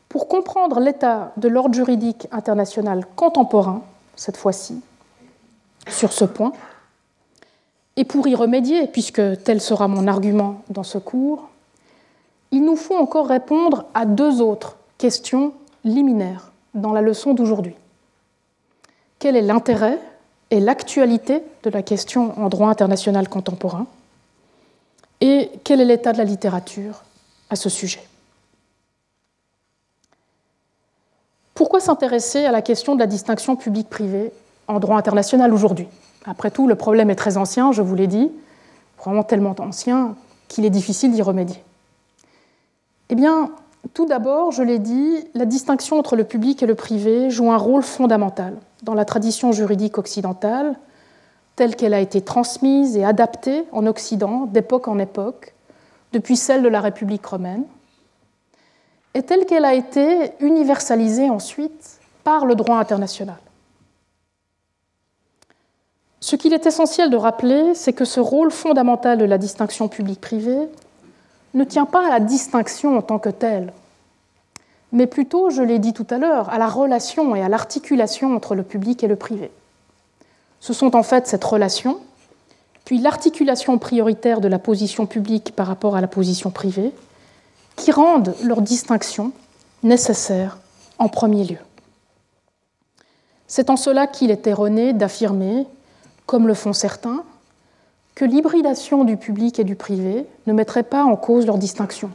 Pour 0.08 0.28
comprendre 0.28 0.80
l'état 0.80 1.32
de 1.36 1.48
l'ordre 1.48 1.74
juridique 1.74 2.26
international 2.32 3.04
contemporain, 3.14 3.82
cette 4.16 4.38
fois-ci, 4.38 4.80
sur 5.86 6.12
ce 6.12 6.24
point, 6.24 6.52
et 7.96 8.04
pour 8.04 8.26
y 8.28 8.34
remédier, 8.34 8.86
puisque 8.86 9.42
tel 9.44 9.60
sera 9.60 9.88
mon 9.88 10.06
argument 10.06 10.62
dans 10.70 10.82
ce 10.82 10.96
cours, 10.96 11.50
il 12.50 12.64
nous 12.64 12.76
faut 12.76 12.96
encore 12.96 13.28
répondre 13.28 13.84
à 13.92 14.06
deux 14.06 14.40
autres 14.40 14.76
questions 14.96 15.52
liminaires 15.84 16.52
dans 16.74 16.92
la 16.92 17.02
leçon 17.02 17.34
d'aujourd'hui. 17.34 17.74
Quel 19.18 19.36
est 19.36 19.42
l'intérêt 19.42 19.98
et 20.50 20.60
l'actualité 20.60 21.42
de 21.62 21.70
la 21.70 21.82
question 21.82 22.38
en 22.38 22.48
droit 22.48 22.68
international 22.68 23.28
contemporain 23.28 23.86
et 25.20 25.50
quel 25.64 25.80
est 25.80 25.84
l'état 25.84 26.12
de 26.12 26.18
la 26.18 26.24
littérature 26.24 27.02
à 27.50 27.56
ce 27.56 27.68
sujet 27.68 28.02
Pourquoi 31.54 31.80
s'intéresser 31.80 32.44
à 32.44 32.52
la 32.52 32.62
question 32.62 32.94
de 32.94 33.00
la 33.00 33.08
distinction 33.08 33.56
publique-privée 33.56 34.32
en 34.68 34.78
droit 34.78 34.96
international 34.96 35.52
aujourd'hui? 35.52 35.88
Après 36.24 36.52
tout, 36.52 36.68
le 36.68 36.76
problème 36.76 37.10
est 37.10 37.16
très 37.16 37.36
ancien, 37.36 37.72
je 37.72 37.82
vous 37.82 37.96
l'ai 37.96 38.06
dit, 38.06 38.30
vraiment 39.02 39.24
tellement 39.24 39.56
ancien 39.58 40.14
qu'il 40.46 40.64
est 40.64 40.70
difficile 40.70 41.12
d'y 41.12 41.22
remédier. 41.22 41.62
Eh 43.08 43.16
bien, 43.16 43.50
tout 43.92 44.06
d'abord, 44.06 44.52
je 44.52 44.62
l'ai 44.62 44.78
dit, 44.78 45.24
la 45.34 45.46
distinction 45.46 45.98
entre 45.98 46.14
le 46.14 46.22
public 46.22 46.62
et 46.62 46.66
le 46.66 46.76
privé 46.76 47.28
joue 47.28 47.50
un 47.50 47.56
rôle 47.56 47.82
fondamental 47.82 48.54
dans 48.82 48.94
la 48.94 49.04
tradition 49.04 49.52
juridique 49.52 49.98
occidentale, 49.98 50.76
telle 51.56 51.74
qu'elle 51.74 51.94
a 51.94 52.00
été 52.00 52.20
transmise 52.20 52.96
et 52.96 53.04
adaptée 53.04 53.64
en 53.72 53.86
Occident 53.86 54.46
d'époque 54.46 54.88
en 54.88 54.98
époque, 54.98 55.54
depuis 56.12 56.36
celle 56.36 56.62
de 56.62 56.68
la 56.68 56.80
République 56.80 57.26
romaine, 57.26 57.64
et 59.14 59.22
telle 59.22 59.46
qu'elle 59.46 59.64
a 59.64 59.74
été 59.74 60.32
universalisée 60.40 61.28
ensuite 61.28 61.98
par 62.22 62.46
le 62.46 62.54
droit 62.54 62.76
international. 62.76 63.38
Ce 66.20 66.36
qu'il 66.36 66.52
est 66.52 66.66
essentiel 66.66 67.10
de 67.10 67.16
rappeler, 67.16 67.74
c'est 67.74 67.92
que 67.92 68.04
ce 68.04 68.20
rôle 68.20 68.50
fondamental 68.50 69.18
de 69.18 69.24
la 69.24 69.38
distinction 69.38 69.88
publique-privée 69.88 70.68
ne 71.54 71.64
tient 71.64 71.86
pas 71.86 72.06
à 72.06 72.10
la 72.10 72.20
distinction 72.20 72.96
en 72.96 73.02
tant 73.02 73.18
que 73.18 73.30
telle, 73.30 73.72
mais 74.92 75.06
plutôt, 75.06 75.50
je 75.50 75.62
l'ai 75.62 75.78
dit 75.78 75.92
tout 75.92 76.06
à 76.10 76.18
l'heure, 76.18 76.48
à 76.48 76.58
la 76.58 76.68
relation 76.68 77.34
et 77.36 77.42
à 77.42 77.48
l'articulation 77.48 78.34
entre 78.34 78.54
le 78.54 78.62
public 78.62 79.04
et 79.04 79.08
le 79.08 79.16
privé. 79.16 79.50
Ce 80.60 80.72
sont 80.72 80.96
en 80.96 81.02
fait 81.02 81.26
cette 81.26 81.44
relation, 81.44 81.98
puis 82.84 82.98
l'articulation 82.98 83.78
prioritaire 83.78 84.40
de 84.40 84.48
la 84.48 84.58
position 84.58 85.06
publique 85.06 85.54
par 85.54 85.66
rapport 85.66 85.94
à 85.94 86.00
la 86.00 86.08
position 86.08 86.50
privée, 86.50 86.92
qui 87.76 87.92
rendent 87.92 88.34
leur 88.42 88.62
distinction 88.62 89.32
nécessaire 89.82 90.58
en 90.98 91.08
premier 91.08 91.44
lieu. 91.44 91.58
C'est 93.46 93.70
en 93.70 93.76
cela 93.76 94.06
qu'il 94.06 94.30
est 94.30 94.46
erroné 94.46 94.92
d'affirmer, 94.92 95.66
comme 96.26 96.46
le 96.46 96.54
font 96.54 96.72
certains, 96.72 97.22
que 98.14 98.24
l'hybridation 98.24 99.04
du 99.04 99.16
public 99.16 99.58
et 99.58 99.64
du 99.64 99.76
privé 99.76 100.26
ne 100.46 100.52
mettrait 100.52 100.82
pas 100.82 101.04
en 101.04 101.14
cause 101.16 101.46
leur 101.46 101.56
distinction. 101.56 102.10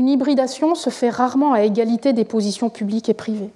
Une 0.00 0.08
hybridation 0.08 0.74
se 0.74 0.88
fait 0.88 1.10
rarement 1.10 1.52
à 1.52 1.60
égalité 1.60 2.14
des 2.14 2.24
positions 2.24 2.70
publiques 2.70 3.10
et 3.10 3.14
privées, 3.14 3.50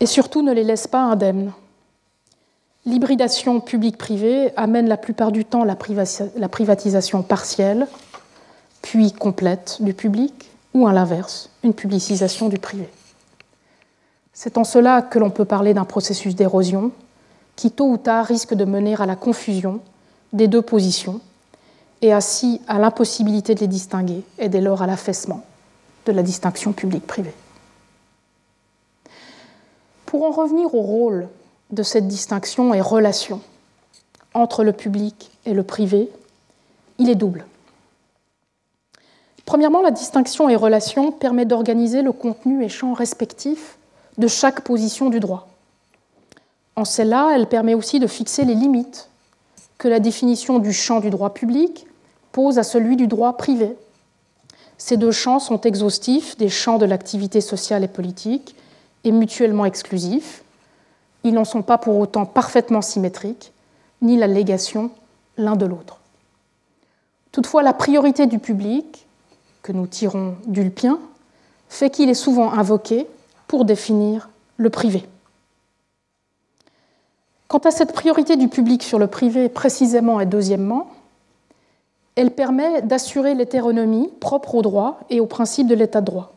et 0.00 0.06
surtout 0.06 0.40
ne 0.40 0.50
les 0.50 0.64
laisse 0.64 0.86
pas 0.86 1.02
indemnes. 1.02 1.52
L'hybridation 2.86 3.60
publique-privée 3.60 4.56
amène 4.56 4.88
la 4.88 4.96
plupart 4.96 5.30
du 5.30 5.44
temps 5.44 5.62
la 5.64 6.48
privatisation 6.48 7.22
partielle, 7.22 7.86
puis 8.80 9.12
complète 9.12 9.76
du 9.80 9.92
public, 9.92 10.50
ou 10.72 10.86
à 10.86 10.94
l'inverse, 10.94 11.50
une 11.64 11.74
publicisation 11.74 12.48
du 12.48 12.58
privé. 12.58 12.88
C'est 14.32 14.56
en 14.56 14.64
cela 14.64 15.02
que 15.02 15.18
l'on 15.18 15.28
peut 15.28 15.44
parler 15.44 15.74
d'un 15.74 15.84
processus 15.84 16.34
d'érosion 16.34 16.92
qui 17.56 17.70
tôt 17.70 17.90
ou 17.90 17.98
tard 17.98 18.24
risque 18.24 18.54
de 18.54 18.64
mener 18.64 18.94
à 18.98 19.04
la 19.04 19.16
confusion 19.16 19.80
des 20.32 20.48
deux 20.48 20.62
positions 20.62 21.20
et 22.02 22.12
ainsi 22.12 22.60
à 22.68 22.78
l'impossibilité 22.78 23.54
de 23.54 23.60
les 23.60 23.66
distinguer 23.66 24.22
et 24.38 24.48
dès 24.48 24.60
lors 24.60 24.82
à 24.82 24.86
l'affaissement 24.86 25.42
de 26.06 26.12
la 26.12 26.22
distinction 26.22 26.72
publique-privée. 26.72 27.34
Pour 30.06 30.24
en 30.24 30.30
revenir 30.30 30.74
au 30.74 30.82
rôle 30.82 31.28
de 31.70 31.82
cette 31.82 32.06
distinction 32.06 32.74
et 32.74 32.80
relation 32.80 33.40
entre 34.34 34.64
le 34.64 34.72
public 34.72 35.30
et 35.46 35.54
le 35.54 35.62
privé, 35.62 36.10
il 36.98 37.08
est 37.08 37.14
double. 37.14 37.46
Premièrement, 39.44 39.82
la 39.82 39.90
distinction 39.90 40.48
et 40.48 40.56
relation 40.56 41.12
permet 41.12 41.44
d'organiser 41.44 42.02
le 42.02 42.12
contenu 42.12 42.64
et 42.64 42.68
champ 42.68 42.94
respectif 42.94 43.76
de 44.18 44.28
chaque 44.28 44.62
position 44.62 45.10
du 45.10 45.20
droit. 45.20 45.48
En 46.76 46.84
cela, 46.84 47.32
elle 47.34 47.46
permet 47.46 47.74
aussi 47.74 48.00
de 48.00 48.06
fixer 48.06 48.44
les 48.44 48.54
limites 48.54 49.08
la 49.88 50.00
définition 50.00 50.58
du 50.58 50.72
champ 50.72 51.00
du 51.00 51.10
droit 51.10 51.34
public 51.34 51.86
pose 52.32 52.58
à 52.58 52.62
celui 52.62 52.96
du 52.96 53.06
droit 53.06 53.36
privé. 53.36 53.76
Ces 54.78 54.96
deux 54.96 55.12
champs 55.12 55.38
sont 55.38 55.60
exhaustifs 55.60 56.36
des 56.36 56.48
champs 56.48 56.78
de 56.78 56.86
l'activité 56.86 57.40
sociale 57.40 57.84
et 57.84 57.88
politique 57.88 58.56
et 59.04 59.12
mutuellement 59.12 59.64
exclusifs. 59.64 60.42
Ils 61.22 61.34
n'en 61.34 61.44
sont 61.44 61.62
pas 61.62 61.78
pour 61.78 61.98
autant 61.98 62.26
parfaitement 62.26 62.82
symétriques, 62.82 63.52
ni 64.02 64.16
la 64.16 64.26
légation 64.26 64.90
l'un 65.36 65.56
de 65.56 65.66
l'autre. 65.66 66.00
Toutefois, 67.32 67.62
la 67.62 67.72
priorité 67.72 68.26
du 68.26 68.38
public, 68.38 69.06
que 69.62 69.72
nous 69.72 69.86
tirons 69.86 70.36
d'Ulpien, 70.46 70.98
fait 71.68 71.90
qu'il 71.90 72.08
est 72.08 72.14
souvent 72.14 72.52
invoqué 72.52 73.06
pour 73.48 73.64
définir 73.64 74.28
le 74.56 74.70
privé. 74.70 75.04
Quant 77.54 77.68
à 77.68 77.70
cette 77.70 77.92
priorité 77.92 78.36
du 78.36 78.48
public 78.48 78.82
sur 78.82 78.98
le 78.98 79.06
privé 79.06 79.48
précisément 79.48 80.18
et 80.18 80.26
deuxièmement, 80.26 80.90
elle 82.16 82.32
permet 82.32 82.82
d'assurer 82.82 83.36
l'hétéronomie 83.36 84.08
propre 84.18 84.56
au 84.56 84.62
droit 84.62 84.98
et 85.08 85.20
au 85.20 85.26
principe 85.26 85.68
de 85.68 85.76
l'état 85.76 86.00
de 86.00 86.06
droit. 86.06 86.32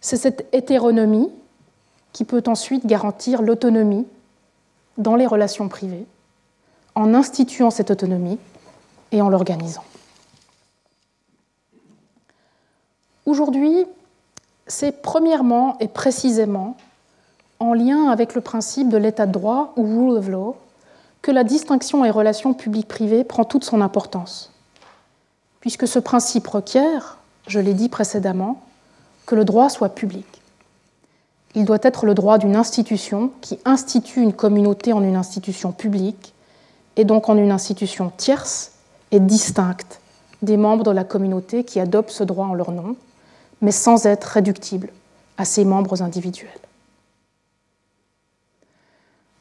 C'est 0.00 0.16
cette 0.16 0.46
hétéronomie 0.54 1.28
qui 2.12 2.24
peut 2.24 2.44
ensuite 2.46 2.86
garantir 2.86 3.42
l'autonomie 3.42 4.06
dans 4.96 5.16
les 5.16 5.26
relations 5.26 5.68
privées, 5.68 6.06
en 6.94 7.12
instituant 7.12 7.70
cette 7.70 7.90
autonomie 7.90 8.38
et 9.10 9.20
en 9.20 9.28
l'organisant. 9.28 9.82
Aujourd'hui, 13.26 13.86
c'est 14.68 15.02
premièrement 15.02 15.76
et 15.80 15.88
précisément 15.88 16.76
en 17.60 17.74
lien 17.74 18.08
avec 18.08 18.34
le 18.34 18.40
principe 18.40 18.88
de 18.88 18.96
l'état 18.96 19.26
de 19.26 19.32
droit 19.32 19.72
ou 19.76 19.82
rule 19.82 20.18
of 20.18 20.28
law 20.28 20.56
que 21.22 21.30
la 21.30 21.44
distinction 21.44 22.04
et 22.04 22.10
relation 22.10 22.54
publique-privée 22.54 23.24
prend 23.24 23.44
toute 23.44 23.64
son 23.64 23.82
importance, 23.82 24.50
puisque 25.60 25.86
ce 25.86 25.98
principe 25.98 26.46
requiert, 26.46 27.18
je 27.46 27.60
l'ai 27.60 27.74
dit 27.74 27.90
précédemment, 27.90 28.62
que 29.26 29.34
le 29.34 29.44
droit 29.44 29.68
soit 29.68 29.90
public. 29.90 30.26
Il 31.54 31.66
doit 31.66 31.78
être 31.82 32.06
le 32.06 32.14
droit 32.14 32.38
d'une 32.38 32.56
institution 32.56 33.30
qui 33.42 33.58
institue 33.66 34.22
une 34.22 34.32
communauté 34.32 34.92
en 34.92 35.02
une 35.02 35.16
institution 35.16 35.72
publique 35.72 36.32
et 36.96 37.04
donc 37.04 37.28
en 37.28 37.36
une 37.36 37.52
institution 37.52 38.10
tierce 38.16 38.72
et 39.10 39.20
distincte 39.20 40.00
des 40.42 40.56
membres 40.56 40.84
de 40.84 40.90
la 40.90 41.04
communauté 41.04 41.64
qui 41.64 41.80
adoptent 41.80 42.10
ce 42.10 42.24
droit 42.24 42.46
en 42.46 42.54
leur 42.54 42.72
nom, 42.72 42.96
mais 43.60 43.72
sans 43.72 44.06
être 44.06 44.24
réductible 44.24 44.90
à 45.36 45.44
ses 45.44 45.66
membres 45.66 46.02
individuels. 46.02 46.48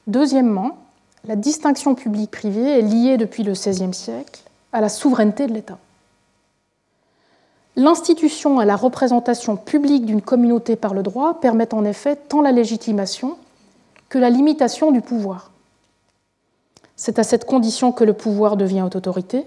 Deuxièmement, 0.10 0.72
la 1.26 1.36
distinction 1.36 1.94
publique-privée 1.94 2.80
est 2.80 2.82
liée 2.82 3.18
depuis 3.18 3.44
le 3.44 3.52
XVIe 3.52 3.94
siècle 3.94 4.42
à 4.74 4.82
la 4.82 4.90
souveraineté 4.90 5.46
de 5.46 5.54
l'État. 5.54 5.78
L'institution 7.76 8.58
à 8.58 8.66
la 8.66 8.76
représentation 8.76 9.56
publique 9.56 10.08
d'une 10.08 10.24
communauté 10.24 10.76
par 10.76 10.96
le 10.96 11.04
droit 11.04 11.40
permet 11.40 11.76
en 11.76 11.86
effet 11.86 12.16
tant 12.16 12.42
la 12.42 12.52
légitimation 12.52 13.38
que 14.10 14.18
la 14.18 14.32
limitation 14.32 14.90
du 14.90 15.02
pouvoir. 15.02 15.52
C'est 16.96 17.20
à 17.20 17.24
cette 17.24 17.46
condition 17.46 17.92
que 17.92 18.04
le 18.04 18.14
pouvoir 18.14 18.58
devient 18.58 18.82
autorité, 18.82 19.46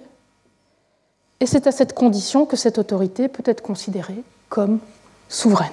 et 1.40 1.46
c'est 1.46 1.66
à 1.66 1.72
cette 1.72 1.92
condition 1.92 2.46
que 2.46 2.56
cette 2.56 2.78
autorité 2.78 3.26
peut 3.26 3.42
être 3.46 3.62
considérée 3.62 4.22
comme 4.48 4.78
souveraine. 5.28 5.72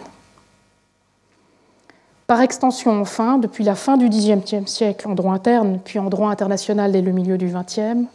Par 2.30 2.42
extension, 2.42 3.02
enfin, 3.02 3.40
depuis 3.40 3.64
la 3.64 3.74
fin 3.74 3.98
du 3.98 4.08
XIXe 4.08 4.70
siècle 4.70 5.08
en 5.08 5.16
droit 5.16 5.34
interne, 5.34 5.80
puis 5.84 5.98
en 5.98 6.12
droit 6.12 6.30
international 6.30 6.92
dès 6.92 7.02
le 7.02 7.12
milieu 7.12 7.40
du 7.40 7.48
XXe, 7.48 8.06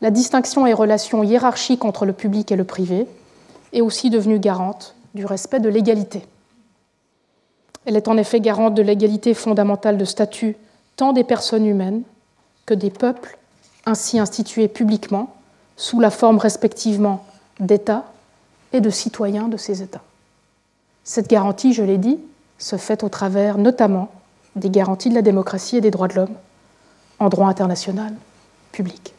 la 0.00 0.12
distinction 0.12 0.64
et 0.64 0.72
relation 0.72 1.24
hiérarchique 1.24 1.84
entre 1.84 2.06
le 2.06 2.12
public 2.12 2.52
et 2.52 2.56
le 2.56 2.62
privé 2.62 3.08
est 3.72 3.80
aussi 3.80 4.10
devenue 4.10 4.38
garante 4.38 4.94
du 5.16 5.26
respect 5.26 5.58
de 5.58 5.68
l'égalité. 5.68 6.22
Elle 7.84 7.96
est 7.96 8.06
en 8.06 8.16
effet 8.16 8.38
garante 8.38 8.76
de 8.76 8.82
l'égalité 8.82 9.34
fondamentale 9.34 9.98
de 9.98 10.04
statut 10.04 10.56
tant 10.94 11.12
des 11.12 11.24
personnes 11.24 11.66
humaines 11.66 12.02
que 12.64 12.74
des 12.74 12.90
peuples 12.90 13.38
ainsi 13.86 14.20
institués 14.20 14.68
publiquement 14.68 15.34
sous 15.76 15.98
la 15.98 16.10
forme 16.10 16.38
respectivement 16.38 17.26
d'États 17.58 18.04
et 18.72 18.80
de 18.80 18.90
citoyens 18.90 19.48
de 19.48 19.56
ces 19.56 19.82
États. 19.82 20.04
Cette 21.02 21.28
garantie, 21.28 21.72
je 21.72 21.82
l'ai 21.82 21.98
dit, 21.98 22.20
se 22.58 22.76
fait 22.76 23.04
au 23.04 23.08
travers 23.08 23.58
notamment 23.58 24.08
des 24.54 24.70
garanties 24.70 25.10
de 25.10 25.14
la 25.14 25.22
démocratie 25.22 25.76
et 25.76 25.80
des 25.80 25.90
droits 25.90 26.08
de 26.08 26.14
l'homme 26.14 26.34
en 27.18 27.28
droit 27.28 27.48
international 27.48 28.14
public. 28.72 29.14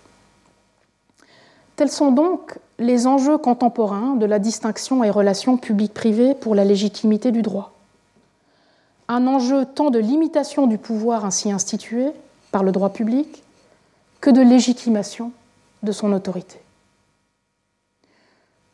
Tels 1.75 1.91
sont 1.91 2.11
donc 2.11 2.57
les 2.79 3.07
enjeux 3.07 3.38
contemporains 3.38 4.15
de 4.15 4.25
la 4.25 4.39
distinction 4.39 5.03
et 5.03 5.09
relations 5.09 5.57
publiques-privées 5.57 6.33
pour 6.33 6.55
la 6.55 6.65
légitimité 6.65 7.31
du 7.31 7.41
droit. 7.41 7.73
Un 9.07 9.25
enjeu 9.27 9.65
tant 9.65 9.89
de 9.89 9.99
limitation 9.99 10.67
du 10.67 10.77
pouvoir 10.77 11.23
ainsi 11.23 11.51
institué 11.51 12.07
par 12.51 12.63
le 12.63 12.71
droit 12.71 12.89
public 12.89 13.43
que 14.21 14.29
de 14.29 14.41
légitimation 14.41 15.31
de 15.83 15.91
son 15.91 16.11
autorité. 16.11 16.59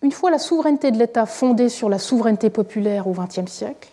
Une 0.02 0.12
fois 0.12 0.32
la 0.32 0.40
souveraineté 0.40 0.92
de 0.92 0.98
l'État 0.98 1.26
fondée 1.26 1.70
sur 1.70 1.90
la 1.90 2.00
souveraineté 2.00 2.50
populaire 2.50 3.08
au 3.08 3.14
XXe 3.14 3.52
siècle, 3.52 3.90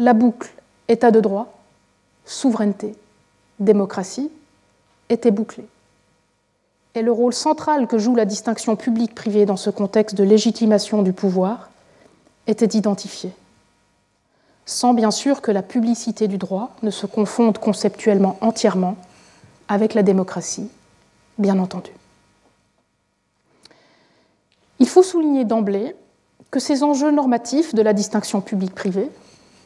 la 0.00 0.14
boucle 0.14 0.50
État 0.88 1.12
de 1.12 1.20
droit, 1.20 1.52
souveraineté, 2.24 2.96
démocratie 3.60 4.30
était 5.10 5.30
bouclée 5.30 5.68
et 6.94 7.02
le 7.02 7.12
rôle 7.12 7.34
central 7.34 7.86
que 7.86 7.98
joue 7.98 8.16
la 8.16 8.24
distinction 8.24 8.74
publique-privée 8.76 9.46
dans 9.46 9.56
ce 9.56 9.70
contexte 9.70 10.16
de 10.16 10.24
légitimation 10.24 11.02
du 11.02 11.12
pouvoir 11.12 11.70
était 12.46 12.76
identifié, 12.76 13.30
sans 14.66 14.94
bien 14.94 15.10
sûr 15.10 15.42
que 15.42 15.52
la 15.52 15.62
publicité 15.62 16.26
du 16.26 16.38
droit 16.38 16.74
ne 16.82 16.90
se 16.90 17.06
confonde 17.06 17.58
conceptuellement 17.58 18.38
entièrement 18.40 18.96
avec 19.68 19.94
la 19.94 20.02
démocratie, 20.02 20.68
bien 21.38 21.58
entendu. 21.58 21.92
Il 24.80 24.88
faut 24.88 25.02
souligner 25.02 25.44
d'emblée 25.44 25.94
que 26.50 26.58
ces 26.58 26.82
enjeux 26.82 27.12
normatifs 27.12 27.74
de 27.74 27.82
la 27.82 27.92
distinction 27.92 28.40
publique-privée, 28.40 29.10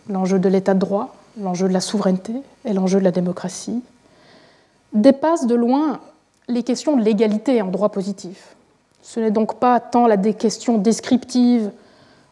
l'enjeu 0.08 0.38
de 0.38 0.48
l'état 0.48 0.74
de 0.74 0.78
droit, 0.78 1.14
l'enjeu 1.40 1.68
de 1.68 1.72
la 1.72 1.80
souveraineté 1.80 2.34
et 2.64 2.72
l'enjeu 2.72 2.98
de 2.98 3.04
la 3.04 3.10
démocratie, 3.10 3.82
dépassent 4.92 5.46
de 5.46 5.54
loin 5.54 6.00
les 6.48 6.62
questions 6.62 6.96
de 6.96 7.02
l'égalité 7.02 7.62
en 7.62 7.68
droit 7.68 7.88
positif. 7.88 8.54
Ce 9.02 9.20
n'est 9.20 9.30
donc 9.30 9.56
pas 9.56 9.80
tant 9.80 10.06
la 10.06 10.16
question 10.16 10.78
descriptive 10.78 11.70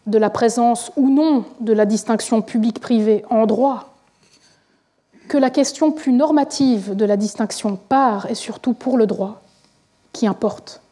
de 0.06 0.18
la 0.18 0.30
présence 0.30 0.90
ou 0.96 1.10
non 1.10 1.44
de 1.60 1.72
la 1.72 1.86
distinction 1.86 2.42
publique-privée 2.42 3.24
en 3.30 3.46
droit 3.46 3.90
que 5.28 5.38
la 5.38 5.50
question 5.50 5.92
plus 5.92 6.12
normative 6.12 6.94
de 6.94 7.04
la 7.04 7.16
distinction 7.16 7.76
par 7.76 8.30
et 8.30 8.34
surtout 8.34 8.74
pour 8.74 8.98
le 8.98 9.06
droit 9.06 9.40
qui 10.12 10.26
importe. 10.26 10.82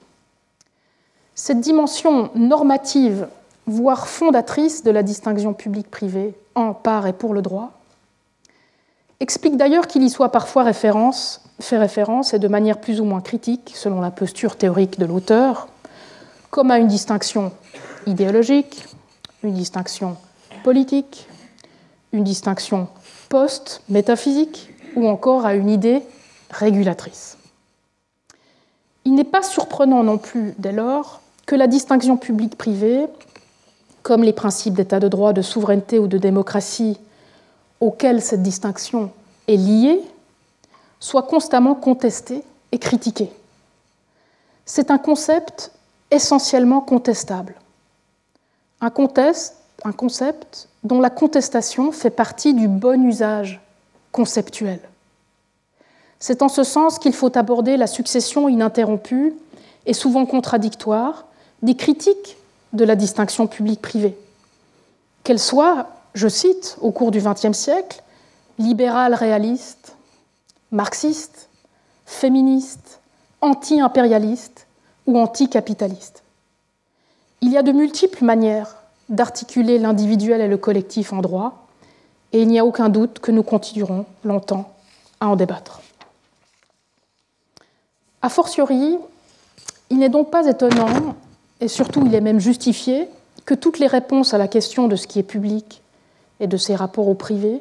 Cette 1.35 1.61
dimension 1.61 2.31
normative, 2.35 3.29
voire 3.67 4.09
fondatrice 4.09 4.83
de 4.83 4.91
la 4.91 5.03
distinction 5.03 5.53
publique-privée 5.53 6.35
par 6.75 7.07
et 7.07 7.13
pour 7.13 7.35
le 7.35 7.43
droit, 7.43 7.73
explique 9.21 9.57
d'ailleurs 9.57 9.87
qu'il 9.87 10.03
y 10.03 10.11
soit 10.11 10.31
parfois 10.31 10.63
référence 10.63 11.43
fait 11.61 11.79
référence, 11.79 12.35
et 12.35 12.39
de 12.39 12.49
manière 12.49 12.81
plus 12.81 13.01
ou 13.01 13.05
moins 13.05 13.21
critique, 13.21 13.73
selon 13.75 14.01
la 14.01 14.11
posture 14.11 14.57
théorique 14.57 14.99
de 14.99 15.07
l'auteur, 15.07 15.69
comme 16.51 16.71
à 16.71 16.79
une 16.79 16.89
distinction 16.89 17.53
idéologique, 18.07 18.85
une 19.43 19.55
distinction 19.55 20.17
politique, 20.65 21.29
une 22.13 22.25
distinction 22.25 22.89
post-métaphysique 23.29 24.71
ou 24.97 25.07
encore 25.07 25.47
à 25.47 25.55
une 25.55 25.69
idée 25.69 26.03
régulatrice. 26.51 27.39
Il 29.05 29.15
n'est 29.15 29.25
pas 29.25 29.43
surprenant 29.43 30.03
non 30.03 30.19
plus, 30.19 30.55
dès 30.59 30.73
lors, 30.73 31.21
que 31.47 31.55
la 31.55 31.67
distinction 31.67 32.17
publique-privée, 32.17 33.07
comme 34.03 34.23
les 34.23 34.33
principes 34.33 34.75
d'état 34.75 35.01
de 35.01 35.09
droit, 35.09 35.33
de 35.33 35.43
souveraineté 35.43 35.99
ou 35.99 36.07
de 36.07 36.19
démocratie 36.19 36.99
auxquels 37.81 38.23
cette 38.23 38.43
distinction 38.43 39.11
est 39.49 39.57
liée, 39.57 40.01
soit 40.99 41.23
constamment 41.23 41.75
contesté 41.75 42.43
et 42.73 42.79
critiqué. 42.79 43.31
C'est 44.65 44.91
un 44.91 44.99
concept 44.99 45.73
essentiellement 46.11 46.81
contestable. 46.81 47.55
Un 48.81 48.91
concept 48.91 50.69
dont 50.85 51.01
la 51.01 51.11
contestation 51.11 51.93
fait 51.93 52.11
partie 52.11 52.55
du 52.55 52.69
bon 52.69 53.07
usage 53.07 53.61
conceptuel. 54.13 54.81
C'est 56.19 56.43
en 56.43 56.49
ce 56.49 56.65
sens 56.65 56.99
qu'il 56.99 57.15
faut 57.15 57.37
aborder 57.37 57.77
la 57.77 57.87
succession 57.87 58.49
ininterrompue 58.49 59.35
et 59.87 59.95
souvent 59.95 60.27
contradictoire 60.27 61.25
des 61.63 61.75
critiques 61.75 62.37
de 62.73 62.85
la 62.85 62.97
distinction 62.97 63.47
publique-privée, 63.47 64.17
qu'elles 65.25 65.39
soient, 65.39 65.89
je 66.15 66.29
cite, 66.29 66.77
au 66.81 66.91
cours 66.93 67.11
du 67.11 67.21
XXe 67.21 67.57
siècle, 67.57 68.03
libérales 68.59 69.15
réalistes, 69.15 69.97
marxiste, 70.71 71.49
féministe, 72.07 73.01
anti-impérialiste 73.41 74.67
ou 75.07 75.19
anti-capitaliste. 75.19 76.23
Il 77.41 77.51
y 77.51 77.57
a 77.57 77.63
de 77.63 77.73
multiples 77.73 78.25
manières 78.25 78.77
d'articuler 79.09 79.79
l'individuel 79.79 80.41
et 80.41 80.49
le 80.49 80.57
collectif 80.57 81.13
en 81.13 81.21
droit, 81.21 81.67
et 82.33 82.43
il 82.43 82.49
n'y 82.49 82.59
a 82.59 82.65
aucun 82.65 82.89
doute 82.89 83.19
que 83.19 83.33
nous 83.33 83.43
continuerons 83.43 84.07
longtemps 84.25 84.73
à 85.19 85.29
en 85.29 85.37
débattre. 85.37 85.81
A 88.23 88.29
fortiori, 88.29 88.99
il 89.89 89.99
n'est 89.99 90.09
donc 90.09 90.31
pas 90.31 90.47
étonnant, 90.47 91.17
et 91.61 91.69
surtout 91.69 92.07
il 92.07 92.15
est 92.15 92.21
même 92.21 92.41
justifié, 92.41 93.09
que 93.45 93.55
toutes 93.55 93.79
les 93.79 93.87
réponses 93.87 94.35
à 94.35 94.39
la 94.39 94.49
question 94.49 94.89
de 94.89 94.97
ce 94.97 95.07
qui 95.07 95.19
est 95.19 95.25
public 95.25 95.83
et 96.41 96.47
de 96.47 96.57
ses 96.57 96.75
rapports 96.75 97.09
au 97.09 97.15
privé 97.15 97.61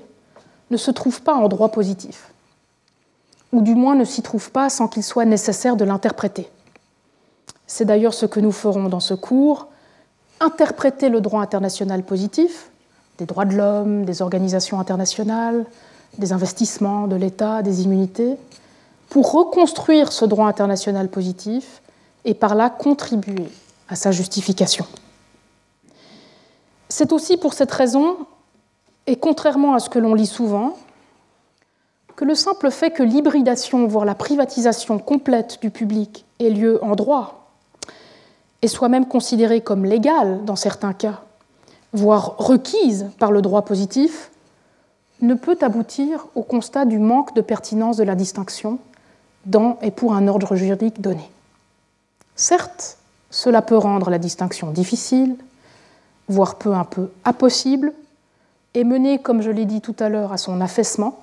ne 0.72 0.78
se 0.78 0.91
trouvent 0.91 1.22
pas 1.22 1.34
en 1.34 1.47
droit 1.47 1.70
positif 1.70 2.30
ou 3.52 3.62
du 3.62 3.76
moins 3.76 3.95
ne 3.95 4.06
s'y 4.06 4.22
trouve 4.22 4.52
pas 4.52 4.70
sans 4.70 4.88
qu'il 4.88 5.04
soit 5.04 5.26
nécessaire 5.26 5.76
de 5.76 5.86
l'interpréter. 5.86 6.50
C'est 7.68 7.86
d'ailleurs 7.86 8.14
ce 8.14 8.26
que 8.26 8.39
nous 8.39 8.52
ferons 8.52 8.89
dans 8.89 9.00
ce 9.00 9.14
cours, 9.14 9.68
interpréter 10.39 11.10
le 11.10 11.22
droit 11.22 11.41
international 11.41 12.04
positif, 12.04 12.70
des 13.18 13.26
droits 13.26 13.45
de 13.45 13.56
l'homme, 13.56 14.06
des 14.06 14.22
organisations 14.22 14.80
internationales, 14.80 15.66
des 16.18 16.32
investissements 16.32 17.08
de 17.08 17.16
l'État, 17.16 17.62
des 17.62 17.84
immunités, 17.84 18.36
pour 19.10 19.32
reconstruire 19.32 20.12
ce 20.12 20.26
droit 20.26 20.47
international 20.47 21.10
positif 21.10 21.82
et 22.26 22.34
par 22.34 22.56
là 22.56 22.70
contribuer 22.70 23.47
à 23.90 23.96
sa 23.96 24.12
justification. 24.12 24.86
C'est 26.88 27.12
aussi 27.12 27.38
pour 27.38 27.54
cette 27.54 27.72
raison, 27.72 28.18
et 29.08 29.16
contrairement 29.16 29.74
à 29.74 29.80
ce 29.80 29.90
que 29.90 30.00
l'on 30.00 30.14
lit 30.14 30.28
souvent, 30.28 30.78
que 32.16 32.26
le 32.26 32.36
simple 32.36 32.70
fait 32.72 32.92
que 32.92 33.04
l'hybridation, 33.04 33.88
voire 33.88 34.06
la 34.06 34.16
privatisation 34.16 35.00
complète 35.00 35.60
du 35.62 35.70
public 35.70 36.26
ait 36.40 36.50
lieu 36.50 36.84
en 36.84 36.96
droit, 36.96 37.52
et 38.62 38.68
soit 38.68 38.90
même 38.90 39.08
considérée 39.08 39.62
comme 39.62 39.86
légale 39.86 40.44
dans 40.46 40.56
certains 40.56 40.94
cas, 40.94 41.22
voire 41.94 42.36
requise 42.38 43.08
par 43.18 43.32
le 43.32 43.42
droit 43.42 43.64
positif, 43.64 44.32
ne 45.22 45.34
peut 45.34 45.58
aboutir 45.62 46.28
au 46.36 46.44
constat 46.44 46.86
du 46.86 47.00
manque 47.00 47.34
de 47.36 47.42
pertinence 47.42 47.98
de 47.98 48.04
la 48.04 48.16
distinction 48.16 48.80
dans 49.46 49.78
et 49.82 49.92
pour 49.92 50.14
un 50.14 50.28
ordre 50.28 50.56
juridique 50.56 51.02
donné. 51.02 51.30
Certes, 52.36 52.99
cela 53.30 53.62
peut 53.62 53.78
rendre 53.78 54.10
la 54.10 54.18
distinction 54.18 54.72
difficile, 54.72 55.36
voire 56.28 56.56
peu 56.58 56.74
un 56.74 56.86
peu 56.86 57.10
impossible, 57.26 57.94
et 58.74 58.84
mener, 58.84 59.20
comme 59.20 59.42
je 59.42 59.52
l'ai 59.52 59.66
dit 59.66 59.82
tout 59.82 59.96
à 60.00 60.10
l'heure, 60.10 60.32
à 60.32 60.38
son 60.38 60.62
affaissement, 60.62 61.20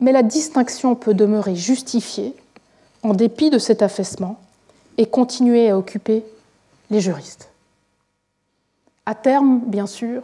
mais 0.00 0.12
la 0.12 0.22
distinction 0.22 0.94
peut 0.94 1.14
demeurer 1.14 1.56
justifiée 1.56 2.34
en 3.02 3.14
dépit 3.14 3.50
de 3.50 3.58
cet 3.58 3.82
affaissement 3.82 4.38
et 4.96 5.06
continuer 5.06 5.70
à 5.70 5.78
occuper 5.78 6.24
les 6.90 7.00
juristes. 7.00 7.50
À 9.06 9.14
terme, 9.14 9.60
bien 9.66 9.86
sûr, 9.86 10.22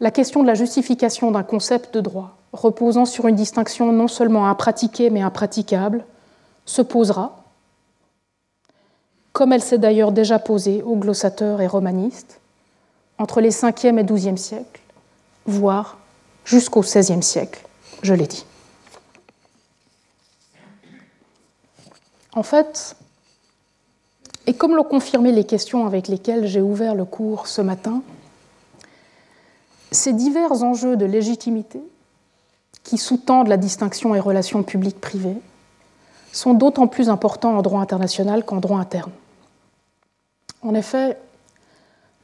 la 0.00 0.10
question 0.10 0.42
de 0.42 0.46
la 0.46 0.54
justification 0.54 1.30
d'un 1.30 1.42
concept 1.42 1.94
de 1.94 2.00
droit 2.00 2.36
reposant 2.52 3.04
sur 3.04 3.28
une 3.28 3.36
distinction 3.36 3.92
non 3.92 4.08
seulement 4.08 4.48
impratiquée 4.48 5.10
mais 5.10 5.22
impraticable 5.22 6.04
se 6.64 6.82
posera, 6.82 7.37
comme 9.38 9.52
elle 9.52 9.62
s'est 9.62 9.78
d'ailleurs 9.78 10.10
déjà 10.10 10.40
posée 10.40 10.82
aux 10.82 10.96
glossateurs 10.96 11.60
et 11.60 11.68
romanistes, 11.68 12.40
entre 13.18 13.40
les 13.40 13.52
5e 13.52 13.96
et 13.96 14.02
12e 14.02 14.36
siècles, 14.36 14.80
voire 15.46 15.98
jusqu'au 16.44 16.80
XVIe 16.80 17.22
siècle, 17.22 17.64
je 18.02 18.14
l'ai 18.14 18.26
dit. 18.26 18.44
En 22.32 22.42
fait, 22.42 22.96
et 24.48 24.54
comme 24.54 24.74
l'ont 24.74 24.82
confirmé 24.82 25.30
les 25.30 25.44
questions 25.44 25.86
avec 25.86 26.08
lesquelles 26.08 26.48
j'ai 26.48 26.60
ouvert 26.60 26.96
le 26.96 27.04
cours 27.04 27.46
ce 27.46 27.62
matin, 27.62 28.02
ces 29.92 30.14
divers 30.14 30.64
enjeux 30.64 30.96
de 30.96 31.06
légitimité 31.06 31.80
qui 32.82 32.98
sous-tendent 32.98 33.46
la 33.46 33.56
distinction 33.56 34.16
et 34.16 34.20
relations 34.20 34.64
publiques-privées 34.64 35.38
sont 36.32 36.54
d'autant 36.54 36.88
plus 36.88 37.08
importants 37.08 37.56
en 37.56 37.62
droit 37.62 37.80
international 37.80 38.44
qu'en 38.44 38.56
droit 38.56 38.80
interne. 38.80 39.12
En 40.62 40.74
effet, 40.74 41.16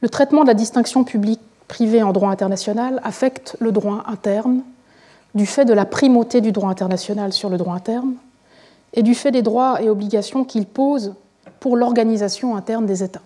le 0.01 0.09
traitement 0.09 0.43
de 0.43 0.47
la 0.47 0.53
distinction 0.53 1.03
publique-privée 1.03 2.03
en 2.03 2.11
droit 2.11 2.29
international 2.29 2.99
affecte 3.03 3.55
le 3.59 3.71
droit 3.71 4.03
interne 4.07 4.61
du 5.33 5.45
fait 5.45 5.65
de 5.65 5.73
la 5.73 5.85
primauté 5.85 6.41
du 6.41 6.51
droit 6.51 6.69
international 6.69 7.33
sur 7.33 7.49
le 7.49 7.57
droit 7.57 7.75
interne 7.75 8.13
et 8.93 9.03
du 9.03 9.15
fait 9.15 9.31
des 9.31 9.41
droits 9.41 9.81
et 9.81 9.89
obligations 9.89 10.45
qu'il 10.45 10.65
pose 10.65 11.13
pour 11.59 11.75
l'organisation 11.75 12.55
interne 12.55 12.85
des 12.85 13.03
États. 13.03 13.21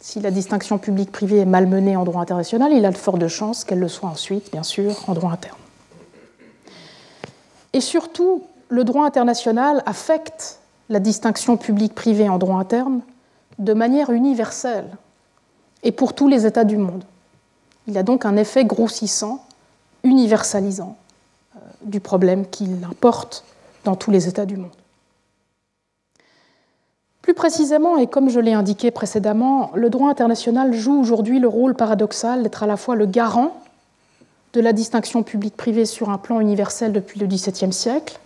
Si 0.00 0.20
la 0.20 0.30
distinction 0.30 0.78
publique-privée 0.78 1.38
est 1.38 1.46
malmenée 1.46 1.96
en 1.96 2.04
droit 2.04 2.20
international, 2.20 2.72
il 2.72 2.84
a 2.84 2.90
de 2.90 2.96
fortes 2.96 3.26
chances 3.28 3.64
qu'elle 3.64 3.78
le 3.78 3.88
soit 3.88 4.08
ensuite, 4.08 4.52
bien 4.52 4.62
sûr, 4.62 4.94
en 5.06 5.14
droit 5.14 5.32
interne. 5.32 5.56
Et 7.72 7.80
surtout, 7.80 8.42
le 8.68 8.84
droit 8.84 9.06
international 9.06 9.82
affecte 9.86 10.58
la 10.88 11.00
distinction 11.00 11.56
publique-privée 11.56 12.28
en 12.28 12.38
droit 12.38 12.58
interne 12.58 13.00
de 13.58 13.72
manière 13.72 14.10
universelle 14.10 14.96
et 15.82 15.92
pour 15.92 16.14
tous 16.14 16.28
les 16.28 16.46
États 16.46 16.64
du 16.64 16.76
monde. 16.76 17.04
Il 17.86 17.96
a 17.96 18.02
donc 18.02 18.24
un 18.24 18.36
effet 18.36 18.64
grossissant, 18.64 19.44
universalisant 20.02 20.96
euh, 21.56 21.60
du 21.82 22.00
problème 22.00 22.46
qu'il 22.46 22.84
importe 22.84 23.44
dans 23.84 23.96
tous 23.96 24.10
les 24.10 24.28
États 24.28 24.46
du 24.46 24.56
monde. 24.56 24.70
Plus 27.22 27.34
précisément, 27.34 27.96
et 27.96 28.06
comme 28.06 28.28
je 28.28 28.38
l'ai 28.38 28.52
indiqué 28.52 28.90
précédemment, 28.90 29.72
le 29.74 29.90
droit 29.90 30.10
international 30.10 30.72
joue 30.72 31.00
aujourd'hui 31.00 31.40
le 31.40 31.48
rôle 31.48 31.74
paradoxal 31.74 32.42
d'être 32.42 32.62
à 32.62 32.66
la 32.66 32.76
fois 32.76 32.94
le 32.94 33.06
garant 33.06 33.60
de 34.52 34.60
la 34.60 34.72
distinction 34.72 35.22
publique-privée 35.22 35.86
sur 35.86 36.10
un 36.10 36.18
plan 36.18 36.40
universel 36.40 36.92
depuis 36.92 37.18
le 37.18 37.26
XVIIe 37.26 37.72
siècle 37.72 38.20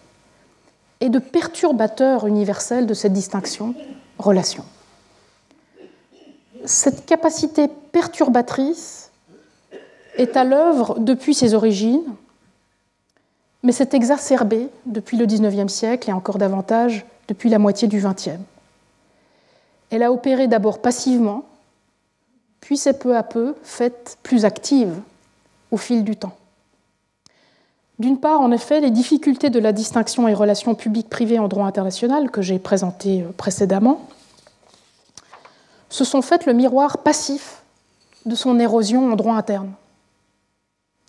et 1.00 1.08
de 1.08 1.18
perturbateur 1.18 2.26
universel 2.26 2.86
de 2.86 2.94
cette 2.94 3.14
distinction 3.14 3.74
relation. 4.18 4.64
Cette 6.64 7.06
capacité 7.06 7.68
perturbatrice 7.68 9.10
est 10.16 10.36
à 10.36 10.44
l'œuvre 10.44 10.98
depuis 10.98 11.34
ses 11.34 11.54
origines, 11.54 12.04
mais 13.62 13.72
s'est 13.72 13.90
exacerbée 13.92 14.68
depuis 14.86 15.16
le 15.16 15.26
XIXe 15.26 15.72
siècle 15.72 16.10
et 16.10 16.12
encore 16.12 16.38
davantage 16.38 17.06
depuis 17.28 17.48
la 17.48 17.58
moitié 17.58 17.88
du 17.88 18.00
XXe. 18.00 18.40
Elle 19.90 20.02
a 20.02 20.12
opéré 20.12 20.48
d'abord 20.48 20.80
passivement, 20.80 21.44
puis 22.60 22.76
s'est 22.76 22.98
peu 22.98 23.16
à 23.16 23.22
peu 23.22 23.54
faite 23.62 24.18
plus 24.22 24.44
active 24.44 24.94
au 25.70 25.76
fil 25.76 26.04
du 26.04 26.16
temps. 26.16 26.36
D'une 27.98 28.18
part, 28.18 28.40
en 28.40 28.50
effet, 28.50 28.80
les 28.80 28.90
difficultés 28.90 29.50
de 29.50 29.58
la 29.58 29.72
distinction 29.72 30.26
et 30.26 30.34
relations 30.34 30.74
publiques-privées 30.74 31.38
en 31.38 31.48
droit 31.48 31.66
international 31.66 32.30
que 32.30 32.40
j'ai 32.40 32.58
présentées 32.58 33.22
euh, 33.22 33.32
précédemment 33.36 34.00
se 35.90 36.04
sont 36.04 36.22
faites 36.22 36.46
le 36.46 36.54
miroir 36.54 36.98
passif 36.98 37.62
de 38.24 38.34
son 38.34 38.58
érosion 38.58 39.12
en 39.12 39.16
droit 39.16 39.34
interne. 39.34 39.72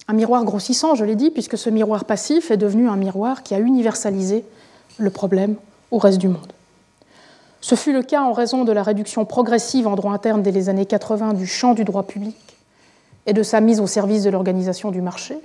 Un 0.07 0.13
miroir 0.13 0.43
grossissant, 0.43 0.95
je 0.95 1.05
l'ai 1.05 1.15
dit, 1.15 1.29
puisque 1.29 1.57
ce 1.57 1.69
miroir 1.69 2.05
passif 2.05 2.51
est 2.51 2.57
devenu 2.57 2.89
un 2.89 2.95
miroir 2.95 3.43
qui 3.43 3.53
a 3.53 3.59
universalisé 3.59 4.43
le 4.97 5.09
problème 5.09 5.55
au 5.91 5.99
reste 5.99 6.17
du 6.17 6.27
monde. 6.27 6.51
Ce 7.61 7.75
fut 7.75 7.93
le 7.93 8.01
cas 8.01 8.23
en 8.23 8.34
raison 8.34 8.63
de 8.63 8.71
la 8.71 8.82
réduction 8.82 9.23
progressive 9.23 9.88
en 9.88 9.95
droit 9.95 10.13
interne 10.13 10.41
dès 10.41 10.51
les 10.51 10.67
années 10.67 10.88
80 10.88 11.36
du 11.36 11.45
champ 11.45 11.75
du 11.75 11.84
droit 11.84 12.03
public 12.03 12.36
et 13.27 13.34
de 13.34 13.43
sa 13.43 13.61
mise 13.61 13.79
au 13.79 13.88
service 13.88 14.23
de 14.23 14.32
l'organisation 14.32 14.89
du 14.89 15.01
marché, 15.01 15.38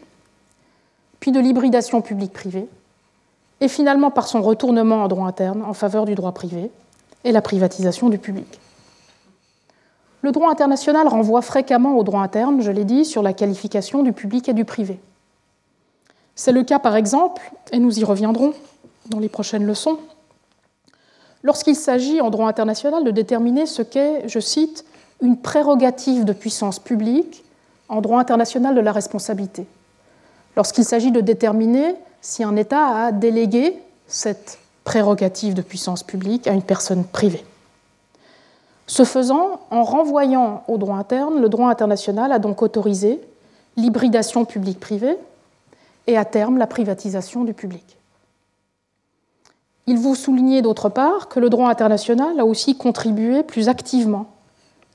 puis 1.20 1.30
de 1.30 1.40
l'hybridation 1.40 2.00
publique-privée, 2.00 2.68
et 3.60 3.68
finalement 3.68 4.10
par 4.10 4.28
son 4.28 4.40
retournement 4.40 5.02
en 5.02 5.08
droit 5.08 5.26
interne 5.26 5.62
en 5.62 5.74
faveur 5.74 6.06
du 6.06 6.14
droit 6.14 6.32
privé 6.32 6.70
et 7.24 7.32
la 7.32 7.42
privatisation 7.42 8.08
du 8.08 8.18
public. 8.18 8.58
Le 10.22 10.32
droit 10.32 10.50
international 10.50 11.08
renvoie 11.08 11.42
fréquemment 11.42 11.96
au 11.96 12.02
droit 12.02 12.22
interne, 12.22 12.60
je 12.60 12.70
l'ai 12.70 12.84
dit, 12.84 13.04
sur 13.04 13.22
la 13.22 13.32
qualification 13.32 14.02
du 14.02 14.12
public 14.12 14.48
et 14.48 14.54
du 14.54 14.64
privé. 14.64 14.98
C'est 16.34 16.52
le 16.52 16.62
cas 16.62 16.78
par 16.78 16.96
exemple, 16.96 17.52
et 17.72 17.78
nous 17.78 17.98
y 17.98 18.04
reviendrons 18.04 18.52
dans 19.08 19.18
les 19.18 19.28
prochaines 19.28 19.64
leçons, 19.64 19.98
lorsqu'il 21.42 21.76
s'agit 21.76 22.20
en 22.20 22.30
droit 22.30 22.48
international 22.48 23.04
de 23.04 23.10
déterminer 23.10 23.66
ce 23.66 23.82
qu'est, 23.82 24.28
je 24.28 24.40
cite, 24.40 24.84
une 25.22 25.36
prérogative 25.36 26.24
de 26.24 26.32
puissance 26.32 26.78
publique 26.78 27.44
en 27.88 28.00
droit 28.00 28.20
international 28.20 28.74
de 28.74 28.80
la 28.80 28.92
responsabilité. 28.92 29.66
Lorsqu'il 30.56 30.84
s'agit 30.84 31.12
de 31.12 31.20
déterminer 31.20 31.94
si 32.20 32.42
un 32.42 32.56
État 32.56 33.06
a 33.06 33.12
délégué 33.12 33.78
cette 34.06 34.58
prérogative 34.84 35.54
de 35.54 35.62
puissance 35.62 36.02
publique 36.02 36.46
à 36.46 36.52
une 36.52 36.62
personne 36.62 37.04
privée. 37.04 37.44
Ce 38.86 39.04
faisant, 39.04 39.60
en 39.70 39.82
renvoyant 39.82 40.62
au 40.68 40.78
droit 40.78 40.96
interne, 40.96 41.40
le 41.40 41.48
droit 41.48 41.68
international 41.70 42.30
a 42.32 42.38
donc 42.38 42.62
autorisé 42.62 43.20
l'hybridation 43.76 44.44
publique-privée 44.44 45.16
et 46.06 46.16
à 46.16 46.24
terme 46.24 46.56
la 46.56 46.66
privatisation 46.66 47.44
du 47.44 47.52
public. 47.52 47.96
Il 49.88 49.98
vous 49.98 50.14
soulignait 50.14 50.62
d'autre 50.62 50.88
part 50.88 51.28
que 51.28 51.40
le 51.40 51.50
droit 51.50 51.68
international 51.68 52.38
a 52.40 52.44
aussi 52.44 52.76
contribué 52.76 53.42
plus 53.42 53.68
activement 53.68 54.26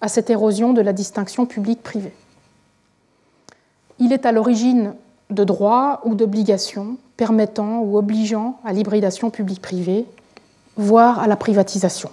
à 0.01 0.07
cette 0.07 0.29
érosion 0.29 0.73
de 0.73 0.81
la 0.81 0.93
distinction 0.93 1.45
publique-privée. 1.45 2.13
Il 3.99 4.13
est 4.13 4.25
à 4.25 4.31
l'origine 4.31 4.93
de 5.29 5.43
droits 5.43 6.01
ou 6.05 6.15
d'obligations 6.15 6.97
permettant 7.17 7.81
ou 7.81 7.97
obligeant 7.97 8.59
à 8.65 8.73
l'hybridation 8.73 9.29
publique-privée, 9.29 10.05
voire 10.75 11.19
à 11.19 11.27
la 11.27 11.35
privatisation. 11.35 12.09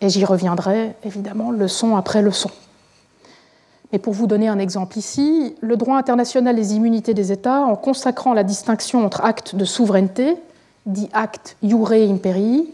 Et 0.00 0.08
j'y 0.08 0.24
reviendrai 0.24 0.94
évidemment 1.04 1.50
leçon 1.50 1.96
après 1.96 2.22
leçon. 2.22 2.50
Mais 3.92 3.98
pour 3.98 4.12
vous 4.12 4.26
donner 4.26 4.48
un 4.48 4.58
exemple 4.58 4.98
ici, 4.98 5.54
le 5.60 5.76
droit 5.76 5.96
international 5.96 6.56
des 6.56 6.74
immunités 6.74 7.14
des 7.14 7.30
États, 7.30 7.60
en 7.60 7.76
consacrant 7.76 8.34
la 8.34 8.42
distinction 8.42 9.04
entre 9.04 9.24
actes 9.24 9.54
de 9.54 9.64
souveraineté, 9.64 10.36
dit 10.84 11.08
acte 11.12 11.56
iure 11.62 11.92
imperii, 11.92 12.68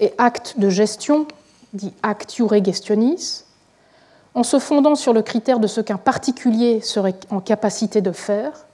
et 0.00 0.12
acte 0.18 0.58
de 0.58 0.68
gestion, 0.68 1.26
dit 1.72 1.94
acte 2.02 2.38
iure 2.38 2.62
gestionis, 2.62 3.44
en 4.34 4.42
se 4.42 4.58
fondant 4.58 4.96
sur 4.96 5.12
le 5.12 5.22
critère 5.22 5.60
de 5.60 5.66
ce 5.66 5.80
qu'un 5.80 5.96
particulier 5.96 6.80
serait 6.80 7.14
en 7.30 7.40
capacité 7.40 8.00
de 8.00 8.12
faire, 8.12 8.66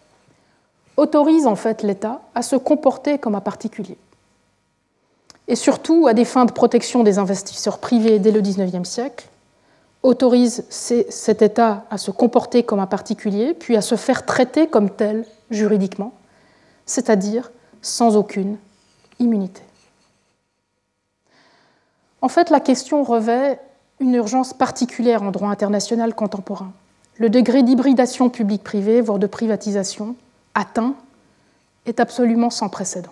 autorise 0.97 1.47
en 1.47 1.57
fait 1.57 1.83
l'État 1.83 2.21
à 2.35 2.43
se 2.43 2.57
comporter 2.57 3.19
comme 3.19 3.35
un 3.35 3.41
particulier. 3.41 3.97
Et 5.51 5.57
surtout, 5.57 6.07
à 6.07 6.15
des 6.15 6.25
fins 6.25 6.45
de 6.45 6.53
protection 6.53 7.03
des 7.03 7.19
investisseurs 7.19 7.79
privés 7.79 8.21
dès 8.21 8.31
le 8.31 8.41
XIXe 8.41 8.89
siècle, 8.89 9.29
autorise 10.05 10.65
cet 10.71 11.43
État 11.43 11.87
à 11.91 11.99
se 11.99 12.13
comporter 12.13 12.63
comme 12.63 12.79
un 12.79 12.87
particulier, 12.87 13.53
puis 13.53 13.77
à 13.77 13.83
se 13.83 13.97
faire 13.97 14.25
traiter 14.25 14.69
comme 14.69 14.91
tel 14.91 15.27
juridiquement, 15.51 16.13
c'est-à-dire 16.87 17.51
sans 17.83 18.17
aucune 18.17 18.59
immunité. 19.19 19.63
En 22.23 22.29
fait, 22.29 22.49
la 22.49 22.61
question 22.61 23.03
revêt 23.03 23.59
une 23.99 24.15
urgence 24.15 24.53
particulière 24.53 25.25
en 25.25 25.33
droit 25.33 25.51
international 25.51 26.15
contemporain. 26.15 26.71
Le 27.17 27.29
degré 27.29 27.65
d'hybridation 27.65 28.31
publique-privée, 28.31 29.01
voire 29.01 29.19
de 29.19 29.27
privatisation, 29.27 30.15
atteint 30.55 30.95
est 31.87 31.99
absolument 31.99 32.51
sans 32.51 32.69
précédent. 32.69 33.11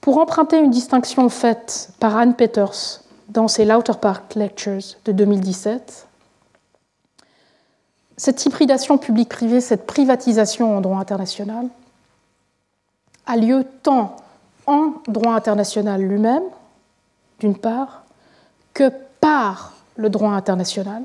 Pour 0.00 0.16
emprunter 0.16 0.58
une 0.58 0.70
distinction 0.70 1.28
faite 1.28 1.90
par 2.00 2.16
Anne 2.16 2.34
Peters 2.34 3.02
dans 3.28 3.48
ses 3.48 3.66
Lauter 3.66 3.92
Park 4.00 4.34
Lectures 4.34 4.96
de 5.04 5.12
2017, 5.12 6.06
cette 8.16 8.44
hybridation 8.46 8.96
publique-privée, 8.96 9.60
cette 9.60 9.86
privatisation 9.86 10.76
en 10.76 10.80
droit 10.80 10.98
international, 10.98 11.68
a 13.26 13.36
lieu 13.36 13.64
tant 13.82 14.16
en 14.66 14.94
droit 15.06 15.34
international 15.34 16.00
lui-même, 16.00 16.42
d'une 17.38 17.56
part, 17.56 18.04
que 18.72 18.90
par 19.20 19.74
le 19.96 20.08
droit 20.08 20.32
international, 20.32 21.02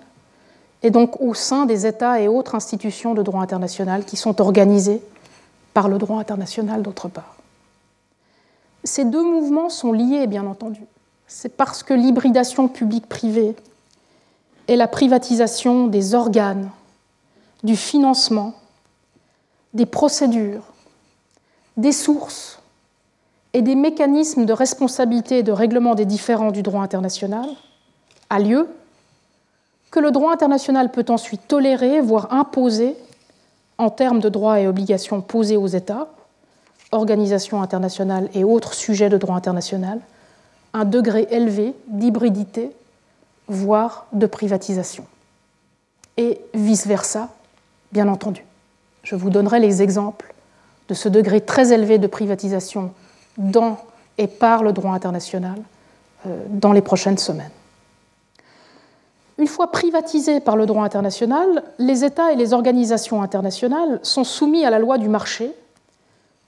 et 0.83 0.89
donc 0.89 1.19
au 1.19 1.33
sein 1.33 1.65
des 1.65 1.85
États 1.85 2.21
et 2.21 2.29
autres 2.29 2.55
institutions 2.55 3.13
de 3.13 3.23
droit 3.23 3.41
international 3.41 4.05
qui 4.05 4.15
sont 4.15 4.39
organisées 4.39 5.01
par 5.73 5.89
le 5.89 5.97
droit 5.97 6.19
international, 6.19 6.81
d'autre 6.81 7.09
part. 7.09 7.34
Ces 8.85 9.03
deux 9.03 9.23
mouvements 9.23 9.69
sont 9.69 9.91
liés, 9.91 10.27
bien 10.27 10.45
entendu. 10.45 10.81
C'est 11.27 11.57
parce 11.57 11.83
que 11.83 11.93
l'hybridation 11.93 12.67
publique-privée 12.67 13.55
est 14.67 14.75
la 14.75 14.87
privatisation 14.87 15.87
des 15.87 16.13
organes, 16.13 16.69
du 17.63 17.75
financement, 17.75 18.53
des 19.73 19.87
procédures, 19.87 20.63
des 21.77 21.91
sources 21.91 22.59
et 23.53 23.61
des 23.61 23.75
mécanismes 23.75 24.45
de 24.45 24.53
responsabilité 24.53 25.39
et 25.39 25.43
de 25.43 25.51
règlement 25.51 25.95
des 25.95 26.05
différends 26.05 26.51
du 26.51 26.61
droit 26.61 26.81
international 26.81 27.49
a 28.29 28.39
lieu, 28.39 28.67
que 29.91 29.99
le 29.99 30.11
droit 30.11 30.31
international 30.31 30.91
peut 30.91 31.05
ensuite 31.09 31.47
tolérer, 31.47 32.01
voire 32.01 32.33
imposer, 32.33 32.95
en 33.77 33.89
termes 33.89 34.19
de 34.19 34.29
droits 34.29 34.59
et 34.59 34.67
obligations 34.67 35.21
posés 35.21 35.57
aux 35.57 35.67
États, 35.67 36.07
organisations 36.91 37.61
internationales 37.61 38.29
et 38.33 38.43
autres 38.43 38.73
sujets 38.73 39.09
de 39.09 39.17
droit 39.17 39.35
international, 39.35 39.99
un 40.73 40.85
degré 40.85 41.27
élevé 41.31 41.73
d'hybridité, 41.87 42.71
voire 43.47 44.07
de 44.13 44.25
privatisation. 44.25 45.05
Et 46.17 46.39
vice-versa, 46.53 47.29
bien 47.91 48.07
entendu. 48.07 48.45
Je 49.03 49.15
vous 49.15 49.29
donnerai 49.29 49.59
les 49.59 49.81
exemples 49.81 50.33
de 50.89 50.93
ce 50.93 51.09
degré 51.09 51.41
très 51.41 51.73
élevé 51.73 51.97
de 51.97 52.07
privatisation 52.07 52.91
dans 53.37 53.77
et 54.17 54.27
par 54.27 54.63
le 54.63 54.71
droit 54.71 54.93
international 54.93 55.59
euh, 56.25 56.43
dans 56.49 56.71
les 56.71 56.81
prochaines 56.81 57.17
semaines. 57.17 57.51
Une 59.37 59.47
fois 59.47 59.71
privatisés 59.71 60.39
par 60.39 60.55
le 60.55 60.65
droit 60.65 60.83
international, 60.83 61.63
les 61.77 62.05
États 62.05 62.31
et 62.31 62.35
les 62.35 62.53
organisations 62.53 63.21
internationales 63.21 63.99
sont 64.01 64.23
soumis 64.23 64.65
à 64.65 64.69
la 64.69 64.79
loi 64.79 64.97
du 64.97 65.09
marché 65.09 65.53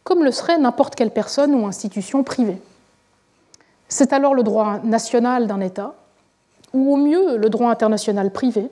comme 0.08 0.24
le 0.24 0.32
serait 0.32 0.58
n'importe 0.58 0.95
quelle 0.95 1.12
personne 1.12 1.53
ou 1.53 1.68
institution 1.68 2.24
privée. 2.24 2.62
C'est 3.89 4.14
alors 4.14 4.34
le 4.34 4.41
droit 4.41 4.80
national 4.86 5.47
d'un 5.47 5.60
État, 5.60 5.95
ou 6.74 6.93
au 6.93 6.95
mieux 6.95 7.36
le 7.36 7.49
droit 7.49 7.70
international 7.70 8.32
privé, 8.32 8.70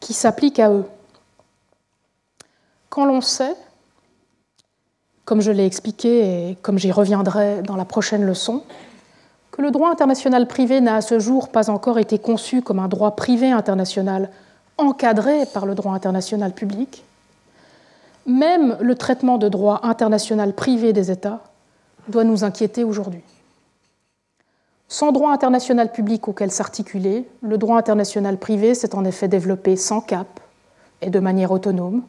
qui 0.00 0.12
s'applique 0.12 0.58
à 0.58 0.70
eux. 0.70 0.84
Quand 2.90 3.06
l'on 3.06 3.22
sait, 3.22 3.56
comme 5.24 5.40
je 5.40 5.50
l'ai 5.50 5.64
expliqué 5.64 6.50
et 6.50 6.56
comme 6.56 6.78
j'y 6.78 6.92
reviendrai 6.92 7.62
dans 7.62 7.76
la 7.76 7.86
prochaine 7.86 8.26
leçon, 8.26 8.64
que 9.50 9.62
le 9.62 9.70
droit 9.70 9.90
international 9.90 10.46
privé 10.46 10.82
n'a 10.82 10.96
à 10.96 11.00
ce 11.00 11.18
jour 11.20 11.48
pas 11.48 11.70
encore 11.70 11.98
été 11.98 12.18
conçu 12.18 12.60
comme 12.60 12.80
un 12.80 12.88
droit 12.88 13.16
privé 13.16 13.50
international 13.50 14.28
encadré 14.76 15.46
par 15.46 15.64
le 15.64 15.74
droit 15.74 15.94
international 15.94 16.52
public, 16.52 17.02
même 18.26 18.76
le 18.80 18.94
traitement 18.94 19.38
de 19.38 19.48
droit 19.48 19.80
international 19.82 20.54
privé 20.54 20.92
des 20.92 21.10
États 21.10 21.40
doit 22.08 22.24
nous 22.24 22.44
inquiéter 22.44 22.84
aujourd'hui. 22.84 23.22
Sans 24.88 25.12
droit 25.12 25.32
international 25.32 25.90
public 25.92 26.28
auquel 26.28 26.50
s'articuler, 26.50 27.28
le 27.42 27.58
droit 27.58 27.78
international 27.78 28.38
privé 28.38 28.74
s'est 28.74 28.94
en 28.94 29.04
effet 29.04 29.28
développé 29.28 29.76
sans 29.76 30.00
cap 30.00 30.40
et 31.00 31.10
de 31.10 31.20
manière 31.20 31.50
autonome. 31.50 32.02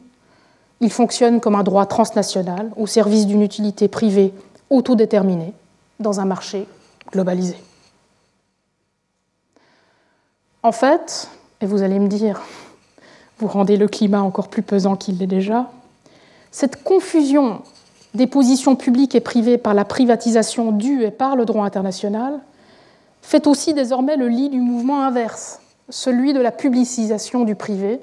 Il 0.80 0.92
fonctionne 0.92 1.40
comme 1.40 1.54
un 1.54 1.62
droit 1.62 1.86
transnational 1.86 2.70
au 2.76 2.86
service 2.86 3.26
d'une 3.26 3.42
utilité 3.42 3.88
privée 3.88 4.32
autodéterminée 4.70 5.54
dans 6.00 6.20
un 6.20 6.26
marché 6.26 6.66
globalisé. 7.10 7.56
En 10.62 10.72
fait, 10.72 11.28
et 11.60 11.66
vous 11.66 11.82
allez 11.82 11.98
me 11.98 12.08
dire, 12.08 12.42
vous 13.38 13.46
rendez 13.46 13.76
le 13.76 13.88
climat 13.88 14.20
encore 14.20 14.48
plus 14.48 14.62
pesant 14.62 14.96
qu'il 14.96 15.18
l'est 15.18 15.26
déjà, 15.26 15.70
cette 16.56 16.82
confusion 16.82 17.60
des 18.14 18.26
positions 18.26 18.76
publiques 18.76 19.14
et 19.14 19.20
privées 19.20 19.58
par 19.58 19.74
la 19.74 19.84
privatisation 19.84 20.72
due 20.72 21.02
et 21.02 21.10
par 21.10 21.36
le 21.36 21.44
droit 21.44 21.66
international 21.66 22.40
fait 23.20 23.46
aussi 23.46 23.74
désormais 23.74 24.16
le 24.16 24.28
lit 24.28 24.48
du 24.48 24.60
mouvement 24.60 25.02
inverse, 25.02 25.60
celui 25.90 26.32
de 26.32 26.40
la 26.40 26.52
publicisation 26.52 27.44
du 27.44 27.56
privé, 27.56 28.00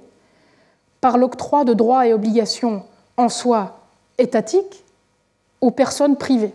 par 1.02 1.18
l'octroi 1.18 1.66
de 1.66 1.74
droits 1.74 2.06
et 2.06 2.14
obligations 2.14 2.84
en 3.18 3.28
soi 3.28 3.80
étatiques 4.20 4.84
aux 5.60 5.72
personnes 5.72 6.16
privées. 6.16 6.54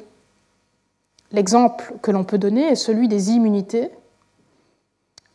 L'exemple 1.32 1.94
que 2.01 2.12
l'on 2.12 2.22
peut 2.22 2.38
donner 2.38 2.68
est 2.68 2.76
celui 2.76 3.09
des 3.09 3.32
immunités 3.32 3.90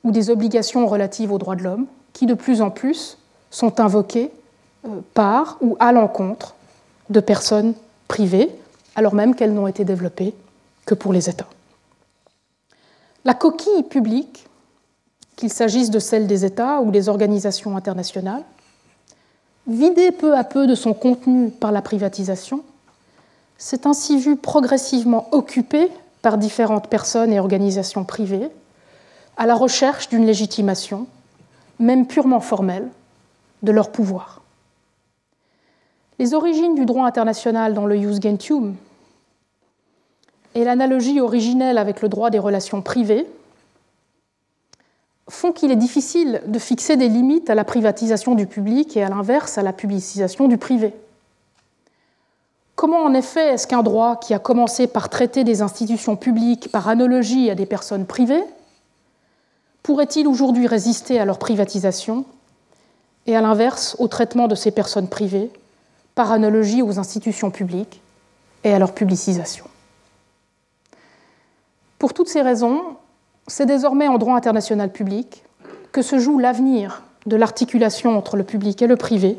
ou 0.05 0.11
des 0.11 0.29
obligations 0.29 0.87
relatives 0.87 1.33
aux 1.33 1.39
droits 1.39 1.57
de 1.57 1.63
l'homme, 1.63 1.87
qui 2.13 2.25
de 2.25 2.35
plus 2.35 2.61
en 2.61 2.69
plus 2.69 3.17
sont 3.51 3.81
invoquées 3.81 4.31
par 5.13 5.57
ou 5.61 5.75
à 5.79 5.91
l'encontre 5.91 6.55
de 7.09 7.19
personnes 7.19 7.73
privées, 8.07 8.49
alors 8.95 9.13
même 9.13 9.35
qu'elles 9.35 9.53
n'ont 9.53 9.67
été 9.67 9.85
développées 9.85 10.33
que 10.85 10.93
pour 10.93 11.13
les 11.13 11.29
États. 11.29 11.47
La 13.25 13.33
coquille 13.33 13.83
publique, 13.83 14.45
qu'il 15.35 15.51
s'agisse 15.51 15.89
de 15.89 15.99
celle 15.99 16.27
des 16.27 16.45
États 16.45 16.81
ou 16.81 16.91
des 16.91 17.09
organisations 17.09 17.77
internationales, 17.77 18.43
vidée 19.67 20.11
peu 20.11 20.35
à 20.35 20.43
peu 20.43 20.67
de 20.67 20.75
son 20.75 20.93
contenu 20.93 21.49
par 21.49 21.71
la 21.71 21.81
privatisation, 21.81 22.63
s'est 23.57 23.87
ainsi 23.87 24.19
vue 24.19 24.35
progressivement 24.35 25.27
occupée 25.31 25.89
par 26.21 26.37
différentes 26.37 26.89
personnes 26.89 27.31
et 27.31 27.39
organisations 27.39 28.03
privées 28.03 28.49
à 29.37 29.45
la 29.45 29.55
recherche 29.55 30.09
d'une 30.09 30.25
légitimation, 30.25 31.07
même 31.79 32.05
purement 32.05 32.39
formelle, 32.39 32.87
de 33.63 33.71
leur 33.71 33.91
pouvoir. 33.91 34.42
Les 36.19 36.33
origines 36.33 36.75
du 36.75 36.85
droit 36.85 37.05
international 37.05 37.73
dans 37.73 37.85
le 37.85 37.95
Jus 37.97 38.21
Gentium 38.21 38.75
et 40.55 40.63
l'analogie 40.63 41.19
originelle 41.19 41.77
avec 41.77 42.01
le 42.01 42.09
droit 42.09 42.29
des 42.29 42.39
relations 42.39 42.81
privées 42.81 43.25
font 45.29 45.51
qu'il 45.51 45.71
est 45.71 45.75
difficile 45.75 46.41
de 46.45 46.59
fixer 46.59 46.97
des 46.97 47.07
limites 47.07 47.49
à 47.49 47.55
la 47.55 47.63
privatisation 47.63 48.35
du 48.35 48.45
public 48.45 48.95
et 48.95 49.03
à 49.03 49.09
l'inverse 49.09 49.57
à 49.57 49.63
la 49.63 49.73
publicisation 49.73 50.47
du 50.47 50.57
privé. 50.57 50.93
Comment 52.75 53.03
en 53.03 53.13
effet 53.13 53.53
est-ce 53.53 53.65
qu'un 53.65 53.83
droit 53.83 54.17
qui 54.17 54.33
a 54.33 54.39
commencé 54.39 54.87
par 54.87 55.09
traiter 55.09 55.43
des 55.43 55.61
institutions 55.61 56.15
publiques 56.15 56.71
par 56.71 56.89
analogie 56.89 57.49
à 57.49 57.55
des 57.55 57.65
personnes 57.65 58.05
privées 58.05 58.43
pourrait-il 59.81 60.27
aujourd'hui 60.27 60.67
résister 60.67 61.19
à 61.19 61.25
leur 61.25 61.39
privatisation 61.39 62.25
et 63.25 63.35
à 63.35 63.41
l'inverse 63.41 63.95
au 63.99 64.07
traitement 64.07 64.47
de 64.47 64.55
ces 64.55 64.71
personnes 64.71 65.07
privées 65.07 65.51
par 66.15 66.31
analogie 66.31 66.81
aux 66.81 66.99
institutions 66.99 67.51
publiques 67.51 68.01
et 68.63 68.73
à 68.73 68.79
leur 68.79 68.93
publicisation. 68.93 69.65
Pour 71.99 72.13
toutes 72.13 72.29
ces 72.29 72.41
raisons, 72.41 72.81
c'est 73.47 73.65
désormais 73.65 74.07
en 74.07 74.17
droit 74.17 74.35
international 74.35 74.91
public 74.91 75.43
que 75.91 76.01
se 76.01 76.19
joue 76.19 76.39
l'avenir 76.39 77.03
de 77.25 77.35
l'articulation 77.35 78.17
entre 78.17 78.35
le 78.35 78.43
public 78.43 78.81
et 78.81 78.87
le 78.87 78.97
privé, 78.97 79.37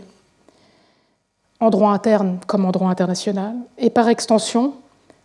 en 1.60 1.70
droit 1.70 1.90
interne 1.90 2.38
comme 2.46 2.64
en 2.64 2.70
droit 2.70 2.88
international, 2.88 3.54
et 3.78 3.90
par 3.90 4.08
extension 4.08 4.74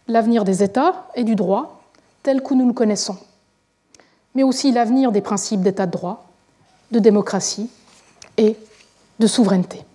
l'avenir 0.07 0.43
des 0.43 0.63
États 0.63 1.07
et 1.15 1.23
du 1.23 1.35
droit 1.35 1.81
tel 2.23 2.43
que 2.43 2.53
nous 2.53 2.67
le 2.67 2.73
connaissons, 2.73 3.17
mais 4.35 4.43
aussi 4.43 4.71
l'avenir 4.71 5.11
des 5.11 5.21
principes 5.21 5.61
d'État 5.61 5.85
de 5.85 5.91
droit, 5.91 6.25
de 6.91 6.99
démocratie 6.99 7.69
et 8.37 8.57
de 9.19 9.27
souveraineté. 9.27 9.85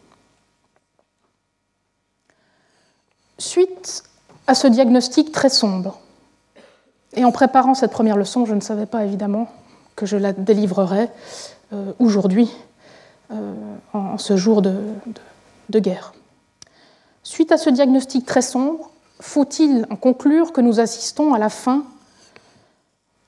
Suite 3.38 4.04
à 4.46 4.54
ce 4.54 4.66
diagnostic 4.66 5.32
très 5.32 5.48
sombre, 5.48 5.98
et 7.16 7.24
en 7.24 7.32
préparant 7.32 7.74
cette 7.74 7.90
première 7.90 8.16
leçon, 8.16 8.44
je 8.44 8.54
ne 8.54 8.60
savais 8.60 8.86
pas 8.86 9.04
évidemment 9.04 9.48
que 9.96 10.06
je 10.06 10.16
la 10.16 10.32
délivrerais 10.32 11.12
euh, 11.72 11.92
aujourd'hui, 11.98 12.50
euh, 13.32 13.54
en, 13.92 14.18
ce 14.18 14.36
jour 14.36 14.62
de, 14.62 14.74
guerre. 15.70 16.12
Suite 17.22 17.52
à 17.52 17.56
ce 17.56 17.70
diagnostic 17.70 18.26
très 18.26 18.42
sombre, 18.42 18.90
faut-il 19.20 19.86
en 19.90 19.96
conclure 19.96 20.52
que 20.52 20.60
nous 20.60 20.78
assistons 20.78 21.32
à 21.32 21.38
la 21.38 21.48
fin 21.48 21.84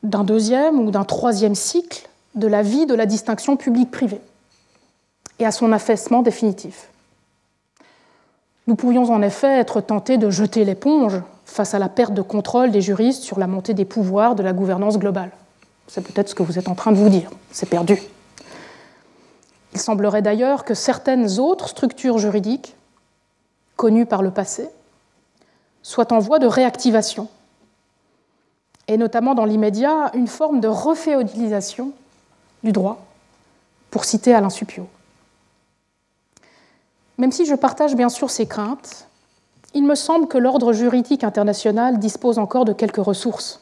d'un 0.02 0.22
deuxième 0.22 0.80
ou 0.80 0.90
d'un 0.90 1.04
troisième 1.04 1.54
cycle 1.54 2.08
de 2.34 2.46
la 2.46 2.62
vie 2.62 2.86
de 2.86 2.94
la 2.94 3.06
distinction 3.06 3.56
publique-privée 3.56 4.20
et 5.38 5.46
à 5.46 5.50
son 5.50 5.72
affaissement 5.72 6.22
définitif? 6.22 6.88
Nous 8.66 8.74
pourrions 8.74 9.10
en 9.10 9.22
effet 9.22 9.58
être 9.58 9.80
tentés 9.80 10.18
de 10.18 10.30
jeter 10.30 10.64
l'éponge 10.64 11.20
face 11.44 11.74
à 11.74 11.78
la 11.78 11.88
perte 11.88 12.14
de 12.14 12.22
contrôle 12.22 12.72
des 12.72 12.80
juristes 12.80 13.22
sur 13.22 13.38
la 13.38 13.46
montée 13.46 13.74
des 13.74 13.84
pouvoirs 13.84 14.34
de 14.34 14.42
la 14.42 14.52
gouvernance 14.52 14.98
globale. 14.98 15.30
C'est 15.86 16.00
peut-être 16.02 16.28
ce 16.28 16.34
que 16.34 16.42
vous 16.42 16.58
êtes 16.58 16.68
en 16.68 16.74
train 16.74 16.90
de 16.90 16.96
vous 16.96 17.08
dire. 17.08 17.30
C'est 17.52 17.68
perdu. 17.68 18.02
Il 19.72 19.80
semblerait 19.80 20.22
d'ailleurs 20.22 20.64
que 20.64 20.74
certaines 20.74 21.38
autres 21.38 21.68
structures 21.68 22.18
juridiques, 22.18 22.74
connues 23.76 24.06
par 24.06 24.22
le 24.22 24.30
passé, 24.30 24.68
soient 25.82 26.12
en 26.12 26.18
voie 26.18 26.40
de 26.40 26.46
réactivation, 26.46 27.28
et 28.88 28.96
notamment 28.96 29.34
dans 29.34 29.44
l'immédiat 29.44 30.10
une 30.14 30.26
forme 30.26 30.60
de 30.60 30.66
reféodalisation 30.66 31.92
du 32.64 32.72
droit, 32.72 33.04
pour 33.90 34.04
citer 34.04 34.34
Alain 34.34 34.50
Supio. 34.50 34.88
Même 37.18 37.32
si 37.32 37.46
je 37.46 37.54
partage 37.54 37.94
bien 37.94 38.08
sûr 38.08 38.30
ces 38.30 38.46
craintes, 38.46 39.06
il 39.74 39.84
me 39.84 39.94
semble 39.94 40.28
que 40.28 40.38
l'ordre 40.38 40.72
juridique 40.72 41.24
international 41.24 41.98
dispose 41.98 42.38
encore 42.38 42.64
de 42.64 42.72
quelques 42.72 42.96
ressources, 42.96 43.60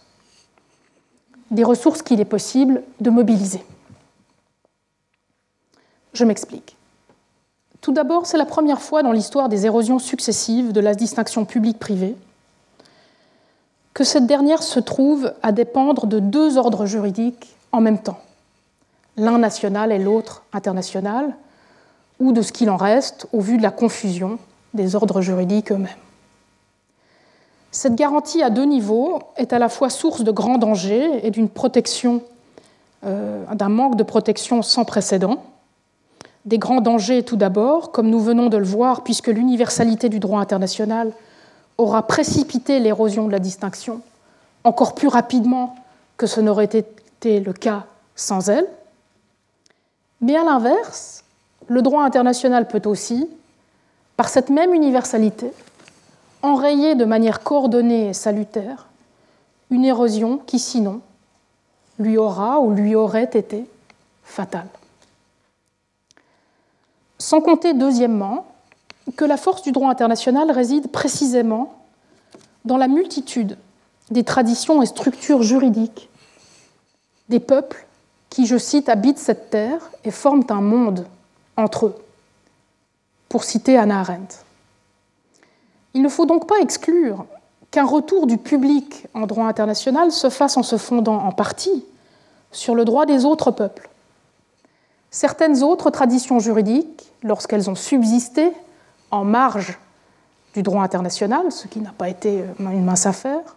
des 1.50 1.64
ressources 1.64 2.02
qu'il 2.02 2.20
est 2.20 2.24
possible 2.24 2.82
de 3.00 3.10
mobiliser. 3.10 3.64
Je 6.12 6.24
m'explique. 6.24 6.76
Tout 7.80 7.92
d'abord, 7.92 8.26
c'est 8.26 8.38
la 8.38 8.46
première 8.46 8.80
fois 8.80 9.02
dans 9.02 9.12
l'histoire 9.12 9.48
des 9.48 9.66
érosions 9.66 9.98
successives 9.98 10.72
de 10.72 10.80
la 10.80 10.94
distinction 10.94 11.44
publique-privée 11.44 12.16
que 13.92 14.04
cette 14.04 14.26
dernière 14.26 14.62
se 14.62 14.80
trouve 14.80 15.32
à 15.42 15.52
dépendre 15.52 16.06
de 16.06 16.18
deux 16.18 16.58
ordres 16.58 16.86
juridiques 16.86 17.54
en 17.72 17.80
même 17.80 17.98
temps, 17.98 18.20
l'un 19.16 19.38
national 19.38 19.92
et 19.92 19.98
l'autre 19.98 20.42
international, 20.52 21.36
ou 22.24 22.32
de 22.32 22.42
ce 22.42 22.52
qu'il 22.52 22.70
en 22.70 22.76
reste 22.76 23.26
au 23.32 23.40
vu 23.40 23.58
de 23.58 23.62
la 23.62 23.70
confusion 23.70 24.38
des 24.72 24.96
ordres 24.96 25.20
juridiques 25.20 25.70
eux-mêmes. 25.70 25.90
Cette 27.70 27.94
garantie 27.94 28.42
à 28.42 28.50
deux 28.50 28.64
niveaux 28.64 29.20
est 29.36 29.52
à 29.52 29.58
la 29.58 29.68
fois 29.68 29.90
source 29.90 30.22
de 30.22 30.30
grands 30.30 30.58
dangers 30.58 31.26
et 31.26 31.30
d'une 31.30 31.48
protection, 31.48 32.22
euh, 33.04 33.44
d'un 33.54 33.68
manque 33.68 33.96
de 33.96 34.02
protection 34.02 34.62
sans 34.62 34.84
précédent. 34.84 35.44
Des 36.44 36.58
grands 36.58 36.80
dangers 36.80 37.22
tout 37.24 37.36
d'abord, 37.36 37.92
comme 37.92 38.08
nous 38.08 38.20
venons 38.20 38.48
de 38.48 38.56
le 38.56 38.64
voir, 38.64 39.02
puisque 39.02 39.28
l'universalité 39.28 40.08
du 40.08 40.18
droit 40.18 40.40
international 40.40 41.12
aura 41.76 42.06
précipité 42.06 42.80
l'érosion 42.80 43.26
de 43.26 43.32
la 43.32 43.38
distinction 43.38 44.00
encore 44.64 44.94
plus 44.94 45.08
rapidement 45.08 45.76
que 46.16 46.26
ce 46.26 46.40
n'aurait 46.40 46.64
été 46.64 47.40
le 47.40 47.52
cas 47.52 47.84
sans 48.16 48.48
elle. 48.48 48.66
Mais 50.20 50.36
à 50.36 50.44
l'inverse, 50.44 51.23
le 51.68 51.82
droit 51.82 52.04
international 52.04 52.68
peut 52.68 52.82
aussi, 52.86 53.28
par 54.16 54.28
cette 54.28 54.50
même 54.50 54.74
universalité, 54.74 55.50
enrayer 56.42 56.94
de 56.94 57.04
manière 57.04 57.42
coordonnée 57.42 58.08
et 58.08 58.12
salutaire 58.12 58.86
une 59.70 59.84
érosion 59.84 60.38
qui 60.38 60.58
sinon 60.58 61.00
lui 61.98 62.18
aura 62.18 62.60
ou 62.60 62.72
lui 62.72 62.94
aurait 62.94 63.30
été 63.32 63.64
fatale. 64.22 64.68
Sans 67.18 67.40
compter 67.40 67.72
deuxièmement 67.72 68.46
que 69.16 69.24
la 69.24 69.36
force 69.36 69.62
du 69.62 69.72
droit 69.72 69.90
international 69.90 70.50
réside 70.50 70.90
précisément 70.90 71.74
dans 72.64 72.76
la 72.76 72.88
multitude 72.88 73.56
des 74.10 74.24
traditions 74.24 74.82
et 74.82 74.86
structures 74.86 75.42
juridiques 75.42 76.08
des 77.28 77.40
peuples 77.40 77.86
qui, 78.28 78.46
je 78.46 78.58
cite, 78.58 78.88
habitent 78.88 79.18
cette 79.18 79.50
terre 79.50 79.90
et 80.04 80.10
forment 80.10 80.46
un 80.50 80.60
monde 80.60 81.06
entre 81.56 81.86
eux, 81.86 81.94
pour 83.28 83.44
citer 83.44 83.76
Anna 83.76 84.00
Arendt. 84.00 84.36
Il 85.94 86.02
ne 86.02 86.08
faut 86.08 86.26
donc 86.26 86.46
pas 86.46 86.60
exclure 86.60 87.24
qu'un 87.70 87.84
retour 87.84 88.26
du 88.26 88.38
public 88.38 89.06
en 89.14 89.26
droit 89.26 89.46
international 89.46 90.12
se 90.12 90.30
fasse 90.30 90.56
en 90.56 90.62
se 90.62 90.76
fondant 90.76 91.18
en 91.18 91.32
partie 91.32 91.84
sur 92.52 92.74
le 92.74 92.84
droit 92.84 93.06
des 93.06 93.24
autres 93.24 93.50
peuples. 93.50 93.88
Certaines 95.10 95.62
autres 95.62 95.90
traditions 95.90 96.40
juridiques, 96.40 97.12
lorsqu'elles 97.22 97.70
ont 97.70 97.74
subsisté 97.74 98.52
en 99.10 99.24
marge 99.24 99.78
du 100.54 100.62
droit 100.62 100.82
international, 100.82 101.50
ce 101.50 101.66
qui 101.66 101.80
n'a 101.80 101.92
pas 101.92 102.08
été 102.08 102.42
euh, 102.42 102.70
une 102.70 102.84
mince 102.84 103.06
affaire, 103.06 103.56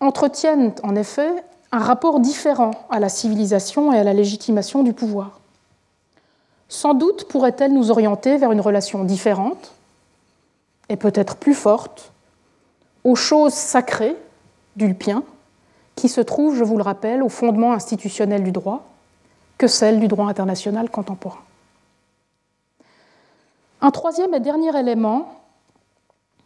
entretiennent 0.00 0.72
en 0.82 0.96
effet 0.96 1.30
un 1.72 1.78
rapport 1.78 2.20
différent 2.20 2.72
à 2.90 3.00
la 3.00 3.08
civilisation 3.08 3.92
et 3.92 3.98
à 3.98 4.04
la 4.04 4.12
légitimation 4.12 4.82
du 4.82 4.92
pouvoir. 4.92 5.41
Sans 6.72 6.94
doute 6.94 7.24
pourrait-elle 7.24 7.74
nous 7.74 7.90
orienter 7.90 8.38
vers 8.38 8.50
une 8.50 8.62
relation 8.62 9.04
différente, 9.04 9.72
et 10.88 10.96
peut-être 10.96 11.36
plus 11.36 11.52
forte 11.52 12.12
aux 13.04 13.14
choses 13.14 13.52
sacrées 13.52 14.16
d'Ulpien, 14.76 15.22
qui 15.96 16.08
se 16.08 16.22
trouvent, 16.22 16.56
je 16.56 16.64
vous 16.64 16.78
le 16.78 16.82
rappelle, 16.82 17.22
au 17.22 17.28
fondement 17.28 17.74
institutionnel 17.74 18.42
du 18.42 18.52
droit, 18.52 18.86
que 19.58 19.66
celle 19.66 20.00
du 20.00 20.08
droit 20.08 20.26
international 20.28 20.88
contemporain. 20.88 21.42
Un 23.82 23.90
troisième 23.90 24.32
et 24.32 24.40
dernier 24.40 24.74
élément 24.74 25.28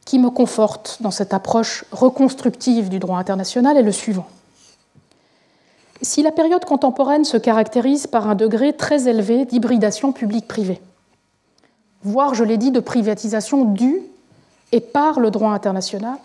qui 0.05 0.19
me 0.19 0.31
conforte 0.31 1.01
dans 1.03 1.13
cette 1.13 1.35
approche 1.35 1.85
reconstructive 1.93 2.89
du 2.89 2.99
droit 2.99 3.19
international 3.19 3.77
est 3.77 3.83
le 3.83 3.93
suivant. 3.93 4.27
Si 6.03 6.23
la 6.23 6.33
période 6.33 6.65
contemporaine 6.65 7.25
se 7.25 7.37
caractérise 7.37 8.07
par 8.07 8.29
un 8.29 8.35
degré 8.35 8.75
très 8.75 9.09
élevé 9.09 9.45
d'hybridation 9.45 10.13
publique-privée, 10.13 10.81
voire, 12.03 12.35
je 12.35 12.45
l'ai 12.45 12.59
dit, 12.59 12.71
de 12.71 12.81
privatisation 12.81 13.65
due 13.65 14.03
et 14.73 14.81
par 14.81 15.21
le 15.21 15.31
droit 15.31 15.53
international, 15.53 16.19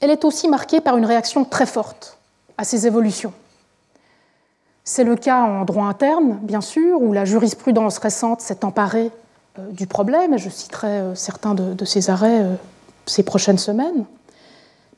elle 0.00 0.10
est 0.10 0.24
aussi 0.24 0.48
marquée 0.48 0.80
par 0.80 0.96
une 0.96 1.06
réaction 1.06 1.44
très 1.44 1.66
forte 1.66 2.18
à 2.58 2.64
ces 2.64 2.86
évolutions. 2.86 3.32
C'est 4.84 5.04
le 5.04 5.14
cas 5.14 5.42
en 5.42 5.64
droit 5.64 5.84
interne, 5.84 6.38
bien 6.42 6.60
sûr, 6.60 7.00
où 7.00 7.12
la 7.12 7.24
jurisprudence 7.24 7.98
récente 7.98 8.40
s'est 8.40 8.64
emparée 8.64 9.12
euh, 9.58 9.70
du 9.70 9.86
problème, 9.86 10.34
et 10.34 10.38
je 10.38 10.50
citerai 10.50 10.88
euh, 10.88 11.14
certains 11.14 11.54
de, 11.54 11.84
ces 11.84 12.10
arrêts 12.10 12.42
euh, 12.42 12.54
ces 13.06 13.22
prochaines 13.22 13.58
semaines. 13.58 14.04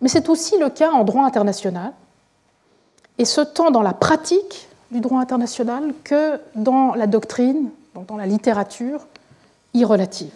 Mais 0.01 0.09
c'est 0.09 0.29
aussi 0.31 0.59
le 0.59 0.71
cas 0.71 0.91
en 0.91 1.05
droit 1.05 1.25
international, 1.25 1.93
et 3.19 3.25
ce 3.25 3.41
tant 3.41 3.71
dans 3.71 3.83
la 3.83 3.93
pratique 3.93 4.69
du 4.91 5.01
droit 5.01 5.21
international 5.21 5.93
que 6.05 6.41
dans 6.55 6.95
la 6.95 7.07
doctrine, 7.07 7.71
dans 8.09 8.17
la 8.17 8.27
littérature 8.27 9.07
irrelative. 9.73 10.33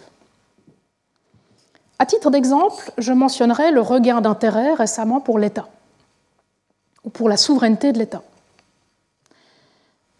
À 1.97 2.05
titre 2.05 2.29
d'exemple, 2.29 2.91
je 2.97 3.11
mentionnerai 3.11 3.71
le 3.71 3.81
regain 3.81 4.21
d'intérêt 4.21 4.73
récemment 4.73 5.19
pour 5.19 5.37
l'État, 5.37 5.67
ou 7.03 7.09
pour 7.09 7.27
la 7.27 7.35
souveraineté 7.35 7.91
de 7.91 7.97
l'État, 7.97 8.21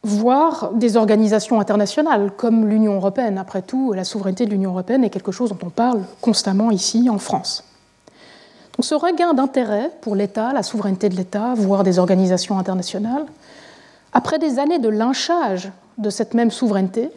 voire 0.04 0.72
des 0.74 0.98
organisations 0.98 1.60
internationales 1.60 2.32
comme 2.36 2.68
l'Union 2.68 2.96
européenne. 2.96 3.38
Après 3.38 3.62
tout, 3.62 3.94
la 3.94 4.04
souveraineté 4.04 4.46
de 4.46 4.52
l'Union 4.52 4.72
européenne 4.72 5.04
est 5.04 5.10
quelque 5.10 5.32
chose 5.32 5.50
dont 5.50 5.66
on 5.66 5.70
parle 5.70 6.04
constamment 6.22 6.72
ici 6.72 7.10
en 7.10 7.18
France. 7.18 7.64
Ce 8.82 8.96
regain 8.96 9.34
d'intérêt 9.34 9.92
pour 10.02 10.16
l'État, 10.16 10.54
la 10.54 10.64
souveraineté 10.64 11.10
de 11.10 11.16
l'État, 11.16 11.54
voire 11.56 11.84
des 11.84 12.00
organisations 12.00 12.58
internationales, 12.58 13.26
après 14.14 14.40
des 14.40 14.58
années 14.58 14.80
de 14.80 14.90
lynchage 14.90 15.72
de 15.98 16.10
cette 16.10 16.34
même 16.34 16.50
souveraineté, 16.50 17.12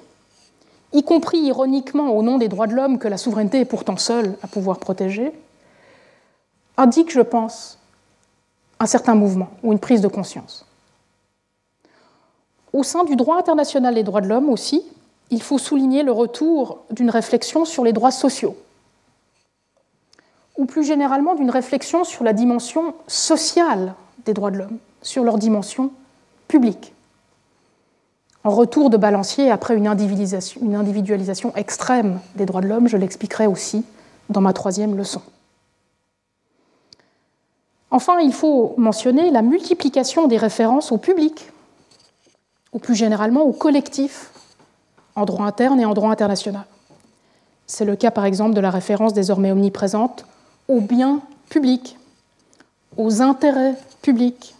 y 0.92 1.04
compris 1.04 1.38
ironiquement 1.38 2.10
au 2.10 2.22
nom 2.22 2.36
des 2.36 2.48
droits 2.48 2.66
de 2.66 2.74
l'homme 2.74 2.98
que 2.98 3.08
la 3.08 3.16
souveraineté 3.16 3.60
est 3.60 3.64
pourtant 3.64 3.96
seule 3.96 4.36
à 4.42 4.48
pouvoir 4.48 4.78
protéger, 4.78 5.32
indique, 6.76 7.12
je 7.12 7.20
pense, 7.20 7.78
un 8.80 8.86
certain 8.86 9.14
mouvement 9.14 9.48
ou 9.62 9.72
une 9.72 9.78
prise 9.78 10.00
de 10.00 10.08
conscience. 10.08 10.66
Au 12.72 12.82
sein 12.82 13.04
du 13.04 13.16
droit 13.16 13.38
international 13.38 13.94
des 13.94 14.02
droits 14.02 14.20
de 14.20 14.28
l'homme 14.28 14.48
aussi, 14.48 14.82
il 15.30 15.42
faut 15.42 15.58
souligner 15.58 16.02
le 16.02 16.12
retour 16.12 16.78
d'une 16.90 17.10
réflexion 17.10 17.64
sur 17.64 17.84
les 17.84 17.92
droits 17.92 18.10
sociaux, 18.10 18.56
ou 20.62 20.64
plus 20.64 20.84
généralement 20.84 21.34
d'une 21.34 21.50
réflexion 21.50 22.04
sur 22.04 22.22
la 22.22 22.32
dimension 22.32 22.94
sociale 23.08 23.94
des 24.26 24.32
droits 24.32 24.52
de 24.52 24.58
l'homme, 24.58 24.78
sur 25.02 25.24
leur 25.24 25.36
dimension 25.36 25.90
publique 26.46 26.94
en 28.44 28.50
retour 28.50 28.88
de 28.88 28.96
balancier 28.96 29.50
après 29.50 29.76
une 29.76 29.88
individualisation, 29.88 31.52
extrême 31.56 32.20
des 32.36 32.46
droits 32.46 32.60
de 32.60 32.68
l'homme. 32.68 32.86
Je 32.88 32.96
l'expliquerai 32.96 33.48
aussi 33.48 33.84
dans 34.30 34.40
ma 34.40 34.52
troisième 34.52 34.96
leçon. 34.96 35.20
Enfin, 37.90 38.20
il 38.20 38.32
faut 38.32 38.74
mentionner 38.78 39.32
la 39.32 39.42
multiplication 39.42 40.28
des 40.28 40.36
références 40.36 40.92
au 40.92 40.98
public, 40.98 41.50
ou 42.72 42.78
plus 42.78 42.94
généralement 42.94 43.42
au 43.42 43.52
collectif, 43.52 44.30
en 45.16 45.24
droit 45.24 45.44
interne 45.44 45.80
et 45.80 45.84
en 45.84 45.92
droit 45.92 46.10
international. 46.10 46.64
C'est 47.66 47.84
le 47.84 47.96
cas 47.96 48.12
par 48.12 48.26
exemple 48.26 48.54
de 48.54 48.60
la 48.60 48.70
référence 48.70 49.12
désormais 49.12 49.50
omniprésente 49.50 50.24
aux 50.68 50.80
biens 50.80 51.20
publics, 51.48 51.98
aux 52.96 53.22
intérêts 53.22 53.76
publics, 54.02 54.54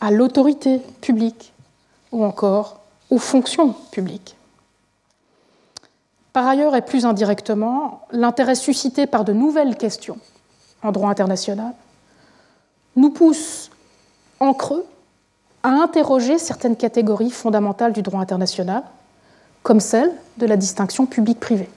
à 0.00 0.10
l'autorité 0.10 0.80
publique 1.00 1.52
ou 2.12 2.24
encore 2.24 2.80
aux 3.10 3.18
fonctions 3.18 3.74
publiques. 3.90 4.36
Par 6.32 6.46
ailleurs, 6.46 6.76
et 6.76 6.82
plus 6.82 7.06
indirectement, 7.06 8.02
l'intérêt 8.12 8.54
suscité 8.54 9.06
par 9.06 9.24
de 9.24 9.32
nouvelles 9.32 9.76
questions 9.76 10.18
en 10.82 10.92
droit 10.92 11.10
international 11.10 11.72
nous 12.94 13.10
pousse 13.10 13.70
en 14.40 14.52
creux 14.52 14.84
à 15.62 15.70
interroger 15.70 16.38
certaines 16.38 16.76
catégories 16.76 17.30
fondamentales 17.30 17.92
du 17.92 18.02
droit 18.02 18.20
international, 18.20 18.82
comme 19.62 19.80
celle 19.80 20.12
de 20.38 20.46
la 20.46 20.56
distinction 20.56 21.06
publique-privée. 21.06 21.68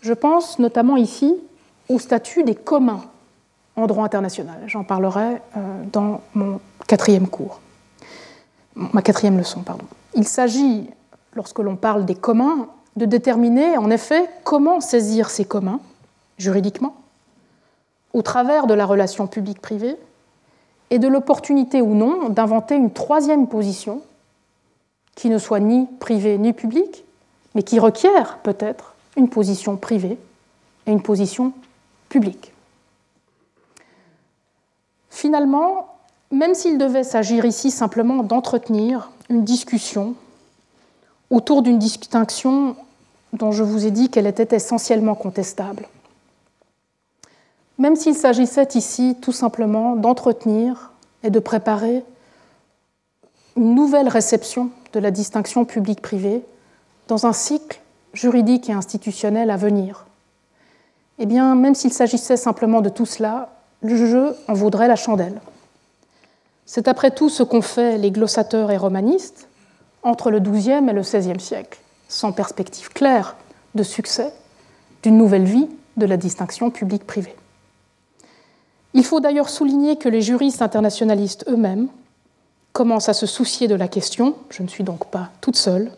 Je 0.00 0.12
pense 0.12 0.58
notamment 0.58 0.96
ici 0.96 1.34
au 1.88 1.98
statut 1.98 2.44
des 2.44 2.54
communs 2.54 3.02
en 3.76 3.86
droit 3.86 4.04
international. 4.04 4.60
J'en 4.66 4.84
parlerai 4.84 5.40
euh, 5.56 5.82
dans 5.92 6.20
mon 6.34 6.60
quatrième 6.86 7.28
cours, 7.28 7.60
ma 8.76 9.02
quatrième 9.02 9.38
leçon, 9.38 9.62
pardon. 9.62 9.84
Il 10.14 10.26
s'agit, 10.26 10.90
lorsque 11.34 11.58
l'on 11.58 11.76
parle 11.76 12.04
des 12.04 12.14
communs, 12.14 12.68
de 12.96 13.06
déterminer 13.06 13.78
en 13.78 13.90
effet 13.90 14.28
comment 14.44 14.80
saisir 14.80 15.30
ces 15.30 15.44
communs 15.44 15.80
juridiquement, 16.38 16.96
au 18.12 18.22
travers 18.22 18.66
de 18.66 18.74
la 18.74 18.84
relation 18.84 19.26
publique-privée, 19.26 19.96
et 20.92 20.98
de 20.98 21.08
l'opportunité 21.08 21.80
ou 21.80 21.94
non 21.94 22.28
d'inventer 22.28 22.74
une 22.74 22.90
troisième 22.90 23.48
position 23.48 24.02
qui 25.14 25.30
ne 25.30 25.38
soit 25.38 25.58
ni 25.58 25.86
privée 26.00 26.36
ni 26.36 26.52
publique, 26.52 27.04
mais 27.54 27.62
qui 27.62 27.78
requiert 27.78 28.38
peut-être 28.42 28.94
une 29.16 29.30
position 29.30 29.76
privée 29.76 30.18
et 30.86 30.92
une 30.92 31.00
position 31.00 31.54
Finalement, 35.10 35.88
même 36.30 36.54
s'il 36.54 36.78
devait 36.78 37.04
s'agir 37.04 37.44
ici 37.44 37.70
simplement 37.70 38.22
d'entretenir 38.22 39.10
une 39.28 39.44
discussion 39.44 40.14
autour 41.30 41.62
d'une 41.62 41.78
distinction 41.78 42.76
dont 43.32 43.52
je 43.52 43.62
vous 43.62 43.86
ai 43.86 43.90
dit 43.90 44.10
qu'elle 44.10 44.26
était 44.26 44.56
essentiellement 44.56 45.14
contestable, 45.14 45.88
même 47.78 47.96
s'il 47.96 48.14
s'agissait 48.14 48.68
ici 48.74 49.16
tout 49.20 49.32
simplement 49.32 49.96
d'entretenir 49.96 50.92
et 51.22 51.30
de 51.30 51.38
préparer 51.38 52.04
une 53.56 53.74
nouvelle 53.74 54.08
réception 54.08 54.70
de 54.92 55.00
la 55.00 55.10
distinction 55.10 55.64
publique-privée 55.64 56.42
dans 57.08 57.26
un 57.26 57.32
cycle 57.32 57.80
juridique 58.12 58.68
et 58.68 58.72
institutionnel 58.72 59.50
à 59.50 59.56
venir. 59.56 60.06
Eh 61.18 61.26
bien, 61.26 61.54
même 61.54 61.74
s'il 61.74 61.92
s'agissait 61.92 62.36
simplement 62.36 62.80
de 62.80 62.88
tout 62.88 63.06
cela, 63.06 63.50
le 63.82 63.96
jeu 63.96 64.36
en 64.48 64.54
vaudrait 64.54 64.88
la 64.88 64.96
chandelle. 64.96 65.40
C'est 66.66 66.88
après 66.88 67.10
tout 67.10 67.28
ce 67.28 67.42
qu'ont 67.42 67.62
fait 67.62 67.98
les 67.98 68.10
glossateurs 68.10 68.70
et 68.70 68.76
romanistes 68.76 69.48
entre 70.02 70.30
le 70.30 70.40
XIIe 70.40 70.88
et 70.88 70.92
le 70.92 71.02
XVIe 71.02 71.40
siècle, 71.40 71.78
sans 72.08 72.32
perspective 72.32 72.88
claire 72.88 73.36
de 73.74 73.82
succès 73.82 74.32
d'une 75.02 75.18
nouvelle 75.18 75.44
vie 75.44 75.68
de 75.96 76.06
la 76.06 76.16
distinction 76.16 76.70
publique-privée. 76.70 77.36
Il 78.94 79.04
faut 79.04 79.20
d'ailleurs 79.20 79.48
souligner 79.48 79.96
que 79.96 80.08
les 80.08 80.20
juristes 80.20 80.62
internationalistes 80.62 81.44
eux-mêmes 81.48 81.88
commencent 82.72 83.08
à 83.08 83.14
se 83.14 83.26
soucier 83.26 83.68
de 83.68 83.74
la 83.74 83.88
question, 83.88 84.36
je 84.50 84.62
ne 84.62 84.68
suis 84.68 84.84
donc 84.84 85.06
pas 85.06 85.30
toute 85.40 85.56
seule, 85.56 85.90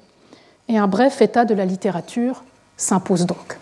et 0.68 0.78
un 0.78 0.88
bref 0.88 1.20
état 1.22 1.44
de 1.44 1.54
la 1.54 1.64
littérature 1.64 2.42
s'impose 2.76 3.26
donc. 3.26 3.58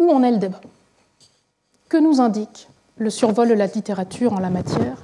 Où 0.00 0.10
en 0.10 0.22
est 0.22 0.30
le 0.30 0.38
débat? 0.38 0.60
Que 1.90 1.98
nous 1.98 2.20
indique 2.20 2.68
le 2.96 3.10
survol 3.10 3.48
de 3.48 3.54
la 3.54 3.66
littérature 3.66 4.32
en 4.32 4.40
la 4.40 4.48
matière? 4.48 4.96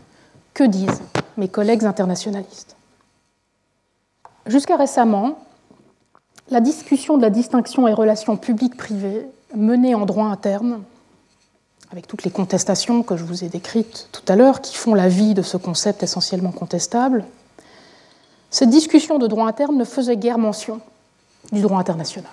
Que 0.55 0.65
disent 0.65 1.03
mes 1.37 1.49
collègues 1.49 1.85
internationalistes? 1.85 2.77
Jusqu'à 4.47 4.77
récemment, 4.77 5.39
la 6.49 6.61
discussion 6.61 7.19
de 7.19 7.23
la 7.23 7.31
distinction 7.31 7.87
et 7.87 7.93
relations 7.93 8.39
publiques-privées 8.39 9.27
menée 9.55 9.95
en 9.95 10.07
droit 10.07 10.27
interne 10.27 10.83
avec 11.93 12.07
toutes 12.07 12.25
les 12.25 12.31
contestations 12.31 13.03
que 13.03 13.17
je 13.17 13.25
vous 13.25 13.45
ai 13.45 13.49
décrites 13.49 14.09
tout 14.13 14.25
à 14.29 14.35
l'heure, 14.35 14.63
qui 14.63 14.77
font 14.77 14.95
la 14.95 15.09
vie 15.09 15.35
de 15.35 15.43
ce 15.43 15.59
concept 15.59 16.03
essentiellement 16.03 16.53
contestable, 16.53 17.25
cette 18.51 18.71
discussion 18.71 19.19
de 19.19 19.27
droit 19.27 19.47
interne 19.47 19.77
ne 19.77 19.85
faisait 19.85 20.17
guère 20.17 20.39
mention 20.39 20.81
du 21.53 21.61
droit 21.61 21.79
international. 21.79 22.31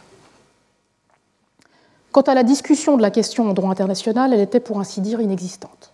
Quant 2.13 2.21
à 2.21 2.35
la 2.35 2.43
discussion 2.43 2.95
de 2.95 3.01
la 3.01 3.09
question 3.09 3.49
en 3.49 3.53
droit 3.53 3.71
international, 3.71 4.33
elle 4.33 4.39
était 4.39 4.59
pour 4.59 4.79
ainsi 4.79 5.01
dire 5.01 5.19
inexistante. 5.19 5.91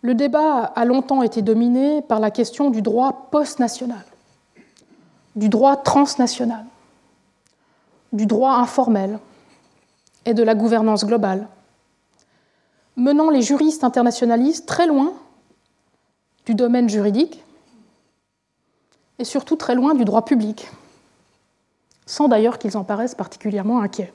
Le 0.00 0.16
débat 0.16 0.64
a 0.64 0.84
longtemps 0.84 1.22
été 1.22 1.42
dominé 1.42 2.02
par 2.02 2.18
la 2.18 2.32
question 2.32 2.70
du 2.70 2.82
droit 2.82 3.28
post-national, 3.30 4.04
du 5.36 5.48
droit 5.48 5.76
transnational, 5.76 6.64
du 8.12 8.26
droit 8.26 8.54
informel 8.54 9.20
et 10.24 10.34
de 10.34 10.42
la 10.42 10.56
gouvernance 10.56 11.04
globale, 11.04 11.46
menant 12.96 13.30
les 13.30 13.42
juristes 13.42 13.84
internationalistes 13.84 14.66
très 14.66 14.88
loin 14.88 15.12
du 16.46 16.56
domaine 16.56 16.88
juridique 16.88 17.44
et 19.20 19.24
surtout 19.24 19.54
très 19.54 19.76
loin 19.76 19.94
du 19.94 20.04
droit 20.04 20.24
public, 20.24 20.68
sans 22.06 22.26
d'ailleurs 22.26 22.58
qu'ils 22.58 22.76
en 22.76 22.82
paraissent 22.82 23.14
particulièrement 23.14 23.80
inquiets. 23.80 24.12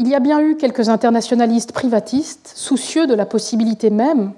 Il 0.00 0.06
y 0.06 0.14
a 0.14 0.20
bien 0.20 0.40
eu 0.40 0.56
quelques 0.56 0.88
internationalistes 0.88 1.72
privatistes 1.72 2.52
soucieux 2.54 3.08
de 3.08 3.14
la 3.14 3.26
possibilité 3.26 3.90
même 3.90 4.32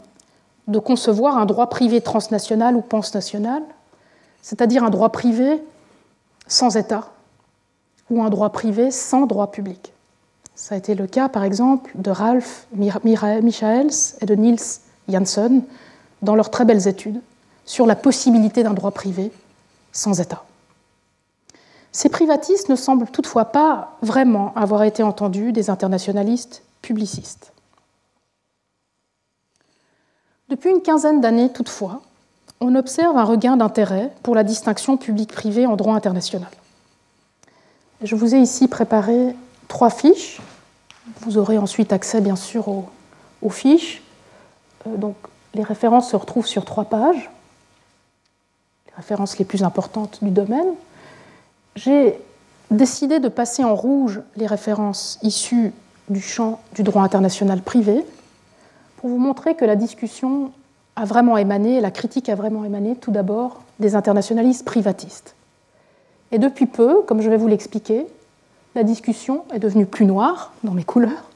de 0.68 0.78
concevoir 0.78 1.36
un 1.36 1.44
droit 1.44 1.68
privé 1.68 2.00
transnational 2.00 2.76
ou 2.76 2.80
pansnational, 2.80 3.62
c'est-à-dire 4.40 4.84
un 4.84 4.90
droit 4.90 5.10
privé 5.10 5.62
sans 6.46 6.76
État 6.76 7.10
ou 8.08 8.22
un 8.22 8.30
droit 8.30 8.50
privé 8.50 8.90
sans 8.90 9.26
droit 9.26 9.50
public. 9.50 9.92
Ça 10.54 10.74
a 10.74 10.78
été 10.78 10.94
le 10.94 11.06
cas, 11.06 11.28
par 11.28 11.44
exemple, 11.44 11.90
de 11.94 12.10
Ralph 12.10 12.66
Michaels 12.74 13.90
et 14.20 14.26
de 14.26 14.34
Niels 14.34 14.58
Jansson 15.10 15.62
dans 16.22 16.36
leurs 16.36 16.50
très 16.50 16.64
belles 16.64 16.88
études 16.88 17.20
sur 17.66 17.86
la 17.86 17.96
possibilité 17.96 18.62
d'un 18.62 18.74
droit 18.74 18.92
privé 18.92 19.30
sans 19.92 20.20
État. 20.20 20.44
Ces 21.92 22.08
privatistes 22.08 22.68
ne 22.68 22.76
semblent 22.76 23.10
toutefois 23.10 23.46
pas 23.46 23.96
vraiment 24.02 24.52
avoir 24.54 24.84
été 24.84 25.02
entendus 25.02 25.52
des 25.52 25.70
internationalistes 25.70 26.62
publicistes. 26.82 27.52
Depuis 30.48 30.70
une 30.70 30.82
quinzaine 30.82 31.20
d'années, 31.20 31.52
toutefois, 31.52 32.02
on 32.60 32.74
observe 32.74 33.16
un 33.16 33.24
regain 33.24 33.56
d'intérêt 33.56 34.12
pour 34.22 34.34
la 34.34 34.44
distinction 34.44 34.96
publique-privée 34.96 35.66
en 35.66 35.76
droit 35.76 35.94
international. 35.94 36.50
Je 38.02 38.14
vous 38.14 38.34
ai 38.34 38.38
ici 38.38 38.68
préparé 38.68 39.34
trois 39.68 39.90
fiches. 39.90 40.40
Vous 41.20 41.38
aurez 41.38 41.58
ensuite 41.58 41.92
accès, 41.92 42.20
bien 42.20 42.36
sûr, 42.36 42.66
aux, 43.42 43.50
fiches. 43.50 44.02
Euh, 44.86 44.96
donc, 44.96 45.16
les 45.54 45.62
références 45.62 46.10
se 46.10 46.16
retrouvent 46.16 46.46
sur 46.46 46.64
trois 46.64 46.84
pages, 46.84 47.30
les 48.86 48.94
références 48.96 49.38
les 49.38 49.44
plus 49.44 49.62
importantes 49.62 50.18
du 50.22 50.30
domaine. 50.30 50.68
J'ai 51.76 52.18
décidé 52.70 53.20
de 53.20 53.28
passer 53.28 53.64
en 53.64 53.74
rouge 53.74 54.20
les 54.36 54.46
références 54.46 55.18
issues 55.22 55.72
du 56.08 56.20
champ 56.20 56.60
du 56.74 56.82
droit 56.82 57.02
international 57.02 57.60
privé 57.62 58.04
pour 58.96 59.10
vous 59.10 59.18
montrer 59.18 59.54
que 59.54 59.64
la 59.64 59.76
discussion 59.76 60.52
a 60.96 61.04
vraiment 61.04 61.36
émané, 61.36 61.80
la 61.80 61.90
critique 61.90 62.28
a 62.28 62.34
vraiment 62.34 62.64
émané 62.64 62.96
tout 62.96 63.10
d'abord 63.10 63.62
des 63.78 63.94
internationalistes 63.94 64.64
privatistes. 64.64 65.34
Et 66.32 66.38
depuis 66.38 66.66
peu, 66.66 67.02
comme 67.02 67.22
je 67.22 67.30
vais 67.30 67.36
vous 67.36 67.48
l'expliquer, 67.48 68.06
la 68.74 68.84
discussion 68.84 69.44
est 69.52 69.58
devenue 69.58 69.86
plus 69.86 70.04
noire 70.04 70.52
dans 70.62 70.72
mes 70.72 70.84
couleurs, 70.84 71.30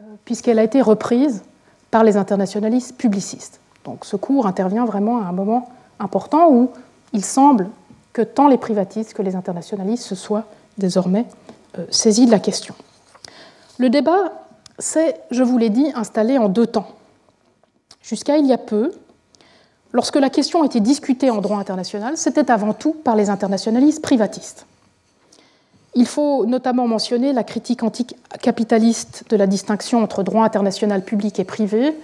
euh, 0.00 0.04
puisqu'elle 0.24 0.58
a 0.58 0.64
été 0.64 0.80
reprise 0.80 1.42
par 1.90 2.04
les 2.04 2.16
internationalistes 2.16 2.96
publicistes. 2.96 3.60
Donc 3.84 4.04
ce 4.04 4.16
cours 4.16 4.46
intervient 4.46 4.84
vraiment 4.84 5.18
à 5.18 5.24
un 5.24 5.32
moment 5.32 5.68
important 5.98 6.50
où 6.50 6.70
il 7.12 7.24
semble 7.24 7.68
que 8.12 8.22
tant 8.22 8.48
les 8.48 8.58
privatistes 8.58 9.14
que 9.14 9.22
les 9.22 9.36
internationalistes 9.36 10.04
se 10.04 10.14
soient 10.14 10.44
désormais 10.78 11.26
euh, 11.78 11.86
saisis 11.90 12.26
de 12.26 12.30
la 12.30 12.38
question. 12.38 12.74
Le 13.78 13.88
débat 13.88 14.32
s'est, 14.78 15.20
je 15.30 15.42
vous 15.42 15.58
l'ai 15.58 15.70
dit, 15.70 15.90
installé 15.94 16.38
en 16.38 16.48
deux 16.48 16.66
temps. 16.66 16.88
Jusqu'à 18.02 18.36
il 18.36 18.46
y 18.46 18.52
a 18.52 18.58
peu, 18.58 18.92
lorsque 19.92 20.16
la 20.16 20.30
question 20.30 20.64
était 20.64 20.80
discutée 20.80 21.30
en 21.30 21.40
droit 21.40 21.58
international, 21.58 22.16
c'était 22.16 22.50
avant 22.50 22.74
tout 22.74 22.92
par 22.92 23.16
les 23.16 23.30
internationalistes 23.30 24.02
privatistes. 24.02 24.66
Il 25.94 26.06
faut 26.06 26.46
notamment 26.46 26.88
mentionner 26.88 27.32
la 27.32 27.44
critique 27.44 27.82
anticapitaliste 27.82 29.24
de 29.28 29.36
la 29.36 29.46
distinction 29.46 30.02
entre 30.02 30.22
droit 30.22 30.44
international 30.44 31.04
public 31.04 31.38
et 31.38 31.44
privé, 31.44 31.94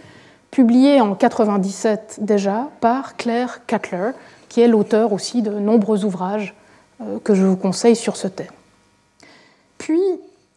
publiée 0.50 1.00
en 1.00 1.16
1997 1.16 2.18
déjà 2.20 2.68
par 2.80 3.16
Claire 3.16 3.66
Cutler, 3.66 4.10
qui 4.48 4.60
est 4.60 4.68
l'auteur 4.68 5.12
aussi 5.12 5.42
de 5.42 5.50
nombreux 5.50 6.04
ouvrages 6.04 6.54
euh, 7.00 7.18
que 7.22 7.34
je 7.34 7.44
vous 7.44 7.56
conseille 7.56 7.96
sur 7.96 8.16
ce 8.16 8.28
thème. 8.28 8.46
Puis, 9.78 10.00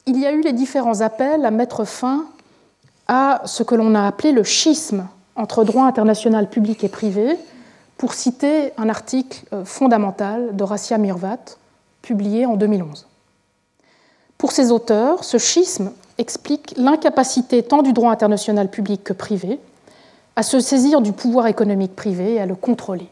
il 0.05 0.19
y 0.19 0.25
a 0.25 0.31
eu 0.31 0.41
les 0.41 0.53
différents 0.53 1.01
appels 1.01 1.45
à 1.45 1.51
mettre 1.51 1.85
fin 1.85 2.25
à 3.07 3.41
ce 3.45 3.63
que 3.63 3.75
l'on 3.75 3.93
a 3.93 4.07
appelé 4.07 4.31
le 4.31 4.43
schisme 4.43 5.07
entre 5.35 5.63
droit 5.63 5.85
international 5.85 6.49
public 6.49 6.83
et 6.83 6.89
privé, 6.89 7.37
pour 7.97 8.15
citer 8.15 8.73
un 8.77 8.89
article 8.89 9.45
euh, 9.53 9.63
fondamental 9.63 10.55
d'Horacia 10.55 10.97
Mirvat, 10.97 11.37
publié 12.01 12.47
en 12.47 12.55
2011. 12.55 13.05
Pour 14.39 14.51
ces 14.51 14.71
auteurs, 14.71 15.23
ce 15.23 15.37
schisme 15.37 15.91
explique 16.17 16.73
l'incapacité 16.77 17.61
tant 17.61 17.83
du 17.83 17.93
droit 17.93 18.11
international 18.11 18.71
public 18.71 19.03
que 19.03 19.13
privé 19.13 19.59
à 20.35 20.41
se 20.41 20.59
saisir 20.59 21.01
du 21.01 21.13
pouvoir 21.13 21.45
économique 21.45 21.95
privé 21.95 22.33
et 22.33 22.41
à 22.41 22.47
le 22.47 22.55
contrôler 22.55 23.10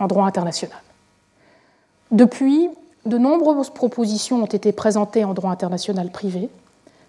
en 0.00 0.06
droit 0.06 0.26
international. 0.26 0.80
Depuis, 2.10 2.68
de 3.06 3.18
nombreuses 3.18 3.70
propositions 3.70 4.42
ont 4.42 4.46
été 4.46 4.72
présentées 4.72 5.24
en 5.24 5.32
droit 5.32 5.52
international 5.52 6.10
privé 6.10 6.48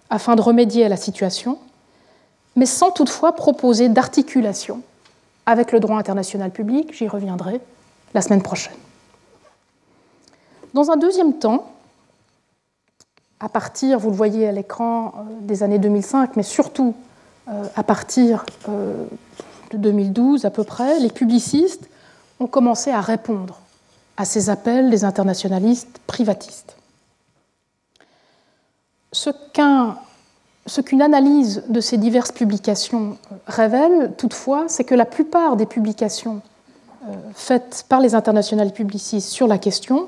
afin 0.09 0.35
de 0.35 0.41
remédier 0.41 0.85
à 0.85 0.89
la 0.89 0.97
situation, 0.97 1.57
mais 2.55 2.65
sans 2.65 2.91
toutefois 2.91 3.33
proposer 3.33 3.89
d'articulation 3.89 4.81
avec 5.45 5.71
le 5.71 5.79
droit 5.79 5.97
international 5.97 6.51
public, 6.51 6.93
j'y 6.93 7.07
reviendrai 7.07 7.59
la 8.13 8.21
semaine 8.21 8.43
prochaine. 8.43 8.75
Dans 10.73 10.91
un 10.91 10.97
deuxième 10.97 11.33
temps, 11.33 11.71
à 13.39 13.49
partir, 13.49 13.99
vous 13.99 14.09
le 14.09 14.15
voyez 14.15 14.47
à 14.47 14.51
l'écran, 14.51 15.13
euh, 15.17 15.21
des 15.41 15.63
années 15.63 15.79
2005, 15.79 16.35
mais 16.35 16.43
surtout 16.43 16.93
euh, 17.49 17.63
à 17.75 17.83
partir 17.83 18.45
euh, 18.69 19.05
de 19.71 19.77
2012 19.77 20.45
à 20.45 20.51
peu 20.51 20.63
près, 20.63 20.99
les 20.99 21.09
publicistes 21.09 21.89
ont 22.41 22.47
commencé 22.47 22.89
à 22.91 23.01
répondre 23.01 23.59
à 24.17 24.25
ces 24.25 24.49
appels 24.49 24.89
des 24.89 25.05
internationalistes 25.05 25.99
privatistes. 26.07 26.75
Ce 29.13 30.81
qu'une 30.81 31.01
analyse 31.01 31.63
de 31.69 31.79
ces 31.79 31.97
diverses 31.97 32.31
publications 32.31 33.17
révèle 33.45 34.13
toutefois, 34.17 34.65
c'est 34.67 34.83
que 34.83 34.95
la 34.95 35.05
plupart 35.05 35.55
des 35.55 35.65
publications 35.65 36.41
faites 37.33 37.85
par 37.89 37.99
les 37.99 38.15
internationalistes 38.15 38.75
publicistes 38.75 39.29
sur 39.29 39.47
la 39.47 39.57
question 39.57 40.07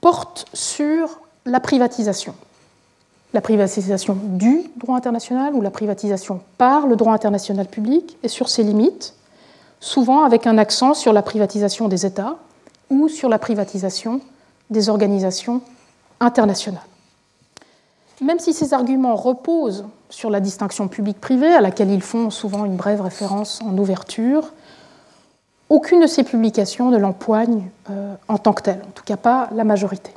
portent 0.00 0.46
sur 0.52 1.20
la 1.46 1.60
privatisation. 1.60 2.34
La 3.32 3.40
privatisation 3.40 4.18
du 4.20 4.62
droit 4.76 4.96
international 4.96 5.54
ou 5.54 5.60
la 5.60 5.70
privatisation 5.70 6.40
par 6.58 6.86
le 6.86 6.96
droit 6.96 7.12
international 7.12 7.66
public 7.66 8.18
et 8.22 8.28
sur 8.28 8.48
ses 8.48 8.64
limites, 8.64 9.14
souvent 9.80 10.24
avec 10.24 10.46
un 10.46 10.58
accent 10.58 10.94
sur 10.94 11.12
la 11.12 11.22
privatisation 11.22 11.88
des 11.88 12.06
États 12.06 12.36
ou 12.90 13.08
sur 13.08 13.28
la 13.28 13.38
privatisation 13.38 14.20
des 14.68 14.88
organisations 14.88 15.62
internationales. 16.20 16.82
Même 18.20 18.38
si 18.38 18.52
ces 18.52 18.74
arguments 18.74 19.16
reposent 19.16 19.86
sur 20.10 20.28
la 20.28 20.40
distinction 20.40 20.88
publique-privée, 20.88 21.54
à 21.54 21.60
laquelle 21.60 21.90
ils 21.90 22.02
font 22.02 22.30
souvent 22.30 22.66
une 22.66 22.76
brève 22.76 23.00
référence 23.00 23.60
en 23.62 23.76
ouverture, 23.78 24.52
aucune 25.70 26.00
de 26.00 26.06
ces 26.06 26.24
publications 26.24 26.90
ne 26.90 26.98
l'empoigne 26.98 27.70
euh, 27.88 28.14
en 28.28 28.38
tant 28.38 28.52
que 28.52 28.62
telle, 28.62 28.82
en 28.86 28.90
tout 28.90 29.04
cas 29.04 29.16
pas 29.16 29.48
la 29.52 29.64
majorité. 29.64 30.12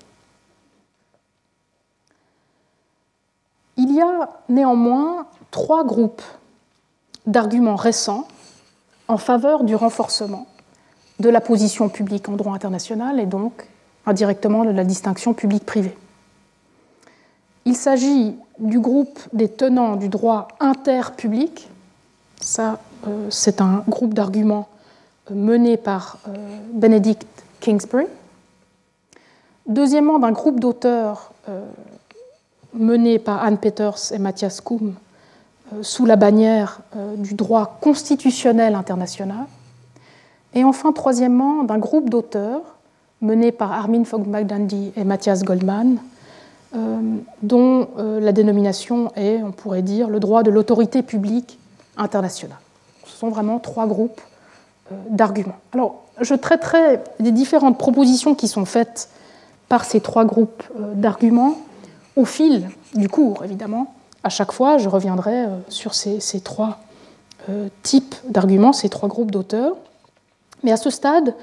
Il 3.77 3.93
y 3.95 4.01
a 4.01 4.29
néanmoins 4.49 5.25
trois 5.51 5.85
groupes 5.85 6.21
d'arguments 7.25 7.75
récents 7.75 8.27
en 9.07 9.17
faveur 9.17 9.63
du 9.63 9.75
renforcement 9.75 10.47
de 11.19 11.29
la 11.29 11.41
position 11.41 11.89
publique 11.89 12.29
en 12.29 12.33
droit 12.33 12.53
international 12.53 13.19
et 13.19 13.25
donc 13.25 13.67
indirectement 14.05 14.65
de 14.65 14.71
la 14.71 14.83
distinction 14.83 15.33
publique-privée. 15.33 15.95
Il 17.65 17.75
s'agit 17.75 18.35
du 18.59 18.79
groupe 18.79 19.19
des 19.31 19.47
tenants 19.47 19.95
du 19.95 20.09
droit 20.09 20.49
interpublic. 20.59 21.69
Ça, 22.41 22.79
euh, 23.07 23.27
c'est 23.29 23.61
un 23.61 23.83
groupe 23.87 24.13
d'arguments 24.13 24.67
euh, 25.31 25.33
mené 25.33 25.77
par 25.77 26.17
euh, 26.27 26.57
Benedict 26.73 27.27
Kingsbury. 27.61 28.07
Deuxièmement, 29.65 30.19
d'un 30.19 30.33
groupe 30.33 30.59
d'auteurs 30.59 31.31
menée 32.73 33.19
par 33.19 33.43
Anne 33.43 33.57
Peters 33.57 34.11
et 34.11 34.17
Mathias 34.19 34.61
Kuhn 34.61 34.89
euh, 34.89 34.91
sous 35.81 36.05
la 36.05 36.15
bannière 36.15 36.79
euh, 36.95 37.15
du 37.15 37.33
droit 37.33 37.77
constitutionnel 37.81 38.75
international. 38.75 39.45
Et 40.53 40.63
enfin, 40.63 40.91
troisièmement, 40.91 41.63
d'un 41.63 41.77
groupe 41.77 42.09
d'auteurs 42.09 42.61
mené 43.21 43.51
par 43.51 43.71
Armin 43.71 44.03
Fogh-Magdandy 44.03 44.91
et 44.95 45.03
Mathias 45.03 45.43
Goldman, 45.43 45.97
euh, 46.75 46.99
dont 47.41 47.87
la 47.97 48.31
dénomination 48.33 49.11
est, 49.15 49.41
on 49.41 49.51
pourrait 49.51 49.81
dire, 49.81 50.09
le 50.09 50.19
droit 50.19 50.43
de 50.43 50.51
l'autorité 50.51 51.01
publique 51.01 51.57
internationale. 51.97 52.57
Ce 53.05 53.17
sont 53.17 53.29
vraiment 53.29 53.59
trois 53.59 53.87
groupes 53.87 54.19
d'arguments. 55.09 55.57
Alors, 55.73 56.03
je 56.19 56.35
traiterai 56.35 56.99
des 57.19 57.31
différentes 57.31 57.77
propositions 57.77 58.35
qui 58.35 58.47
sont 58.47 58.65
faites 58.65 59.09
par 59.69 59.85
ces 59.85 60.01
trois 60.01 60.25
groupes 60.25 60.63
d'arguments 60.95 61.55
au 62.15 62.25
fil 62.25 62.69
du 62.95 63.09
cours, 63.09 63.43
évidemment, 63.43 63.93
à 64.23 64.29
chaque 64.29 64.51
fois, 64.51 64.77
je 64.77 64.89
reviendrai 64.89 65.45
euh, 65.45 65.57
sur 65.69 65.93
ces, 65.93 66.19
trois 66.43 66.79
euh, 67.49 67.67
types 67.83 68.15
d'arguments, 68.27 68.73
ces 68.73 68.89
trois 68.89 69.09
groupes 69.09 69.31
d'auteurs. 69.31 69.75
Mais 70.63 70.71
à 70.71 70.77
ce 70.77 70.89
stade, 70.89 71.35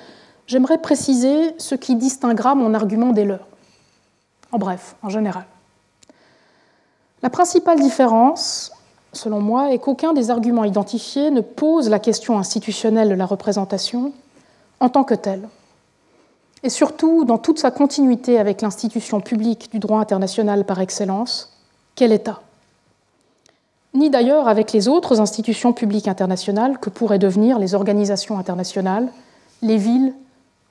j'aimerais 0.46 0.78
préciser 0.78 1.54
ce 1.58 1.74
qui 1.74 1.96
distinguera 1.96 2.54
mon 2.54 2.74
argument 2.74 3.12
des 3.12 3.24
leurs. 3.24 3.46
En 4.52 4.58
bref, 4.58 4.96
en 5.02 5.10
général. 5.10 5.44
La 7.22 7.30
principale 7.30 7.80
différence, 7.80 8.72
selon 9.12 9.40
moi, 9.40 9.72
est 9.72 9.78
qu'aucun 9.78 10.12
des 10.12 10.30
arguments 10.30 10.64
identifiés 10.64 11.30
ne 11.30 11.42
pose 11.42 11.90
la 11.90 11.98
question 11.98 12.38
institutionnelle 12.38 13.10
de 13.10 13.14
la 13.14 13.26
représentation 13.26 14.12
en 14.80 14.88
tant 14.88 15.04
que 15.04 15.14
telle 15.14 15.48
et 16.62 16.68
surtout 16.68 17.24
dans 17.24 17.38
toute 17.38 17.58
sa 17.58 17.70
continuité 17.70 18.38
avec 18.38 18.60
l'institution 18.62 19.20
publique 19.20 19.70
du 19.72 19.78
droit 19.78 20.00
international 20.00 20.64
par 20.64 20.80
excellence, 20.80 21.56
quel 21.94 22.12
État? 22.12 22.40
Ni 23.94 24.10
d'ailleurs 24.10 24.48
avec 24.48 24.72
les 24.72 24.88
autres 24.88 25.20
institutions 25.20 25.72
publiques 25.72 26.08
internationales 26.08 26.78
que 26.78 26.90
pourraient 26.90 27.18
devenir 27.18 27.58
les 27.58 27.74
organisations 27.74 28.38
internationales, 28.38 29.08
les 29.62 29.76
villes 29.76 30.14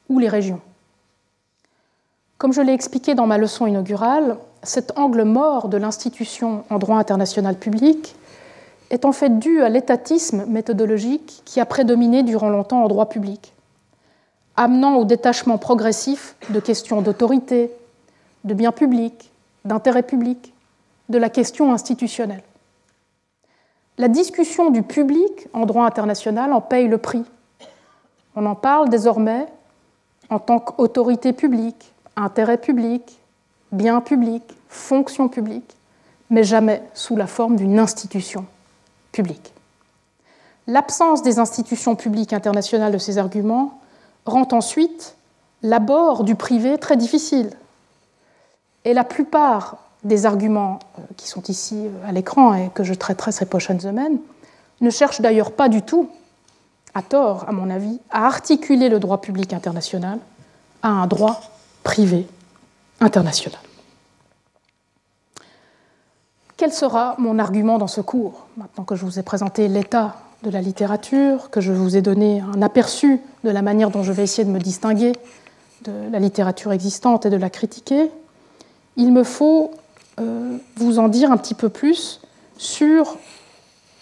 ou 0.08 0.20
les 0.20 0.30
régions. 0.30 0.62
Comme 2.38 2.54
je 2.54 2.62
l'ai 2.62 2.74
expliqué 2.74 3.16
dans 3.16 3.28
ma 3.28 3.38
leçon 3.38 3.68
inaugurale, 3.68 4.38
cet 4.64 4.98
angle 4.98 5.24
mort 5.24 5.68
de 5.68 5.78
l'institution 5.78 6.64
en 6.70 6.80
droit 6.80 6.98
international 6.98 7.56
public 7.56 8.16
est 8.90 9.06
en 9.06 9.12
fait 9.12 9.40
dû 9.40 9.62
à 9.62 9.70
l'étatisme 9.70 10.46
méthodologique 10.46 11.42
qui 11.46 11.60
a 11.60 11.66
prédominé 11.66 12.24
durant 12.24 12.50
longtemps 12.50 12.84
en 12.84 12.88
droit 12.88 13.08
public 13.08 13.54
amenant 14.60 14.98
au 14.98 15.06
détachement 15.06 15.58
progressif 15.58 16.36
de 16.50 16.60
questions 16.60 17.02
d'autorité, 17.02 17.72
de 18.44 18.54
biens 18.54 18.74
publics, 18.74 19.32
d'intérêt 19.64 20.04
public, 20.04 20.52
de 21.08 21.18
la 21.18 21.30
question 21.30 21.72
institutionnelle. 21.72 22.44
La 24.00 24.08
discussion 24.08 24.70
du 24.70 24.82
public 24.82 25.50
en 25.52 25.66
droit 25.66 25.86
international 25.86 26.54
en 26.54 26.62
paye 26.62 26.88
le 26.88 27.00
prix. 27.00 27.26
On 28.34 28.46
en 28.46 28.56
parle 28.56 28.88
désormais 28.88 29.46
en 30.30 30.40
tant 30.40 30.60
qu'autorité 30.60 31.34
publique, 31.34 31.92
intérêt 32.16 32.58
public, 32.58 33.20
bien 33.74 34.00
public, 34.00 34.44
fonction 34.70 35.28
publique, 35.28 35.76
mais 36.30 36.46
jamais 36.46 36.82
sous 36.94 37.18
la 37.18 37.28
forme 37.28 37.58
d'une 37.58 37.78
institution 37.78 38.46
publique. 39.12 39.52
L'absence 40.66 41.22
des 41.22 41.38
institutions 41.38 41.98
publiques 41.98 42.32
internationales 42.32 42.94
de 42.94 43.00
ces 43.00 43.18
arguments 43.18 43.82
rend 44.26 44.48
ensuite 44.54 45.18
l'abord 45.62 46.24
du 46.24 46.36
privé 46.36 46.78
très 46.78 46.96
difficile. 46.96 47.50
Et 48.86 48.94
la 48.94 49.04
plupart 49.04 49.89
des 50.04 50.26
arguments 50.26 50.80
euh, 50.98 51.02
qui 51.18 51.28
sont 51.28 51.44
ici 51.44 51.76
euh, 51.76 52.08
à 52.08 52.12
l'écran 52.12 52.54
et 52.54 52.70
que 52.74 52.84
je 52.84 52.94
traiterai 52.94 53.32
ces 53.32 53.46
prochaines 53.46 53.80
semaines 53.80 54.20
ne 54.82 54.90
cherchent 54.90 55.22
d'ailleurs 55.22 55.52
pas 55.52 55.68
du 55.68 55.82
tout, 55.82 56.10
à 56.94 57.02
tort 57.02 57.46
à 57.48 57.52
mon 57.52 57.70
avis, 57.70 58.00
à 58.10 58.26
articuler 58.26 58.90
le 58.90 59.00
droit 59.00 59.20
public 59.20 59.54
international 59.54 60.20
à 60.82 60.90
un 60.90 61.08
droit 61.08 61.42
privé 61.84 62.28
international. 63.02 63.60
Quel 66.56 66.74
sera 66.74 67.16
mon 67.18 67.40
argument 67.40 67.78
dans 67.78 67.88
ce 67.88 68.02
cours, 68.02 68.48
maintenant 68.58 68.84
que 68.84 68.96
je 68.96 69.06
vous 69.06 69.20
ai 69.20 69.24
présenté 69.24 69.68
l'état 69.68 70.16
de 70.44 70.50
la 70.50 70.62
littérature, 70.62 71.50
que 71.50 71.62
je 71.62 71.72
vous 71.72 71.98
ai 71.98 72.02
donné 72.02 72.42
un 72.42 72.62
aperçu 72.62 73.22
de 73.44 73.50
la 73.50 73.62
manière 73.62 73.90
dont 73.90 74.04
je 74.04 74.12
vais 74.12 74.24
essayer 74.24 74.46
de 74.46 74.52
me 74.52 74.60
distinguer 74.60 75.14
de 75.84 75.92
la 76.12 76.20
littérature 76.20 76.72
existante 76.72 77.26
et 77.26 77.30
de 77.30 77.38
la 77.38 77.50
critiquer, 77.50 78.12
il 78.98 79.14
me 79.14 79.24
faut 79.24 79.72
vous 80.76 81.00
en 81.00 81.08
dire 81.08 81.32
un 81.32 81.38
petit 81.38 81.54
peu 81.54 81.70
plus 81.70 82.20
sur 82.58 83.18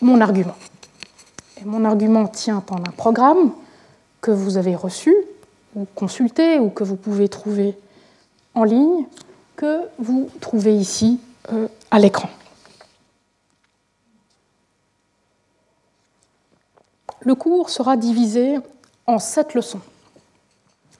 mon 0.01 0.21
argument. 0.21 0.55
Et 1.61 1.65
mon 1.65 1.85
argument 1.85 2.27
tient 2.27 2.63
en 2.69 2.77
un 2.77 2.91
programme 2.95 3.51
que 4.21 4.31
vous 4.31 4.57
avez 4.57 4.75
reçu, 4.75 5.15
ou 5.75 5.85
consulter 5.95 6.59
ou 6.59 6.69
que 6.69 6.83
vous 6.83 6.95
pouvez 6.95 7.29
trouver 7.29 7.77
en 8.55 8.63
ligne 8.63 9.05
que 9.55 9.81
vous 9.99 10.29
trouvez 10.41 10.75
ici 10.75 11.19
euh, 11.51 11.67
à 11.91 11.99
l'écran. 11.99 12.29
Le 17.21 17.35
cours 17.35 17.69
sera 17.69 17.97
divisé 17.97 18.57
en 19.05 19.19
sept 19.19 19.53
leçons, 19.53 19.81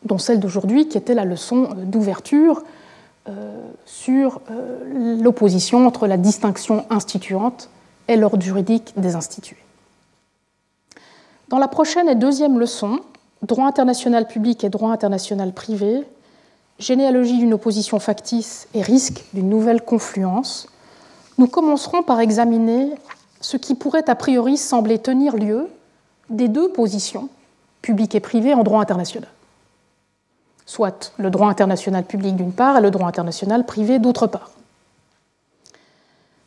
dont 0.04 0.18
celle 0.18 0.40
d'aujourd'hui 0.40 0.88
qui 0.88 0.98
était 0.98 1.14
la 1.14 1.26
leçon 1.26 1.70
d'ouverture 1.76 2.64
euh, 3.30 3.72
sur 3.88 4.42
euh, 4.52 5.18
l'opposition 5.24 5.88
entre 5.88 6.08
la 6.08 6.18
distinction 6.18 6.86
instituante 6.90 7.70
et 8.10 8.18
l'ordre 8.18 8.44
juridique 8.44 8.94
des 8.98 9.16
institués. 9.16 9.58
Dans 11.48 11.58
la 11.58 11.70
prochaine 11.70 12.10
et 12.10 12.16
deuxième 12.16 12.60
leçon, 12.60 13.00
droit 13.42 13.66
international 13.66 14.28
public 14.28 14.66
et 14.66 14.70
droit 14.70 14.92
international 14.92 15.54
privé, 15.54 16.04
généalogie 16.80 17.38
d'une 17.38 17.54
opposition 17.54 17.98
factice 18.00 18.68
et 18.74 18.82
risque 18.82 19.24
d'une 19.34 19.50
nouvelle 19.50 19.82
confluence, 19.82 20.68
nous 21.38 21.48
commencerons 21.48 22.04
par 22.04 22.20
examiner 22.20 22.92
ce 23.40 23.56
qui 23.56 23.74
pourrait 23.74 24.10
a 24.10 24.16
priori 24.16 24.58
sembler 24.58 25.00
tenir 25.00 25.38
lieu 25.38 25.70
des 26.30 26.50
deux 26.50 26.70
positions, 26.70 27.30
publiques 27.82 28.16
et 28.16 28.20
privées, 28.20 28.54
en 28.54 28.64
droit 28.64 28.82
international. 28.82 29.30
Soit 30.68 31.12
le 31.18 31.32
droit 31.32 31.50
international 31.50 32.04
public 32.04 32.36
d'une 32.36 32.52
part 32.52 32.78
et 32.78 32.82
le 32.82 32.92
droit 32.92 33.08
international 33.08 33.66
privé 33.66 33.98
d'autre 33.98 34.28
part. 34.28 34.52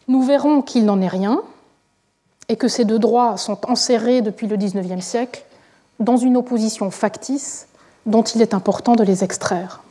Nous 0.07 0.23
verrons 0.23 0.63
qu'il 0.63 0.85
n'en 0.85 1.01
est 1.01 1.09
rien 1.09 1.43
et 2.49 2.57
que 2.57 2.69
ces 2.69 2.85
deux 2.85 3.01
droits 3.01 3.37
sont 3.37 3.59
enserrés 3.69 4.23
depuis 4.23 4.47
le 4.47 4.57
XIXe 4.57 5.05
siècle 5.05 5.45
dans 5.99 6.17
une 6.17 6.37
opposition 6.37 6.91
factice 6.93 7.67
dont 8.07 8.23
il 8.23 8.43
est 8.43 8.55
important 8.55 8.95
de 8.95 9.03
les 9.03 9.25
extraire. 9.25 9.83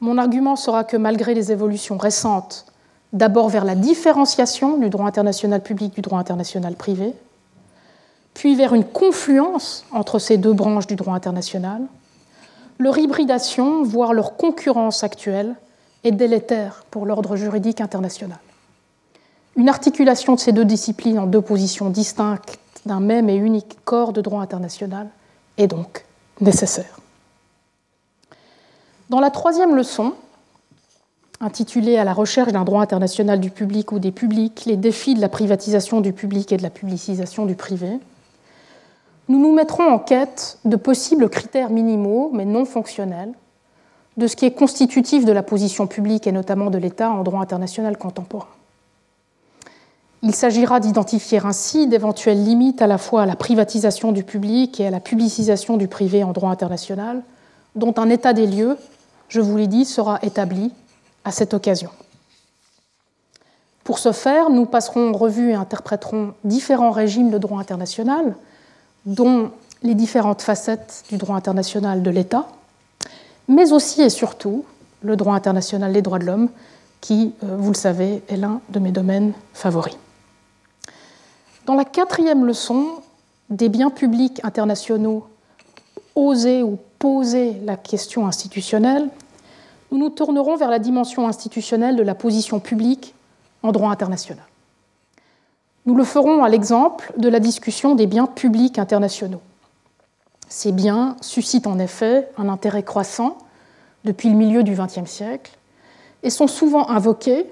Mon 0.00 0.16
argument 0.16 0.56
sera 0.56 0.84
que 0.84 0.96
malgré 0.96 1.34
les 1.34 1.52
évolutions 1.52 1.98
récentes, 1.98 2.66
d'abord 3.12 3.48
vers 3.48 3.64
la 3.64 3.74
différenciation 3.74 4.78
du 4.78 4.88
droit 4.88 5.06
international 5.06 5.62
public 5.62 5.94
du 5.94 6.00
droit 6.00 6.18
international 6.18 6.74
privé, 6.74 7.12
puis 8.34 8.54
vers 8.54 8.74
une 8.74 8.84
confluence 8.84 9.84
entre 9.92 10.18
ces 10.18 10.38
deux 10.38 10.52
branches 10.52 10.86
du 10.86 10.96
droit 10.96 11.14
international, 11.14 11.82
leur 12.80 12.98
hybridation, 12.98 13.82
voire 13.82 14.14
leur 14.14 14.36
concurrence 14.36 15.04
actuelle, 15.04 15.54
est 16.02 16.12
délétère 16.12 16.84
pour 16.90 17.04
l'ordre 17.04 17.36
juridique 17.36 17.82
international. 17.82 18.38
Une 19.56 19.68
articulation 19.68 20.34
de 20.34 20.40
ces 20.40 20.52
deux 20.52 20.64
disciplines 20.64 21.18
en 21.18 21.26
deux 21.26 21.42
positions 21.42 21.90
distinctes 21.90 22.58
d'un 22.86 23.00
même 23.00 23.28
et 23.28 23.36
unique 23.36 23.76
corps 23.84 24.14
de 24.14 24.22
droit 24.22 24.40
international 24.40 25.08
est 25.58 25.66
donc 25.66 26.06
nécessaire. 26.40 26.98
Dans 29.10 29.20
la 29.20 29.30
troisième 29.30 29.76
leçon, 29.76 30.14
intitulée 31.40 31.98
À 31.98 32.04
la 32.04 32.14
recherche 32.14 32.52
d'un 32.52 32.64
droit 32.64 32.82
international 32.82 33.40
du 33.40 33.50
public 33.50 33.92
ou 33.92 33.98
des 33.98 34.12
publics, 34.12 34.64
les 34.64 34.76
défis 34.76 35.14
de 35.14 35.20
la 35.20 35.28
privatisation 35.28 36.00
du 36.00 36.14
public 36.14 36.52
et 36.52 36.56
de 36.56 36.62
la 36.62 36.70
publicisation 36.70 37.44
du 37.44 37.56
privé, 37.56 37.98
nous 39.30 39.38
nous 39.38 39.54
mettrons 39.54 39.88
en 39.88 40.00
quête 40.00 40.58
de 40.64 40.74
possibles 40.74 41.30
critères 41.30 41.70
minimaux, 41.70 42.30
mais 42.34 42.44
non 42.44 42.64
fonctionnels, 42.64 43.32
de 44.16 44.26
ce 44.26 44.34
qui 44.34 44.44
est 44.44 44.50
constitutif 44.50 45.24
de 45.24 45.30
la 45.30 45.44
position 45.44 45.86
publique 45.86 46.26
et 46.26 46.32
notamment 46.32 46.68
de 46.68 46.78
l'État 46.78 47.10
en 47.10 47.22
droit 47.22 47.40
international 47.40 47.96
contemporain. 47.96 48.48
Il 50.22 50.34
s'agira 50.34 50.80
d'identifier 50.80 51.38
ainsi 51.44 51.86
d'éventuelles 51.86 52.42
limites 52.42 52.82
à 52.82 52.88
la 52.88 52.98
fois 52.98 53.22
à 53.22 53.26
la 53.26 53.36
privatisation 53.36 54.10
du 54.10 54.24
public 54.24 54.80
et 54.80 54.88
à 54.88 54.90
la 54.90 54.98
publicisation 54.98 55.76
du 55.76 55.86
privé 55.86 56.24
en 56.24 56.32
droit 56.32 56.50
international, 56.50 57.22
dont 57.76 57.94
un 57.98 58.10
état 58.10 58.32
des 58.32 58.48
lieux, 58.48 58.76
je 59.28 59.40
vous 59.40 59.56
l'ai 59.56 59.68
dit, 59.68 59.84
sera 59.84 60.18
établi 60.22 60.72
à 61.24 61.30
cette 61.30 61.54
occasion. 61.54 61.90
Pour 63.84 64.00
ce 64.00 64.10
faire, 64.10 64.50
nous 64.50 64.66
passerons 64.66 65.10
en 65.10 65.16
revue 65.16 65.50
et 65.50 65.54
interpréterons 65.54 66.34
différents 66.42 66.90
régimes 66.90 67.30
de 67.30 67.38
droit 67.38 67.60
international, 67.60 68.34
dont 69.06 69.50
les 69.82 69.94
différentes 69.94 70.42
facettes 70.42 71.04
du 71.08 71.16
droit 71.16 71.36
international 71.36 72.02
de 72.02 72.10
l'État, 72.10 72.48
mais 73.48 73.72
aussi 73.72 74.02
et 74.02 74.10
surtout 74.10 74.64
le 75.02 75.16
droit 75.16 75.34
international 75.34 75.92
des 75.92 76.02
droits 76.02 76.18
de 76.18 76.26
l'homme, 76.26 76.48
qui, 77.00 77.32
euh, 77.44 77.56
vous 77.58 77.70
le 77.70 77.76
savez, 77.76 78.22
est 78.28 78.36
l'un 78.36 78.60
de 78.68 78.78
mes 78.78 78.92
domaines 78.92 79.32
favoris. 79.54 79.96
Dans 81.66 81.74
la 81.74 81.84
quatrième 81.84 82.44
leçon, 82.44 82.86
des 83.48 83.68
biens 83.68 83.90
publics 83.90 84.40
internationaux, 84.44 85.26
oser 86.14 86.62
ou 86.62 86.78
poser 86.98 87.54
la 87.64 87.76
question 87.76 88.26
institutionnelle, 88.26 89.08
nous 89.90 89.98
nous 89.98 90.10
tournerons 90.10 90.56
vers 90.56 90.70
la 90.70 90.78
dimension 90.78 91.26
institutionnelle 91.26 91.96
de 91.96 92.02
la 92.02 92.14
position 92.14 92.60
publique 92.60 93.14
en 93.62 93.72
droit 93.72 93.90
international. 93.90 94.44
Nous 95.86 95.94
le 95.94 96.04
ferons 96.04 96.44
à 96.44 96.48
l'exemple 96.48 97.12
de 97.16 97.28
la 97.28 97.40
discussion 97.40 97.94
des 97.94 98.06
biens 98.06 98.26
publics 98.26 98.78
internationaux. 98.78 99.40
Ces 100.48 100.72
biens 100.72 101.16
suscitent 101.20 101.66
en 101.66 101.78
effet 101.78 102.28
un 102.36 102.48
intérêt 102.48 102.82
croissant 102.82 103.38
depuis 104.04 104.28
le 104.28 104.36
milieu 104.36 104.62
du 104.62 104.74
XXe 104.74 105.08
siècle 105.08 105.56
et 106.22 106.30
sont 106.30 106.48
souvent 106.48 106.88
invoqués 106.88 107.46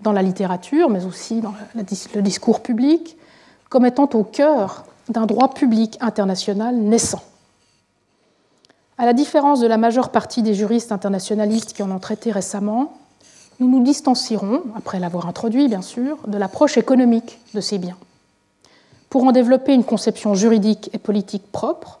dans 0.00 0.12
la 0.12 0.22
littérature, 0.22 0.90
mais 0.90 1.04
aussi 1.04 1.40
dans 1.40 1.54
le 1.74 2.22
discours 2.22 2.60
public, 2.60 3.16
comme 3.70 3.86
étant 3.86 4.08
au 4.12 4.22
cœur 4.24 4.84
d'un 5.08 5.26
droit 5.26 5.52
public 5.52 5.98
international 6.00 6.76
naissant. 6.76 7.22
À 8.98 9.06
la 9.06 9.12
différence 9.12 9.60
de 9.60 9.66
la 9.66 9.76
majeure 9.76 10.10
partie 10.10 10.42
des 10.42 10.54
juristes 10.54 10.92
internationalistes 10.92 11.72
qui 11.72 11.82
en 11.82 11.90
ont 11.90 11.98
traité 11.98 12.30
récemment, 12.30 12.92
nous 13.60 13.68
nous 13.68 13.82
distancierons, 13.82 14.62
après 14.76 14.98
l'avoir 14.98 15.26
introduit 15.26 15.68
bien 15.68 15.82
sûr, 15.82 16.18
de 16.26 16.38
l'approche 16.38 16.76
économique 16.76 17.38
de 17.54 17.60
ces 17.60 17.78
biens, 17.78 17.96
pour 19.10 19.24
en 19.24 19.32
développer 19.32 19.74
une 19.74 19.84
conception 19.84 20.34
juridique 20.34 20.90
et 20.92 20.98
politique 20.98 21.50
propre, 21.52 22.00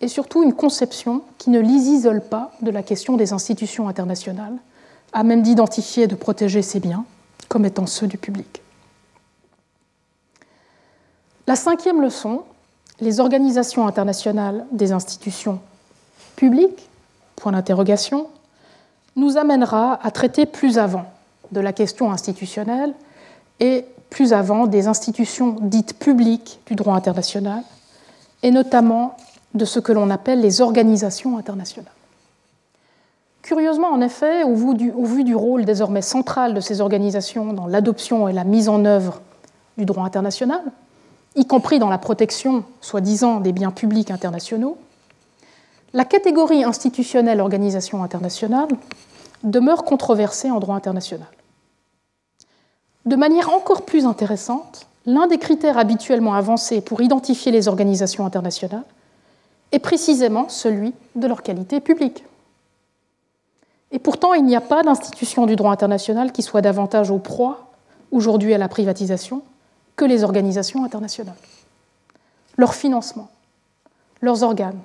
et 0.00 0.08
surtout 0.08 0.42
une 0.42 0.52
conception 0.52 1.22
qui 1.38 1.50
ne 1.50 1.60
les 1.60 1.68
isole 1.68 2.20
pas 2.20 2.52
de 2.60 2.70
la 2.70 2.82
question 2.82 3.16
des 3.16 3.32
institutions 3.32 3.88
internationales, 3.88 4.56
à 5.12 5.22
même 5.22 5.42
d'identifier 5.42 6.04
et 6.04 6.08
de 6.08 6.14
protéger 6.14 6.62
ces 6.62 6.80
biens 6.80 7.04
comme 7.48 7.64
étant 7.64 7.86
ceux 7.86 8.06
du 8.06 8.18
public. 8.18 8.62
La 11.46 11.56
cinquième 11.56 12.00
leçon, 12.00 12.42
les 13.00 13.20
organisations 13.20 13.86
internationales 13.86 14.64
des 14.72 14.92
institutions 14.92 15.60
publiques, 16.36 16.88
point 17.36 17.52
d'interrogation, 17.52 18.28
nous 19.16 19.36
amènera 19.36 19.98
à 20.02 20.10
traiter 20.10 20.46
plus 20.46 20.78
avant 20.78 21.04
de 21.50 21.60
la 21.60 21.72
question 21.72 22.10
institutionnelle 22.10 22.94
et 23.60 23.84
plus 24.10 24.32
avant 24.32 24.66
des 24.66 24.88
institutions 24.88 25.56
dites 25.60 25.98
publiques 25.98 26.60
du 26.66 26.74
droit 26.74 26.94
international, 26.94 27.62
et 28.42 28.50
notamment 28.50 29.16
de 29.54 29.64
ce 29.64 29.80
que 29.80 29.92
l'on 29.92 30.10
appelle 30.10 30.40
les 30.40 30.60
organisations 30.60 31.38
internationales. 31.38 31.92
Curieusement, 33.42 33.88
en 33.88 34.00
effet, 34.00 34.44
au 34.44 34.54
vu, 34.54 35.24
du, 35.24 35.34
rôle 35.34 35.64
désormais 35.64 36.02
central 36.02 36.54
de 36.54 36.60
ces 36.60 36.80
organisations 36.80 37.52
dans 37.52 37.66
l'adoption 37.66 38.28
et 38.28 38.32
la 38.32 38.44
mise 38.44 38.68
en 38.68 38.84
œuvre 38.84 39.20
du 39.76 39.84
droit 39.84 40.04
international, 40.04 40.62
y 41.34 41.46
compris 41.46 41.78
dans 41.78 41.88
la 41.88 41.98
protection, 41.98 42.64
soi-disant, 42.80 43.40
des 43.40 43.52
biens 43.52 43.72
publics 43.72 44.10
internationaux, 44.10 44.76
la 45.94 46.04
catégorie 46.04 46.64
institutionnelle 46.64 47.40
organisation 47.40 48.02
internationale 48.02 48.68
demeure 49.42 49.84
controversée 49.84 50.50
en 50.50 50.60
droit 50.60 50.76
international. 50.76 51.28
De 53.04 53.16
manière 53.16 53.52
encore 53.52 53.84
plus 53.84 54.06
intéressante, 54.06 54.86
l'un 55.06 55.26
des 55.26 55.38
critères 55.38 55.78
habituellement 55.78 56.34
avancés 56.34 56.80
pour 56.80 57.00
identifier 57.02 57.50
les 57.50 57.68
organisations 57.68 58.24
internationales 58.24 58.84
est 59.72 59.80
précisément 59.80 60.48
celui 60.48 60.94
de 61.16 61.26
leur 61.26 61.42
qualité 61.42 61.80
publique. 61.80 62.24
Et 63.90 63.98
pourtant, 63.98 64.32
il 64.34 64.44
n'y 64.44 64.56
a 64.56 64.60
pas 64.60 64.82
d'institution 64.82 65.46
du 65.46 65.56
droit 65.56 65.72
international 65.72 66.32
qui 66.32 66.42
soit 66.42 66.62
davantage 66.62 67.10
au 67.10 67.18
proie, 67.18 67.72
aujourd'hui 68.10 68.54
à 68.54 68.58
la 68.58 68.68
privatisation, 68.68 69.42
que 69.96 70.04
les 70.04 70.24
organisations 70.24 70.84
internationales. 70.84 71.36
Leur 72.56 72.74
financement, 72.74 73.28
leurs 74.20 74.42
organes, 74.42 74.80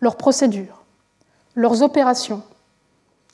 leurs 0.00 0.16
procédures, 0.16 0.82
leurs 1.54 1.82
opérations 1.82 2.42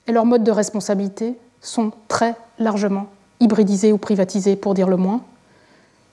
et 0.07 0.13
leurs 0.13 0.27
modes 0.27 0.45
de 0.45 0.51
responsabilité 0.51 1.37
sont 1.61 1.93
très 2.09 2.37
largement 2.59 3.07
hybridisés 3.41 3.93
ou 3.93 3.99
privatisés, 3.99 4.57
pour 4.57 4.75
dire 4.75 4.89
le 4.89 4.97
moins. 4.97 5.21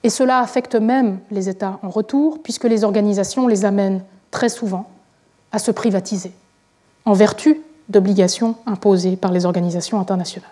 Et 0.02 0.10
cela 0.10 0.40
affecte 0.40 0.74
même 0.74 1.18
les 1.30 1.48
États 1.48 1.78
en 1.82 1.88
retour, 1.88 2.42
puisque 2.42 2.64
les 2.64 2.84
organisations 2.84 3.46
les 3.46 3.64
amènent 3.64 4.02
très 4.30 4.48
souvent 4.48 4.88
à 5.52 5.58
se 5.58 5.70
privatiser, 5.70 6.32
en 7.04 7.14
vertu 7.14 7.60
d'obligations 7.88 8.56
imposées 8.66 9.16
par 9.16 9.32
les 9.32 9.46
organisations 9.46 10.00
internationales. 10.00 10.50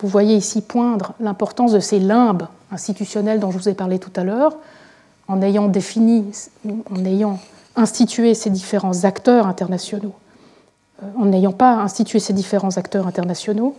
Vous 0.00 0.08
voyez 0.08 0.34
ici 0.34 0.60
poindre 0.60 1.14
l'importance 1.20 1.72
de 1.72 1.80
ces 1.80 2.00
limbes 2.00 2.48
institutionnelles 2.72 3.38
dont 3.38 3.50
je 3.50 3.58
vous 3.58 3.68
ai 3.68 3.74
parlé 3.74 3.98
tout 3.98 4.12
à 4.16 4.24
l'heure, 4.24 4.56
en 5.28 5.40
ayant 5.40 5.68
défini, 5.68 6.24
en 6.66 7.04
ayant 7.04 7.38
institué 7.76 8.34
ces 8.34 8.50
différents 8.50 9.04
acteurs 9.04 9.46
internationaux, 9.46 10.14
euh, 11.02 11.06
en 11.18 11.26
n'ayant 11.26 11.52
pas 11.52 11.74
institué 11.76 12.18
ces 12.18 12.32
différents 12.32 12.76
acteurs 12.76 13.06
internationaux, 13.06 13.76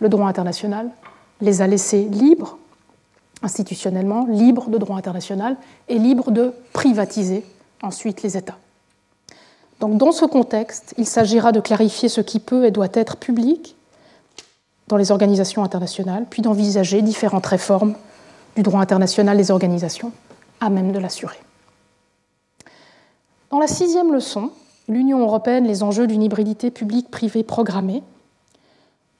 le 0.00 0.08
droit 0.08 0.28
international 0.28 0.90
les 1.40 1.62
a 1.62 1.66
laissés 1.66 2.04
libres, 2.04 2.58
institutionnellement, 3.42 4.26
libres 4.28 4.68
de 4.68 4.78
droit 4.78 4.96
international 4.96 5.56
et 5.88 5.98
libres 5.98 6.30
de 6.30 6.52
privatiser 6.72 7.44
ensuite 7.82 8.22
les 8.22 8.36
États. 8.36 8.58
Donc, 9.80 9.96
dans 9.96 10.10
ce 10.10 10.24
contexte, 10.24 10.94
il 10.98 11.06
s'agira 11.06 11.52
de 11.52 11.60
clarifier 11.60 12.08
ce 12.08 12.20
qui 12.20 12.40
peut 12.40 12.64
et 12.64 12.72
doit 12.72 12.88
être 12.94 13.16
public 13.16 13.76
dans 14.88 14.96
les 14.96 15.12
organisations 15.12 15.62
internationales, 15.62 16.26
puis 16.28 16.42
d'envisager 16.42 17.02
différentes 17.02 17.46
réformes 17.46 17.94
du 18.56 18.62
droit 18.62 18.80
international 18.80 19.36
des 19.36 19.50
organisations 19.50 20.10
à 20.60 20.70
même 20.70 20.90
de 20.90 20.98
l'assurer. 20.98 21.38
Dans 23.50 23.58
la 23.58 23.66
sixième 23.66 24.12
leçon, 24.12 24.50
l'Union 24.88 25.20
européenne, 25.20 25.66
les 25.66 25.82
enjeux 25.82 26.06
d'une 26.06 26.22
hybridité 26.22 26.70
publique-privée 26.70 27.44
programmée, 27.44 28.02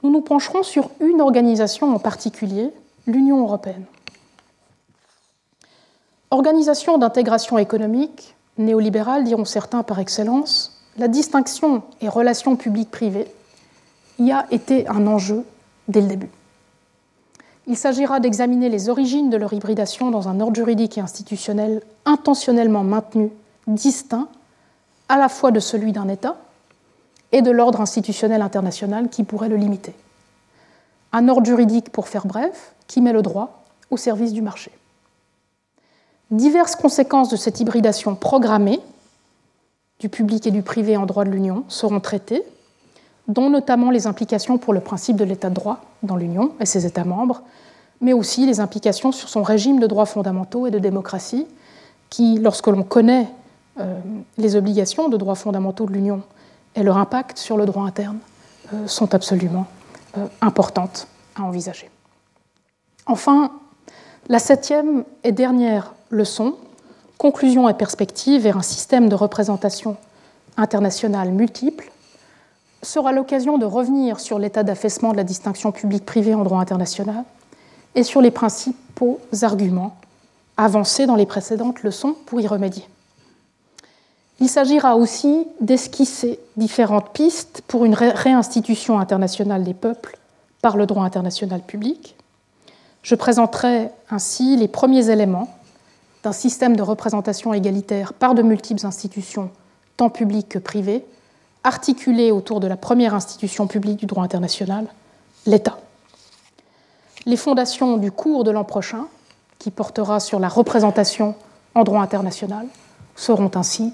nous 0.03 0.11
nous 0.11 0.21
pencherons 0.21 0.63
sur 0.63 0.91
une 1.01 1.23
organisation 1.23 1.95
en 1.95 1.99
particulier, 1.99 2.71
l'Union 3.07 3.41
européenne. 3.41 3.85
Organisation 6.31 6.99
d'intégration 6.99 7.57
économique, 7.57 8.35
néolibérale, 8.59 9.25
diront 9.25 9.47
certains 9.47 9.83
par 9.83 9.99
excellence, 9.99 10.79
la 10.99 11.09
distinction 11.09 11.83
et 12.03 12.09
relations 12.09 12.57
publiques-privées 12.57 13.29
y 14.19 14.31
a 14.31 14.47
été 14.51 14.87
un 14.89 15.07
enjeu 15.07 15.45
dès 15.89 16.03
le 16.03 16.09
début. 16.09 16.31
Il 17.67 17.77
s'agira 17.77 18.21
d'examiner 18.21 18.69
les 18.69 18.91
origines 18.91 19.31
de 19.31 19.37
leur 19.39 19.55
hybridation 19.55 20.11
dans 20.11 20.29
un 20.29 20.41
ordre 20.41 20.57
juridique 20.57 20.99
et 20.99 21.01
institutionnel 21.01 21.83
intentionnellement 22.05 22.85
maintenu, 22.85 23.31
distinct 23.69 24.29
à 25.09 25.17
la 25.17 25.29
fois 25.29 25.51
de 25.51 25.61
celui 25.61 25.93
d'un 25.93 26.09
État 26.09 26.37
et 27.33 27.43
de 27.43 27.51
l'ordre 27.51 27.81
institutionnel 27.81 28.43
international 28.43 29.09
qui 29.09 29.25
pourrait 29.25 29.49
le 29.49 29.57
limiter. 29.57 29.95
Un 31.13 31.29
ordre 31.29 31.47
juridique, 31.47 31.91
pour 31.91 32.09
faire 32.09 32.27
bref, 32.27 32.73
qui 32.87 33.01
met 33.01 33.13
le 33.13 33.23
droit 33.23 33.63
au 33.91 33.97
service 33.97 34.33
du 34.33 34.43
marché. 34.43 34.71
Diverses 36.31 36.77
conséquences 36.77 37.31
de 37.31 37.37
cette 37.37 37.61
hybridation 37.61 38.15
programmée 38.15 38.81
du 39.99 40.09
public 40.09 40.47
et 40.47 40.51
du 40.51 40.63
privé 40.63 40.97
en 40.97 41.07
droit 41.07 41.25
de 41.25 41.31
l'Union 41.31 41.65
seront 41.69 42.01
traitées, 42.01 42.43
dont 43.27 43.51
notamment 43.51 43.91
les 43.91 44.07
implications 44.07 44.59
pour 44.59 44.73
le 44.73 44.81
principe 44.81 45.17
de 45.17 45.25
l'état 45.25 45.51
de 45.51 45.55
droit 45.55 45.81
dans 46.03 46.17
l'Union 46.17 46.53
et 46.61 46.67
ses 46.67 46.87
États 46.87 47.05
membres, 47.05 47.43
mais 48.01 48.13
aussi 48.13 48.47
les 48.47 48.61
implications 48.61 49.13
sur 49.13 49.29
son 49.29 49.43
régime 49.43 49.81
de 49.81 49.87
droits 49.87 50.07
fondamentaux 50.07 50.67
et 50.67 50.71
de 50.71 50.79
démocratie, 50.79 51.47
qui, 52.11 52.39
lorsque 52.39 52.69
l'on 52.69 52.83
connaît 52.83 53.29
les 54.37 54.57
obligations 54.57 55.09
de 55.09 55.17
droits 55.17 55.35
fondamentaux 55.35 55.87
de 55.87 55.93
l'Union 55.93 56.23
et 56.75 56.83
leur 56.83 56.97
impact 56.97 57.39
sur 57.39 57.57
le 57.57 57.67
droit 57.67 57.85
interne, 57.85 58.19
euh, 58.75 58.87
sont 58.87 59.15
absolument 59.15 59.67
euh, 60.17 60.27
importantes 60.43 61.09
à 61.37 61.43
envisager. 61.43 61.91
Enfin, 63.07 63.51
la 64.29 64.39
septième 64.39 65.05
et 65.25 65.33
dernière 65.33 65.95
leçon, 66.11 66.55
conclusion 67.17 67.69
et 67.69 67.75
perspective 67.75 68.43
vers 68.43 68.59
un 68.59 68.63
système 68.63 69.09
de 69.09 69.15
représentation 69.15 69.97
internationale 70.59 71.31
multiple, 71.31 71.91
sera 72.83 73.13
l'occasion 73.13 73.57
de 73.57 73.65
revenir 73.65 74.21
sur 74.21 74.39
l'état 74.39 74.63
d'affaissement 74.65 75.13
de 75.13 75.17
la 75.17 75.25
distinction 75.25 75.73
publique-privée 75.73 76.35
en 76.35 76.45
droit 76.45 76.61
international 76.61 77.25
et 77.95 78.03
sur 78.03 78.21
les 78.21 78.31
principaux 78.31 79.19
arguments 79.43 79.97
avancés 80.59 81.07
dans 81.07 81.17
les 81.17 81.27
précédentes 81.27 81.83
leçons 81.83 82.15
pour 82.27 82.41
y 82.41 82.47
remédier. 82.47 82.85
Il 84.41 84.49
s'agira 84.49 84.97
aussi 84.97 85.47
d'esquisser 85.61 86.39
différentes 86.57 87.11
pistes 87.11 87.63
pour 87.67 87.85
une 87.85 87.95
réinstitution 87.95 88.99
internationale 89.01 89.65
des 89.65 89.75
peuples 89.75 90.17
par 90.63 90.77
le 90.77 90.87
droit 90.87 91.05
international 91.05 91.61
public. 91.61 92.17
Je 93.03 93.15
présenterai 93.15 93.91
ainsi 94.11 94.57
les 94.57 94.69
premiers 94.69 95.11
éléments 95.11 95.49
d'un 96.23 96.33
système 96.33 96.77
de 96.77 96.83
représentation 96.83 97.53
égalitaire 97.53 98.13
par 98.13 98.35
de 98.35 98.43
multiples 98.43 98.87
institutions, 98.87 99.51
tant 99.97 100.11
publiques 100.11 100.49
que 100.51 100.59
privées, 100.59 101.05
articulé 101.65 102.31
autour 102.31 102.61
de 102.61 102.67
la 102.67 102.77
première 102.77 103.15
institution 103.15 103.67
publique 103.67 103.99
du 103.99 104.07
droit 104.07 104.25
international, 104.25 104.87
l'État. 105.47 105.79
Les 107.27 107.37
fondations 107.37 107.97
du 107.97 108.13
cours 108.13 108.45
de 108.45 108.51
l'an 108.51 108.65
prochain, 108.65 109.07
qui 109.59 109.71
portera 109.71 110.21
sur 110.21 110.39
la 110.39 110.49
représentation 110.49 111.35
en 111.75 111.83
droit 111.83 112.03
international, 112.03 112.67
seront 113.17 113.51
ainsi 113.55 113.93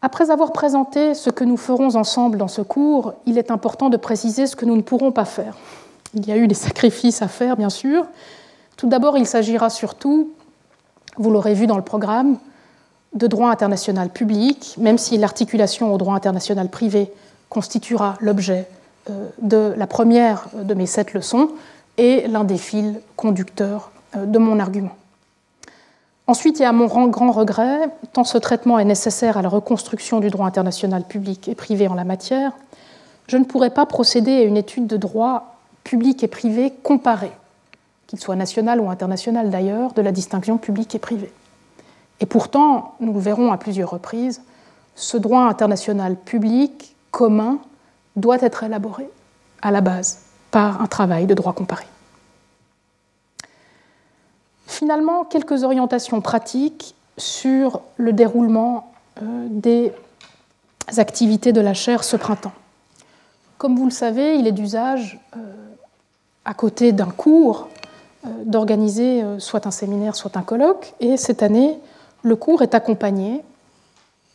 Après 0.00 0.30
avoir 0.30 0.52
présenté 0.52 1.14
ce 1.14 1.30
que 1.30 1.44
nous 1.44 1.56
ferons 1.56 1.96
ensemble 1.96 2.38
dans 2.38 2.48
ce 2.48 2.62
cours, 2.62 3.14
il 3.26 3.36
est 3.36 3.50
important 3.50 3.88
de 3.88 3.96
préciser 3.96 4.46
ce 4.46 4.56
que 4.56 4.64
nous 4.64 4.76
ne 4.76 4.82
pourrons 4.82 5.10
pas 5.10 5.24
faire. 5.24 5.56
Il 6.14 6.26
y 6.26 6.32
a 6.32 6.36
eu 6.36 6.46
des 6.46 6.54
sacrifices 6.68 7.22
à 7.22 7.28
faire, 7.28 7.56
bien 7.56 7.70
sûr. 7.70 8.06
Tout 8.76 8.88
d'abord, 8.88 9.18
il 9.18 9.26
s'agira 9.26 9.70
surtout, 9.70 10.30
vous 11.16 11.30
l'aurez 11.30 11.54
vu 11.54 11.66
dans 11.66 11.76
le 11.76 11.82
programme, 11.82 12.38
de 13.14 13.26
droit 13.26 13.50
international 13.50 14.10
public, 14.10 14.76
même 14.78 14.98
si 14.98 15.16
l'articulation 15.16 15.92
au 15.92 15.98
droit 15.98 16.14
international 16.14 16.68
privé 16.68 17.10
constituera 17.48 18.14
l'objet 18.20 18.68
euh, 19.10 19.28
de 19.40 19.74
la 19.76 19.86
première 19.86 20.46
de 20.54 20.74
mes 20.74 20.86
sept 20.86 21.14
leçons 21.14 21.50
et 21.96 22.28
l'un 22.28 22.44
des 22.44 22.58
fils 22.58 22.94
conducteurs 23.16 23.90
euh, 24.14 24.26
de 24.26 24.38
mon 24.38 24.60
argument. 24.60 24.94
Ensuite, 26.28 26.60
et 26.60 26.66
à 26.66 26.72
mon 26.72 26.86
grand 26.86 27.32
regret, 27.32 27.88
tant 28.12 28.22
ce 28.22 28.36
traitement 28.36 28.78
est 28.78 28.84
nécessaire 28.84 29.38
à 29.38 29.42
la 29.42 29.48
reconstruction 29.48 30.20
du 30.20 30.28
droit 30.28 30.46
international 30.46 31.04
public 31.04 31.48
et 31.48 31.54
privé 31.54 31.88
en 31.88 31.94
la 31.94 32.04
matière, 32.04 32.52
je 33.28 33.38
ne 33.38 33.44
pourrais 33.44 33.70
pas 33.70 33.86
procéder 33.86 34.32
à 34.32 34.42
une 34.42 34.58
étude 34.58 34.86
de 34.86 34.98
droit 34.98 35.56
public 35.84 36.22
et 36.22 36.28
privé 36.28 36.70
comparé, 36.82 37.30
qu'il 38.06 38.20
soit 38.20 38.36
national 38.36 38.78
ou 38.78 38.90
international 38.90 39.48
d'ailleurs, 39.48 39.94
de 39.94 40.02
la 40.02 40.12
distinction 40.12 40.58
publique 40.58 40.94
et 40.94 40.98
privée. 40.98 41.32
Et 42.20 42.26
pourtant, 42.26 42.94
nous 43.00 43.14
le 43.14 43.20
verrons 43.20 43.50
à 43.50 43.56
plusieurs 43.56 43.88
reprises, 43.88 44.42
ce 44.96 45.16
droit 45.16 45.44
international 45.44 46.14
public 46.14 46.94
commun 47.10 47.58
doit 48.16 48.42
être 48.42 48.64
élaboré 48.64 49.08
à 49.62 49.70
la 49.70 49.80
base 49.80 50.18
par 50.50 50.82
un 50.82 50.88
travail 50.88 51.24
de 51.24 51.32
droit 51.32 51.54
comparé. 51.54 51.86
Finalement, 54.68 55.24
quelques 55.24 55.64
orientations 55.64 56.20
pratiques 56.20 56.94
sur 57.16 57.80
le 57.96 58.12
déroulement 58.12 58.92
euh, 59.22 59.46
des 59.48 59.92
activités 60.98 61.52
de 61.54 61.62
la 61.62 61.72
chaire 61.72 62.04
ce 62.04 62.16
printemps. 62.16 62.52
Comme 63.56 63.76
vous 63.76 63.86
le 63.86 63.90
savez, 63.90 64.36
il 64.36 64.46
est 64.46 64.52
d'usage, 64.52 65.18
euh, 65.34 65.40
à 66.44 66.52
côté 66.52 66.92
d'un 66.92 67.06
cours, 67.06 67.70
euh, 68.26 68.28
d'organiser 68.44 69.24
soit 69.38 69.66
un 69.66 69.70
séminaire, 69.70 70.14
soit 70.14 70.36
un 70.36 70.42
colloque. 70.42 70.92
Et 71.00 71.16
cette 71.16 71.42
année, 71.42 71.78
le 72.22 72.36
cours 72.36 72.60
est 72.60 72.74
accompagné 72.74 73.42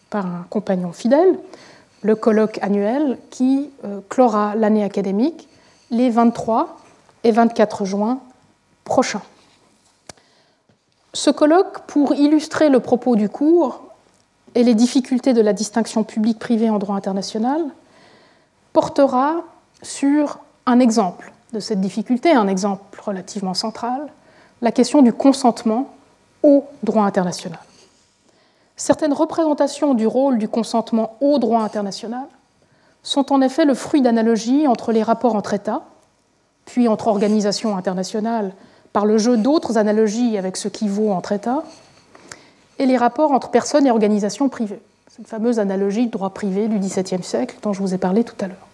par 0.09 0.25
un 0.25 0.47
compagnon 0.49 0.93
fidèle, 0.93 1.37
le 2.01 2.15
colloque 2.15 2.57
annuel 2.63 3.19
qui 3.29 3.69
clora 4.09 4.55
l'année 4.55 4.83
académique 4.83 5.47
les 5.91 6.09
23 6.09 6.75
et 7.23 7.31
24 7.31 7.85
juin 7.85 8.19
prochains. 8.83 9.21
Ce 11.13 11.29
colloque, 11.29 11.81
pour 11.81 12.15
illustrer 12.15 12.69
le 12.69 12.79
propos 12.79 13.15
du 13.15 13.29
cours 13.29 13.81
et 14.55 14.63
les 14.63 14.73
difficultés 14.73 15.33
de 15.33 15.41
la 15.41 15.53
distinction 15.53 16.03
publique-privée 16.03 16.69
en 16.69 16.79
droit 16.79 16.95
international, 16.95 17.61
portera 18.71 19.43
sur 19.83 20.39
un 20.65 20.79
exemple 20.79 21.31
de 21.53 21.59
cette 21.59 21.81
difficulté, 21.81 22.31
un 22.31 22.47
exemple 22.47 22.99
relativement 23.01 23.53
central, 23.53 24.07
la 24.61 24.71
question 24.71 25.01
du 25.03 25.13
consentement 25.13 25.89
au 26.41 26.65
droit 26.81 27.03
international. 27.03 27.59
Certaines 28.75 29.13
représentations 29.13 29.93
du 29.93 30.07
rôle 30.07 30.39
du 30.39 30.47
consentement 30.47 31.15
au 31.21 31.37
droit 31.37 31.61
international 31.61 32.25
sont 33.03 33.31
en 33.31 33.41
effet 33.41 33.65
le 33.65 33.75
fruit 33.75 34.01
d'analogies 34.01 34.67
entre 34.67 34.91
les 34.91 35.03
rapports 35.03 35.35
entre 35.35 35.53
États, 35.53 35.83
puis 36.65 36.87
entre 36.87 37.07
organisations 37.07 37.77
internationales 37.77 38.53
par 38.93 39.05
le 39.05 39.17
jeu 39.17 39.37
d'autres 39.37 39.77
analogies 39.77 40.37
avec 40.37 40.55
ce 40.55 40.67
qui 40.67 40.87
vaut 40.87 41.11
entre 41.11 41.31
États, 41.31 41.63
et 42.79 42.85
les 42.85 42.97
rapports 42.97 43.31
entre 43.31 43.49
personnes 43.49 43.85
et 43.85 43.91
organisations 43.91 44.49
privées. 44.49 44.81
Cette 45.09 45.27
fameuse 45.27 45.59
analogie 45.59 46.07
de 46.07 46.11
droit 46.11 46.31
privé 46.31 46.67
du 46.67 46.79
XVIIe 46.79 47.23
siècle 47.23 47.57
dont 47.61 47.73
je 47.73 47.81
vous 47.81 47.93
ai 47.93 47.97
parlé 47.97 48.23
tout 48.23 48.35
à 48.39 48.47
l'heure. 48.47 48.67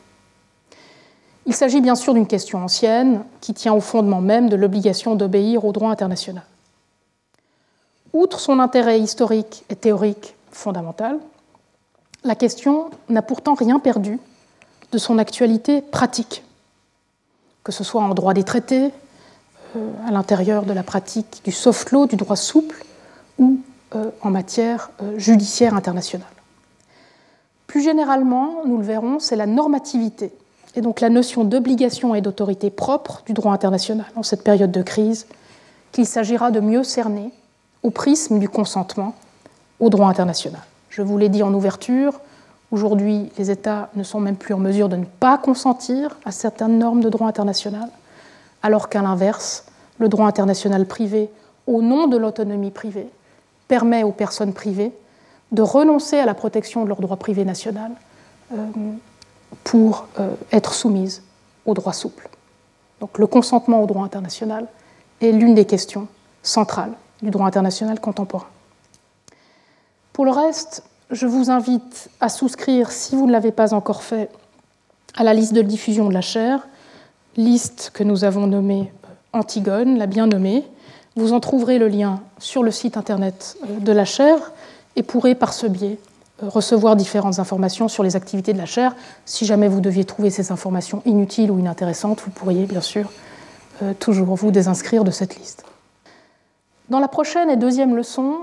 Il 1.45 1.53
s'agit 1.53 1.81
bien 1.81 1.95
sûr 1.95 2.13
d'une 2.13 2.27
question 2.27 2.63
ancienne 2.63 3.23
qui 3.41 3.53
tient 3.53 3.73
au 3.73 3.81
fondement 3.81 4.21
même 4.21 4.49
de 4.49 4.55
l'obligation 4.55 5.15
d'obéir 5.15 5.65
au 5.65 5.71
droit 5.71 5.89
international. 5.89 6.43
Outre 8.13 8.39
son 8.39 8.59
intérêt 8.59 8.99
historique 8.99 9.65
et 9.69 9.75
théorique 9.75 10.35
fondamental, 10.51 11.17
la 12.23 12.35
question 12.35 12.89
n'a 13.07 13.21
pourtant 13.21 13.53
rien 13.53 13.79
perdu 13.79 14.19
de 14.91 14.97
son 14.97 15.17
actualité 15.17 15.81
pratique, 15.81 16.43
que 17.63 17.71
ce 17.71 17.83
soit 17.83 18.01
en 18.01 18.13
droit 18.13 18.33
des 18.33 18.43
traités, 18.43 18.91
à 20.07 20.11
l'intérieur 20.11 20.63
de 20.63 20.73
la 20.73 20.83
pratique 20.83 21.41
du 21.43 21.51
soft 21.51 21.91
law, 21.91 22.05
du 22.07 22.15
droit 22.15 22.35
souple, 22.35 22.83
ou 23.37 23.59
en 24.21 24.29
matière 24.29 24.91
judiciaire 25.17 25.73
internationale. 25.73 26.27
Plus 27.67 27.81
généralement, 27.81 28.65
nous 28.65 28.77
le 28.77 28.83
verrons, 28.83 29.19
c'est 29.19 29.35
la 29.35 29.45
normativité, 29.45 30.31
et 30.75 30.81
donc 30.81 31.01
la 31.01 31.09
notion 31.09 31.43
d'obligation 31.43 32.15
et 32.15 32.21
d'autorité 32.21 32.69
propre 32.69 33.23
du 33.25 33.33
droit 33.33 33.53
international 33.53 34.05
en 34.15 34.23
cette 34.23 34.43
période 34.43 34.71
de 34.71 34.81
crise 34.81 35.27
qu'il 35.91 36.05
s'agira 36.05 36.51
de 36.51 36.59
mieux 36.59 36.83
cerner 36.83 37.31
au 37.81 37.89
prisme 37.89 38.39
du 38.39 38.49
consentement 38.49 39.15
au 39.79 39.89
droit 39.89 40.07
international. 40.07 40.61
Je 40.89 41.01
vous 41.01 41.17
l'ai 41.17 41.29
dit 41.29 41.43
en 41.43 41.53
ouverture, 41.53 42.19
aujourd'hui 42.71 43.31
les 43.37 43.49
États 43.49 43.89
ne 43.95 44.03
sont 44.03 44.19
même 44.19 44.35
plus 44.35 44.53
en 44.53 44.59
mesure 44.59 44.89
de 44.89 44.95
ne 44.95 45.05
pas 45.05 45.37
consentir 45.37 46.17
à 46.25 46.31
certaines 46.31 46.77
normes 46.77 47.01
de 47.01 47.09
droit 47.09 47.27
international, 47.27 47.89
alors 48.61 48.89
qu'à 48.89 49.01
l'inverse, 49.01 49.65
le 49.97 50.09
droit 50.09 50.27
international 50.27 50.85
privé, 50.85 51.29
au 51.67 51.81
nom 51.81 52.07
de 52.07 52.17
l'autonomie 52.17 52.71
privée, 52.71 53.07
permet 53.67 54.03
aux 54.03 54.11
personnes 54.11 54.53
privées 54.53 54.91
de 55.51 55.61
renoncer 55.61 56.17
à 56.17 56.25
la 56.25 56.33
protection 56.33 56.83
de 56.83 56.89
leur 56.89 57.01
droit 57.01 57.17
privé 57.17 57.45
national 57.45 57.91
euh, 58.53 58.65
pour 59.63 60.07
euh, 60.19 60.33
être 60.51 60.73
soumises 60.73 61.23
au 61.65 61.73
droit 61.73 61.93
souple. 61.93 62.29
Donc 62.99 63.17
le 63.17 63.27
consentement 63.27 63.83
au 63.83 63.87
droit 63.87 64.03
international 64.03 64.67
est 65.21 65.31
l'une 65.31 65.55
des 65.55 65.65
questions 65.65 66.07
centrales 66.43 66.93
du 67.21 67.29
droit 67.29 67.47
international 67.47 67.99
contemporain. 67.99 68.47
Pour 70.13 70.25
le 70.25 70.31
reste, 70.31 70.83
je 71.11 71.25
vous 71.25 71.49
invite 71.49 72.09
à 72.19 72.29
souscrire, 72.29 72.91
si 72.91 73.15
vous 73.15 73.25
ne 73.25 73.31
l'avez 73.31 73.51
pas 73.51 73.73
encore 73.73 74.03
fait, 74.03 74.29
à 75.15 75.23
la 75.23 75.33
liste 75.33 75.53
de 75.53 75.61
diffusion 75.61 76.07
de 76.07 76.13
la 76.13 76.21
chaire, 76.21 76.67
liste 77.39 77.91
que 77.93 78.03
nous 78.03 78.23
avons 78.23 78.47
nommée 78.47 78.91
Antigone, 79.31 79.97
la 79.97 80.07
bien 80.07 80.27
nommée. 80.27 80.65
Vous 81.15 81.33
en 81.33 81.39
trouverez 81.39 81.77
le 81.77 81.87
lien 81.87 82.21
sur 82.39 82.63
le 82.63 82.71
site 82.71 82.97
internet 82.97 83.57
euh, 83.63 83.79
de 83.79 83.91
la 83.91 84.05
chaire 84.05 84.51
et 84.95 85.03
pourrez 85.03 85.35
par 85.35 85.53
ce 85.53 85.67
biais 85.67 85.97
euh, 86.43 86.49
recevoir 86.49 86.95
différentes 86.95 87.39
informations 87.39 87.87
sur 87.87 88.03
les 88.03 88.15
activités 88.15 88.53
de 88.53 88.57
la 88.57 88.65
chaire. 88.65 88.95
Si 89.25 89.45
jamais 89.45 89.67
vous 89.67 89.81
deviez 89.81 90.03
trouver 90.03 90.29
ces 90.31 90.51
informations 90.51 91.01
inutiles 91.05 91.51
ou 91.51 91.59
inintéressantes, 91.59 92.21
vous 92.25 92.31
pourriez 92.31 92.65
bien 92.65 92.81
sûr 92.81 93.11
euh, 93.81 93.93
toujours 93.93 94.35
vous 94.35 94.51
désinscrire 94.51 95.03
de 95.03 95.11
cette 95.11 95.37
liste. 95.37 95.63
Dans 96.89 96.99
la 96.99 97.07
prochaine 97.07 97.49
et 97.49 97.55
deuxième 97.55 97.95
leçon, 97.95 98.39